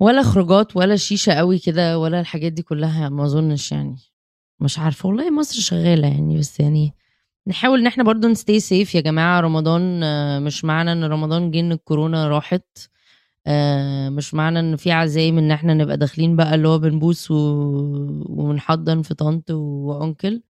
ولا 0.00 0.22
خروجات 0.22 0.76
ولا 0.76 0.96
شيشة 0.96 1.32
قوي 1.32 1.58
كده 1.58 1.98
ولا 1.98 2.20
الحاجات 2.20 2.52
دي 2.52 2.62
كلها 2.62 3.08
ما 3.08 3.24
أظنش 3.24 3.72
يعني. 3.72 3.96
مش 4.60 4.78
عارفة 4.78 5.08
والله 5.08 5.30
مصر 5.30 5.60
شغالة 5.60 6.08
يعني 6.08 6.38
بس 6.38 6.60
يعني 6.60 6.94
نحاول 7.46 7.80
إن 7.80 7.86
إحنا 7.86 8.04
برضو 8.04 8.28
نستي 8.28 8.60
سيف 8.60 8.94
يا 8.94 9.00
جماعة. 9.00 9.40
رمضان 9.40 10.02
آه، 10.02 10.38
مش 10.38 10.64
معنى 10.64 10.92
إن 10.92 11.04
رمضان 11.04 11.50
جه 11.50 11.60
إن 11.60 11.72
الكورونا 11.72 12.28
راحت. 12.28 12.64
آه، 13.46 14.08
مش 14.08 14.34
معنى 14.34 14.60
إن 14.60 14.76
في 14.76 14.92
عزايم 14.92 15.38
إن 15.38 15.50
إحنا 15.50 15.74
نبقى 15.74 15.96
داخلين 15.96 16.36
بقى 16.36 16.54
اللي 16.54 16.68
هو 16.68 16.78
بنبوس 16.78 17.30
و... 17.30 17.34
ونحضن 18.28 19.02
في 19.02 19.14
طنط 19.14 19.50
وأنكل. 19.50 20.42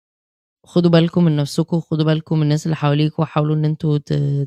خدوا 0.67 0.91
بالكم 0.91 1.25
من 1.25 1.37
نفسكم 1.37 1.81
خدوا 1.81 2.05
بالكم 2.05 2.37
من 2.37 2.43
الناس 2.43 2.67
اللي 2.67 2.77
حواليكم 2.77 3.23
وحاولوا 3.23 3.57
إن 3.57 3.65
إنتوا 3.65 3.99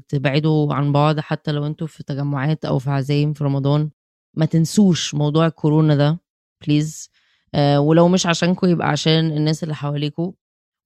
تبعدوا 0.10 0.74
عن 0.74 0.92
بعض. 0.92 1.20
حتى 1.20 1.52
لو 1.52 1.66
إنتوا 1.66 1.88
في 1.88 2.04
تجمعات 2.04 2.66
أو 2.66 2.80
في 2.80 2.90
عزايم 2.90 3.34
في 3.34 3.44
رمضان 3.44 3.90
ما 4.38 4.46
تنسوش 4.46 5.16
موضوع 5.16 5.46
الكورونا 5.48 5.96
ده 5.96 6.20
please 6.68 7.10
آه 7.56 7.80
ولو 7.80 8.08
مش 8.08 8.26
عشانكم 8.26 8.68
يبقى 8.68 8.88
عشان 8.90 9.38
الناس 9.38 9.64
اللي 9.64 9.76
حواليكم. 9.76 10.34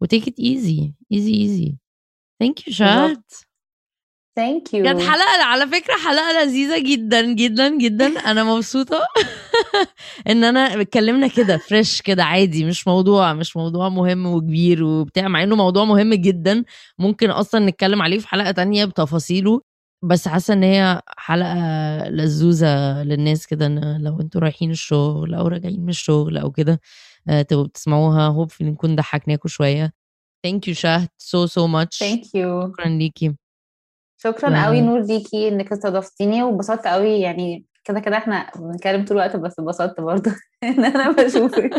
و 0.02 0.07
take 0.07 0.28
it 0.28 0.40
easy 0.40 0.94
easy 1.14 1.34
easy 1.34 1.76
thank 2.40 2.68
you 2.68 2.74
شهد 2.74 3.08
بالظبط. 3.10 3.46
thank 4.36 4.74
you 4.74 4.84
كانت 4.84 5.00
حلقة 5.02 5.44
على 5.44 5.68
فكرة 5.68 5.94
حلقة 6.08 6.44
لذيذة 6.44 6.80
جدا 6.80 7.34
جدا 7.34 7.78
جدا. 7.78 8.08
أنا 8.32 8.44
مبسوطة 8.44 9.00
إن 10.30 10.44
أنا 10.44 10.82
اتكلمنا 10.82 11.28
كده 11.28 11.58
fresh 11.58 12.02
كده 12.02 12.24
عادي 12.24 12.66
مش 12.66 12.88
موضوع 12.88 13.34
مش 13.34 13.58
موضوع 13.58 13.90
مهم 13.90 14.26
وكبير 14.26 14.84
وبتاع 14.84 15.28
مع 15.28 15.44
إنه 15.44 15.56
موضوع 15.56 15.86
مهم 15.86 16.14
جدا. 16.14 16.64
ممكن 17.00 17.30
أصلا 17.30 17.66
نتكلم 17.66 18.02
عليه 18.02 18.20
في 18.20 18.28
حلقة 18.28 18.52
تانية 18.52 18.86
بتفاصيله. 18.86 19.62
بس 20.04 20.28
حاسة 20.28 20.54
إن 20.54 20.64
هي 20.64 21.02
حلقة 21.18 21.56
لذوذة 22.10 23.04
للناس 23.04 23.48
كده 23.48 23.66
إن 23.66 24.02
لو 24.04 24.22
أنتوا 24.22 24.42
رايحين 24.42 24.72
الشغل 24.72 25.34
أو 25.34 25.48
راجعين 25.48 25.82
من 25.82 25.90
الشغل 25.90 26.38
أو 26.38 26.52
كده. 26.52 26.80
تبقوا 27.48 27.66
بتسمعوها. 27.68 28.28
hope 28.28 28.52
نكون 28.62 28.96
ضحكناكوا 28.96 29.50
شوية. 29.50 29.94
Thank 30.48 30.70
you 30.70 30.72
شهد. 30.74 31.08
So 31.24 31.48
so 31.50 31.62
much. 31.68 32.00
thank 32.00 32.36
you 32.36 32.68
شكرا 32.74 32.86
ليكي. 32.86 33.36
شكرا 34.22 34.50
و- 34.50 34.66
قوي 34.66 34.82
نور 34.82 35.02
ليكي 35.02 35.48
إنك 35.48 35.72
استضفتيني 35.72 36.44
وانبسطت 36.44 36.88
قوي. 36.88 37.20
يعني 37.20 37.66
كده 37.84 38.00
كده 38.00 38.18
إحنا 38.18 38.52
بنتكلم 38.56 39.06
طول 39.06 39.18
الوقت 39.18 39.36
بس 39.36 39.60
انبسطت 39.60 40.02
برضه 40.02 40.32
إن 40.64 40.86
أنا 40.86 41.12
بشوفك. 41.12 41.70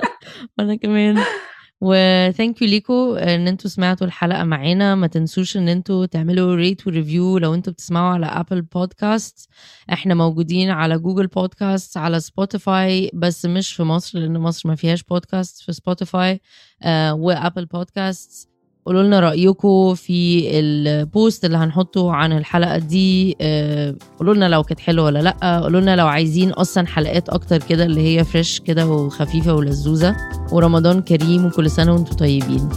وأنا 0.58 0.74
كمان. 0.76 1.24
و 1.80 1.94
thank 1.94 2.62
you 2.62 2.68
ليكو 2.68 3.14
إن 3.14 3.48
أنتوا 3.48 3.70
سمعتوا 3.70 4.06
الحلقة 4.06 4.44
معانا. 4.44 4.94
ما 4.94 5.06
تنسوش 5.06 5.56
إن 5.56 5.68
أنتوا 5.68 6.06
تعملوا 6.06 6.54
rate 6.56 6.86
و 6.86 6.93
review 6.93 7.38
لو 7.38 7.54
أنتوا 7.54 7.72
بتسمعوا 7.72 8.14
على 8.14 8.26
Apple 8.26 8.62
Podcasts 8.62 9.48
إحنا 9.92 10.14
موجودين 10.14 10.70
على 10.70 10.98
Google 10.98 11.26
Podcasts 11.26 11.96
على 11.96 12.20
Spotify 12.20 13.10
بس 13.14 13.46
مش 13.46 13.72
في 13.72 13.82
مصر 13.82 14.18
لأن 14.18 14.38
مصر 14.38 14.68
ما 14.68 14.74
فيهاش 14.74 15.02
بودكاست 15.02 15.62
في 15.62 15.72
Spotify 15.72 16.40
آه 16.82 17.14
و 17.14 17.23
Apple 17.23 17.66
Podcasts 17.66 18.49
قولوا 18.90 19.02
لنا 19.02 19.20
رايكم 19.20 19.94
في 19.94 20.50
ال 20.60 20.77
post 20.77 21.44
اللي 21.44 21.56
هنحطه 21.56 22.12
عن 22.12 22.32
الحلقة 22.32 22.78
دي. 22.78 23.36
آه، 23.40 23.94
قولوا 24.18 24.34
لنا 24.34 24.48
لو 24.48 24.62
كانت 24.62 24.80
حلوة 24.80 25.04
ولا 25.04 25.18
لأ. 25.18 25.60
قولوا 25.60 25.80
لنا 25.80 25.96
لو 25.96 26.06
عايزين 26.06 26.50
أصلا 26.50 26.86
حلقات 26.86 27.28
أكتر 27.28 27.58
كده 27.58 27.84
اللي 27.84 28.00
هي 28.00 28.24
fresh 28.24 28.60
كده 28.60 28.86
وخفيفة 28.86 29.54
ولذوذة. 29.54 30.16
ورمضان 30.52 31.02
كريم 31.02 31.44
وكل 31.46 31.70
سنة 31.70 31.92
وأنتم 31.92 32.16
طيبين. 32.16 32.68